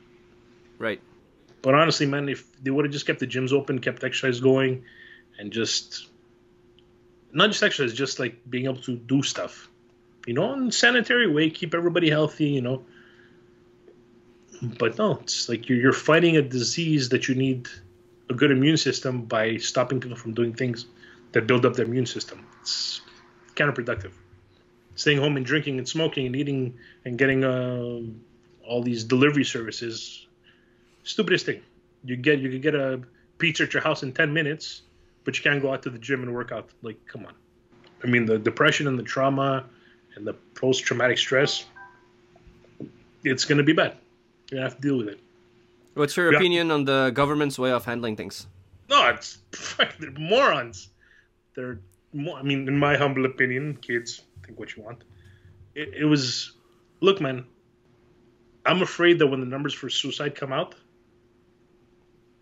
Right. 0.79 1.01
But 1.61 1.75
honestly, 1.75 2.05
man, 2.05 2.29
if 2.29 2.45
they 2.63 2.71
would 2.71 2.85
have 2.85 2.93
just 2.93 3.05
kept 3.05 3.19
the 3.19 3.27
gyms 3.27 3.51
open, 3.51 3.79
kept 3.79 4.03
exercise 4.03 4.39
going, 4.39 4.85
and 5.37 5.51
just 5.51 6.07
not 7.33 7.47
just 7.47 7.61
exercise, 7.63 7.93
just 7.93 8.17
like 8.17 8.49
being 8.49 8.65
able 8.65 8.81
to 8.83 8.95
do 8.95 9.21
stuff, 9.21 9.67
you 10.25 10.33
know, 10.33 10.53
in 10.53 10.71
sanitary 10.71 11.27
way, 11.27 11.49
keep 11.49 11.75
everybody 11.75 12.09
healthy, 12.09 12.45
you 12.47 12.61
know. 12.61 12.85
But 14.61 14.97
no, 14.97 15.19
it's 15.21 15.49
like 15.49 15.69
you're, 15.69 15.77
you're 15.77 15.93
fighting 15.93 16.37
a 16.37 16.41
disease 16.41 17.09
that 17.09 17.27
you 17.27 17.35
need 17.35 17.67
a 18.29 18.33
good 18.33 18.51
immune 18.51 18.77
system 18.77 19.23
by 19.25 19.57
stopping 19.57 19.99
people 19.99 20.17
from 20.17 20.33
doing 20.33 20.53
things 20.53 20.85
that 21.33 21.45
build 21.45 21.65
up 21.65 21.75
their 21.75 21.85
immune 21.85 22.05
system. 22.05 22.45
It's 22.61 23.01
counterproductive. 23.55 24.11
Staying 24.95 25.17
home 25.17 25.37
and 25.37 25.45
drinking 25.45 25.77
and 25.77 25.87
smoking 25.87 26.25
and 26.25 26.35
eating 26.35 26.77
and 27.03 27.17
getting 27.17 27.43
uh, 27.43 27.99
all 28.65 28.81
these 28.81 29.03
delivery 29.03 29.43
services, 29.43 30.25
stupidest 31.03 31.45
thing. 31.45 31.61
You 32.03 32.15
get 32.15 32.39
you 32.39 32.49
could 32.49 32.61
get 32.61 32.75
a 32.75 33.01
pizza 33.37 33.63
at 33.63 33.73
your 33.73 33.83
house 33.83 34.03
in 34.03 34.13
ten 34.13 34.33
minutes, 34.33 34.83
but 35.25 35.37
you 35.37 35.43
can't 35.43 35.61
go 35.61 35.73
out 35.73 35.83
to 35.83 35.89
the 35.89 35.99
gym 35.99 36.23
and 36.23 36.33
work 36.33 36.51
out. 36.51 36.69
Like, 36.81 37.05
come 37.07 37.25
on. 37.25 37.33
I 38.03 38.07
mean, 38.07 38.25
the 38.25 38.39
depression 38.39 38.87
and 38.87 38.97
the 38.97 39.03
trauma 39.03 39.65
and 40.15 40.25
the 40.25 40.33
post-traumatic 40.53 41.17
stress, 41.17 41.65
it's 43.23 43.43
going 43.43 43.57
to 43.57 43.63
be 43.63 43.73
bad. 43.73 43.97
You 44.51 44.59
have 44.59 44.75
to 44.75 44.81
deal 44.81 44.97
with 44.97 45.07
it. 45.09 45.19
What's 45.95 46.15
your 46.17 46.31
Yeah. 46.31 46.39
opinion 46.39 46.71
on 46.71 46.85
the 46.85 47.11
government's 47.13 47.57
way 47.57 47.71
of 47.71 47.85
handling 47.85 48.15
things? 48.15 48.47
No, 48.89 49.07
it's 49.09 49.39
they're 49.99 50.11
morons. 50.17 50.89
They're, 51.55 51.79
I 52.13 52.41
mean, 52.43 52.67
in 52.67 52.77
my 52.77 52.97
humble 52.97 53.25
opinion, 53.25 53.77
kids 53.81 54.21
think 54.45 54.59
what 54.59 54.75
you 54.75 54.83
want. 54.83 55.03
It, 55.73 55.93
it 56.01 56.05
was, 56.05 56.51
look, 57.01 57.19
man. 57.21 57.45
I'm 58.65 58.81
afraid 58.81 59.19
that 59.19 59.27
when 59.27 59.39
the 59.39 59.45
numbers 59.45 59.73
for 59.73 59.89
suicide 59.89 60.35
come 60.35 60.51
out, 60.51 60.75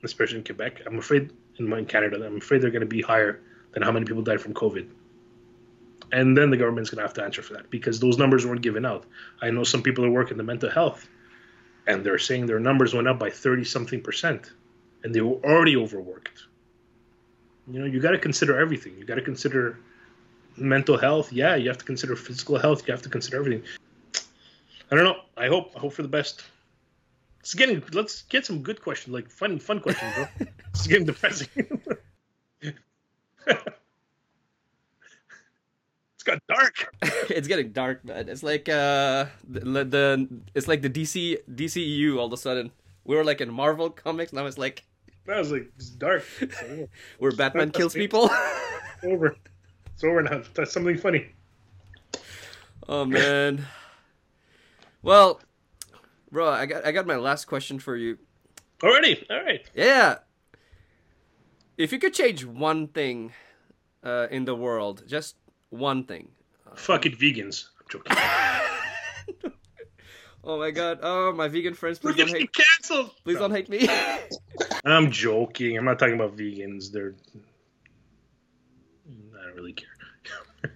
especially 0.03 0.37
in 0.39 0.43
Quebec, 0.43 0.81
I'm 0.85 0.97
afraid 0.97 1.31
in, 1.57 1.67
my- 1.69 1.79
in 1.79 1.85
Canada, 1.85 2.25
I'm 2.25 2.37
afraid 2.37 2.61
they're 2.61 2.71
going 2.71 2.81
to 2.81 2.85
be 2.87 3.01
higher 3.01 3.41
than 3.73 3.83
how 3.83 3.91
many 3.91 4.05
people 4.05 4.21
died 4.23 4.41
from 4.41 4.53
COVID. 4.53 4.87
And 6.11 6.37
then 6.37 6.49
the 6.49 6.57
government's 6.57 6.89
going 6.89 6.97
to 7.01 7.03
have 7.07 7.13
to 7.15 7.23
answer 7.23 7.41
for 7.41 7.53
that 7.53 7.69
because 7.69 7.99
those 7.99 8.17
numbers 8.17 8.45
weren't 8.45 8.61
given 8.61 8.85
out. 8.85 9.05
I 9.41 9.49
know 9.49 9.63
some 9.63 9.81
people 9.81 10.03
that 10.03 10.11
work 10.11 10.31
in 10.31 10.37
the 10.37 10.43
mental 10.43 10.69
health, 10.69 11.07
and 11.87 12.03
they're 12.03 12.19
saying 12.19 12.45
their 12.45 12.59
numbers 12.59 12.93
went 12.93 13.07
up 13.07 13.19
by 13.19 13.29
30 13.29 13.63
something 13.65 14.01
percent 14.01 14.51
and 15.03 15.13
they 15.13 15.21
were 15.21 15.37
already 15.43 15.75
overworked. 15.75 16.43
You 17.67 17.79
know, 17.79 17.85
you 17.85 17.99
got 17.99 18.11
to 18.11 18.19
consider 18.19 18.59
everything. 18.59 18.97
You 18.97 19.05
got 19.05 19.15
to 19.15 19.21
consider 19.21 19.77
mental 20.57 20.97
health. 20.97 21.31
Yeah, 21.31 21.55
you 21.55 21.69
have 21.69 21.77
to 21.77 21.85
consider 21.85 22.15
physical 22.15 22.57
health. 22.57 22.87
You 22.87 22.93
have 22.93 23.01
to 23.03 23.09
consider 23.09 23.37
everything. 23.37 23.63
I 24.91 24.95
don't 24.95 25.05
know. 25.05 25.21
I 25.37 25.47
hope. 25.47 25.71
I 25.75 25.79
hope 25.79 25.93
for 25.93 26.01
the 26.01 26.07
best. 26.07 26.43
It's 27.39 27.53
getting. 27.53 27.81
Let's 27.93 28.23
get 28.23 28.45
some 28.45 28.63
good 28.63 28.81
questions, 28.81 29.13
like 29.13 29.29
fun, 29.29 29.59
fun 29.59 29.79
questions, 29.79 30.13
bro. 30.15 30.25
it's 30.69 30.87
getting 30.87 31.05
depressing. 31.05 31.47
it's 36.23 36.47
got 36.47 36.47
dark. 36.47 36.95
it's 37.29 37.47
getting 37.47 37.71
dark, 37.71 38.05
man. 38.05 38.29
It's 38.29 38.43
like 38.43 38.69
uh 38.69 39.25
the, 39.47 39.83
the 39.83 40.27
it's 40.53 40.67
like 40.67 40.81
the 40.81 40.89
DC 40.89 41.37
DCEU 41.51 42.17
all 42.17 42.27
of 42.27 42.33
a 42.33 42.37
sudden. 42.37 42.71
We 43.03 43.15
were 43.15 43.23
like 43.23 43.41
in 43.41 43.51
Marvel 43.51 43.89
comics, 43.89 44.31
now 44.31 44.45
it's 44.45 44.57
like 44.57 44.83
That 45.25 45.37
was 45.37 45.51
like 45.51 45.69
it's 45.75 45.89
dark. 45.89 46.23
Where 47.19 47.31
Batman 47.31 47.71
kills 47.77 47.93
people. 47.93 48.29
It's 48.31 49.03
over. 49.03 49.35
It's 49.93 50.03
over 50.03 50.21
now. 50.23 50.41
That's 50.53 50.71
something 50.71 50.97
funny. 50.97 51.27
oh 52.87 53.05
man. 53.05 53.65
Well, 55.01 55.41
bro, 56.31 56.49
I 56.49 56.65
got 56.65 56.85
I 56.85 56.91
got 56.93 57.05
my 57.05 57.17
last 57.17 57.45
question 57.45 57.79
for 57.79 57.97
you. 57.97 58.17
Already. 58.81 59.25
All 59.29 59.43
right. 59.43 59.69
Yeah. 59.75 60.19
If 61.77 61.91
you 61.91 61.99
could 61.99 62.13
change 62.13 62.45
one 62.45 62.87
thing 62.87 63.33
uh, 64.03 64.27
in 64.29 64.45
the 64.45 64.55
world, 64.55 65.03
just 65.07 65.35
one 65.73 66.03
thing. 66.05 66.29
Fuck 66.75 67.05
it, 67.05 67.19
vegans. 67.19 67.65
I'm 67.79 67.85
joking. 67.89 68.17
Oh 70.45 70.59
my 70.59 70.71
god. 70.71 70.99
Oh, 71.01 71.31
my 71.31 71.47
vegan 71.47 71.73
friends, 71.73 72.03
We're 72.03 72.11
please 72.11 72.17
don't 72.17 72.27
getting 72.27 72.41
hate 72.41 72.53
canceled. 72.53 73.11
please 73.23 73.35
No. 73.35 73.39
don't 73.47 73.51
hate 73.51 73.69
me. 73.69 73.87
I'm 74.85 75.09
joking. 75.09 75.77
I'm 75.77 75.85
not 75.85 75.99
talking 75.99 76.15
about 76.15 76.35
vegans. 76.35 76.91
They're. 76.91 77.15
I 79.07 79.45
don't 79.45 79.55
really 79.55 79.71
care. 79.73 79.87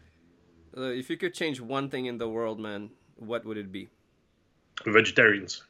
Uh, 0.78 0.92
if 0.92 1.10
you 1.10 1.18
could 1.18 1.34
change 1.34 1.60
one 1.60 1.90
thing 1.90 2.06
in 2.06 2.18
the 2.20 2.30
world, 2.30 2.60
man, 2.62 2.92
what 3.16 3.44
would 3.46 3.58
it 3.58 3.72
be? 3.72 3.90
Vegetarians. 4.86 5.64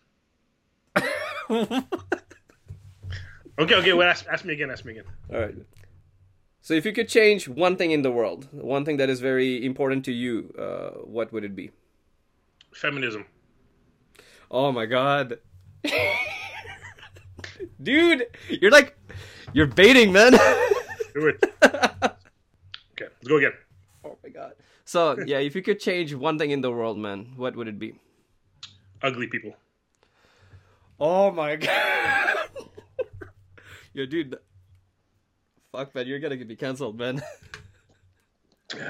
Okay, 1.49 1.81
okay. 3.57 3.93
Well, 3.93 4.07
ask, 4.07 4.27
ask 4.27 4.45
me 4.45 4.53
again. 4.53 4.69
Ask 4.69 4.85
me 4.85 4.91
again. 4.91 5.05
All 5.33 5.39
right. 5.39 5.55
So 6.67 6.73
if 6.73 6.85
you 6.85 6.91
could 6.91 7.07
change 7.07 7.47
one 7.47 7.77
thing 7.77 7.91
in 7.91 8.01
the 8.01 8.11
world, 8.11 8.49
one 8.51 8.83
thing 8.83 8.97
that 8.97 9.09
is 9.09 9.21
very 9.21 9.65
important 9.65 10.03
to 10.03 10.11
you, 10.11 10.53
uh, 10.59 10.99
what 11.07 11.31
would 11.31 11.45
it 11.45 11.55
be? 11.55 11.71
Feminism. 12.73 13.23
Oh 14.51 14.73
my 14.73 14.85
god. 14.85 15.39
Dude, 17.81 18.27
you're 18.49 18.69
like 18.69 18.97
you're 19.53 19.67
baiting, 19.67 20.11
man. 20.11 20.33
Do 21.13 21.27
it. 21.27 21.41
okay, 21.63 23.07
let's 23.15 23.27
go 23.29 23.37
again. 23.37 23.53
oh 24.03 24.17
my 24.21 24.27
god. 24.27 24.51
So, 24.83 25.17
yeah, 25.25 25.39
if 25.39 25.55
you 25.55 25.61
could 25.61 25.79
change 25.79 26.13
one 26.13 26.37
thing 26.37 26.51
in 26.51 26.59
the 26.59 26.69
world, 26.69 26.97
man, 26.97 27.31
what 27.37 27.55
would 27.55 27.69
it 27.69 27.79
be? 27.79 27.95
Ugly 29.01 29.27
people. 29.27 29.55
Oh 30.99 31.31
my 31.31 31.55
god. 31.67 32.49
Yo, 33.93 34.05
dude. 34.05 34.37
Fuck, 35.77 35.93
man, 35.93 36.07
you're 36.07 36.17
gonna 36.17 36.35
get 36.35 36.47
me 36.47 36.55
canceled, 36.55 36.97
man. 36.97 37.21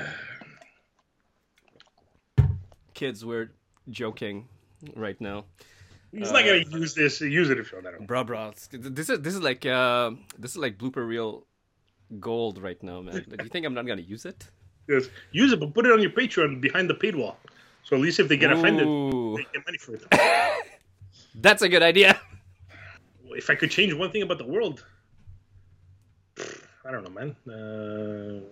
Kids, 2.93 3.25
we're 3.25 3.51
joking 3.89 4.47
right 4.95 5.19
now. 5.19 5.43
He's 6.13 6.31
not 6.31 6.45
gonna 6.45 6.63
use 6.79 6.93
this. 6.95 7.19
Use 7.19 7.49
it 7.49 7.59
if 7.59 7.73
you 7.73 7.81
don't. 7.81 8.07
Bro, 8.07 8.23
bro, 8.23 8.53
this 8.71 9.09
is 9.09 9.19
this 9.19 9.35
is 9.35 9.41
like 9.41 9.65
uh, 9.65 10.11
this 10.39 10.51
is 10.51 10.57
like 10.57 10.77
blooper 10.77 11.05
reel 11.05 11.45
gold 12.21 12.63
right 12.63 12.81
now, 12.81 13.01
man. 13.01 13.15
Do 13.15 13.43
you 13.43 13.49
think 13.49 13.65
I'm 13.65 13.73
not 13.73 13.85
gonna 13.85 14.01
use 14.01 14.23
it? 14.23 14.47
Yes, 14.87 15.09
use 15.33 15.51
it, 15.51 15.59
but 15.59 15.73
put 15.73 15.85
it 15.85 15.91
on 15.91 16.01
your 16.01 16.11
Patreon 16.11 16.61
behind 16.61 16.89
the 16.89 16.95
paid 16.95 17.17
wall. 17.17 17.37
So 17.83 17.97
at 17.97 18.01
least 18.01 18.21
if 18.21 18.29
they 18.29 18.37
get 18.37 18.53
offended, 18.53 18.87
they 18.87 19.45
get 19.51 19.65
money 19.65 19.77
for 19.77 19.95
it. 19.95 20.05
that's 21.35 21.61
a 21.63 21.67
good 21.67 21.83
idea. 21.83 22.17
if 23.31 23.49
I 23.49 23.55
could 23.55 23.71
change 23.71 23.93
one 23.93 24.09
thing 24.09 24.21
about 24.21 24.37
the 24.37 24.47
world, 24.47 24.85
I 26.87 26.91
don't 26.91 27.03
know, 27.03 27.09
man. 27.09 27.35
Uh, 27.45 28.45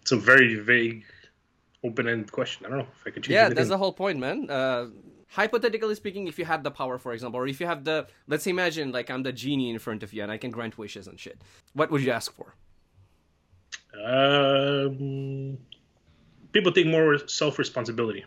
it's 0.00 0.12
a 0.12 0.16
very 0.16 0.54
vague, 0.54 1.04
open-ended 1.84 2.32
question. 2.32 2.64
I 2.64 2.70
don't 2.70 2.78
know 2.78 2.86
if 2.86 3.06
I 3.06 3.10
could 3.10 3.22
change. 3.22 3.34
Yeah, 3.34 3.40
anything. 3.40 3.56
that's 3.56 3.68
the 3.68 3.76
whole 3.78 3.92
point, 3.92 4.18
man. 4.18 4.48
Uh, 4.48 4.86
hypothetically 5.28 5.94
speaking, 5.94 6.26
if 6.28 6.38
you 6.38 6.46
had 6.46 6.64
the 6.64 6.70
power, 6.70 6.98
for 6.98 7.12
example, 7.12 7.40
or 7.40 7.46
if 7.46 7.60
you 7.60 7.66
have 7.66 7.84
the, 7.84 8.06
let's 8.26 8.46
imagine 8.46 8.90
like 8.90 9.10
I'm 9.10 9.22
the 9.22 9.32
genie 9.32 9.70
in 9.70 9.78
front 9.78 10.02
of 10.02 10.12
you 10.12 10.22
and 10.22 10.32
I 10.32 10.38
can 10.38 10.50
grant 10.50 10.78
wishes 10.78 11.06
and 11.06 11.20
shit. 11.20 11.40
What 11.74 11.90
would 11.90 12.02
you 12.02 12.10
ask 12.10 12.32
for? 12.34 12.54
Um, 14.02 15.58
people 16.52 16.72
take 16.72 16.86
more 16.86 17.18
self-responsibility. 17.28 18.24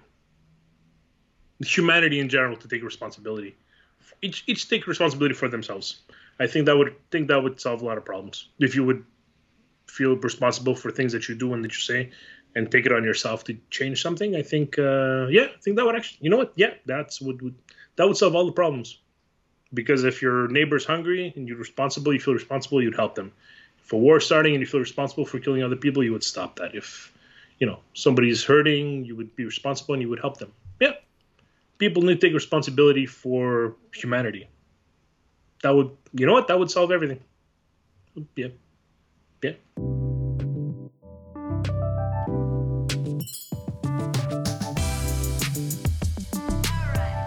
Humanity 1.61 2.19
in 2.19 2.29
general 2.29 2.57
to 2.57 2.67
take 2.67 2.83
responsibility. 2.83 3.55
Each 4.21 4.43
each 4.47 4.69
take 4.69 4.85
responsibility 4.85 5.33
for 5.33 5.47
themselves. 5.47 6.01
I 6.39 6.47
think 6.47 6.65
that 6.65 6.77
would 6.77 6.95
think 7.11 7.27
that 7.27 7.41
would 7.43 7.59
solve 7.59 7.81
a 7.81 7.85
lot 7.85 7.97
of 7.97 8.05
problems 8.05 8.49
if 8.59 8.75
you 8.75 8.83
would 8.83 9.05
feel 9.87 10.15
responsible 10.15 10.75
for 10.75 10.91
things 10.91 11.13
that 11.13 11.29
you 11.29 11.35
do 11.35 11.53
and 11.53 11.63
that 11.63 11.71
you 11.71 11.79
say, 11.79 12.11
and 12.55 12.71
take 12.71 12.85
it 12.85 12.91
on 12.91 13.03
yourself 13.03 13.43
to 13.45 13.57
change 13.69 14.01
something. 14.01 14.35
I 14.35 14.41
think, 14.41 14.79
uh, 14.79 15.27
yeah, 15.27 15.47
I 15.55 15.59
think 15.61 15.77
that 15.77 15.85
would 15.85 15.95
actually, 15.95 16.19
you 16.21 16.29
know 16.29 16.37
what? 16.37 16.53
Yeah, 16.55 16.73
that's 16.85 17.21
would, 17.21 17.41
would 17.41 17.55
that 17.95 18.07
would 18.07 18.17
solve 18.17 18.35
all 18.35 18.45
the 18.45 18.51
problems. 18.51 18.99
Because 19.73 20.03
if 20.03 20.21
your 20.21 20.47
neighbor's 20.49 20.85
hungry 20.85 21.33
and 21.35 21.47
you're 21.47 21.57
responsible, 21.57 22.13
you 22.13 22.19
feel 22.19 22.35
responsible, 22.35 22.81
you'd 22.81 22.95
help 22.95 23.15
them 23.15 23.33
if 23.83 23.91
a 23.91 23.97
war 23.97 24.19
starting 24.19 24.53
and 24.53 24.61
you 24.61 24.67
feel 24.67 24.79
responsible 24.79 25.25
for 25.25 25.39
killing 25.39 25.63
other 25.63 25.75
people, 25.75 26.03
you 26.03 26.13
would 26.13 26.23
stop 26.23 26.55
that. 26.57 26.73
If 26.75 27.11
you 27.59 27.67
know 27.67 27.79
somebody's 27.93 28.43
hurting, 28.43 29.05
you 29.05 29.15
would 29.15 29.35
be 29.35 29.45
responsible 29.45 29.93
and 29.93 30.01
you 30.01 30.09
would 30.09 30.19
help 30.19 30.37
them. 30.37 30.53
Yeah, 30.79 30.93
people 31.77 32.03
need 32.03 32.21
to 32.21 32.27
take 32.27 32.33
responsibility 32.33 33.05
for 33.05 33.75
humanity. 33.93 34.47
That 35.63 35.73
would, 35.73 35.91
you 36.13 36.25
know 36.25 36.33
what? 36.33 36.47
That 36.49 36.59
would 36.59 36.69
solve 36.69 36.91
everything. 36.91 37.19
Yeah, 38.35 38.49
yeah. 39.41 39.53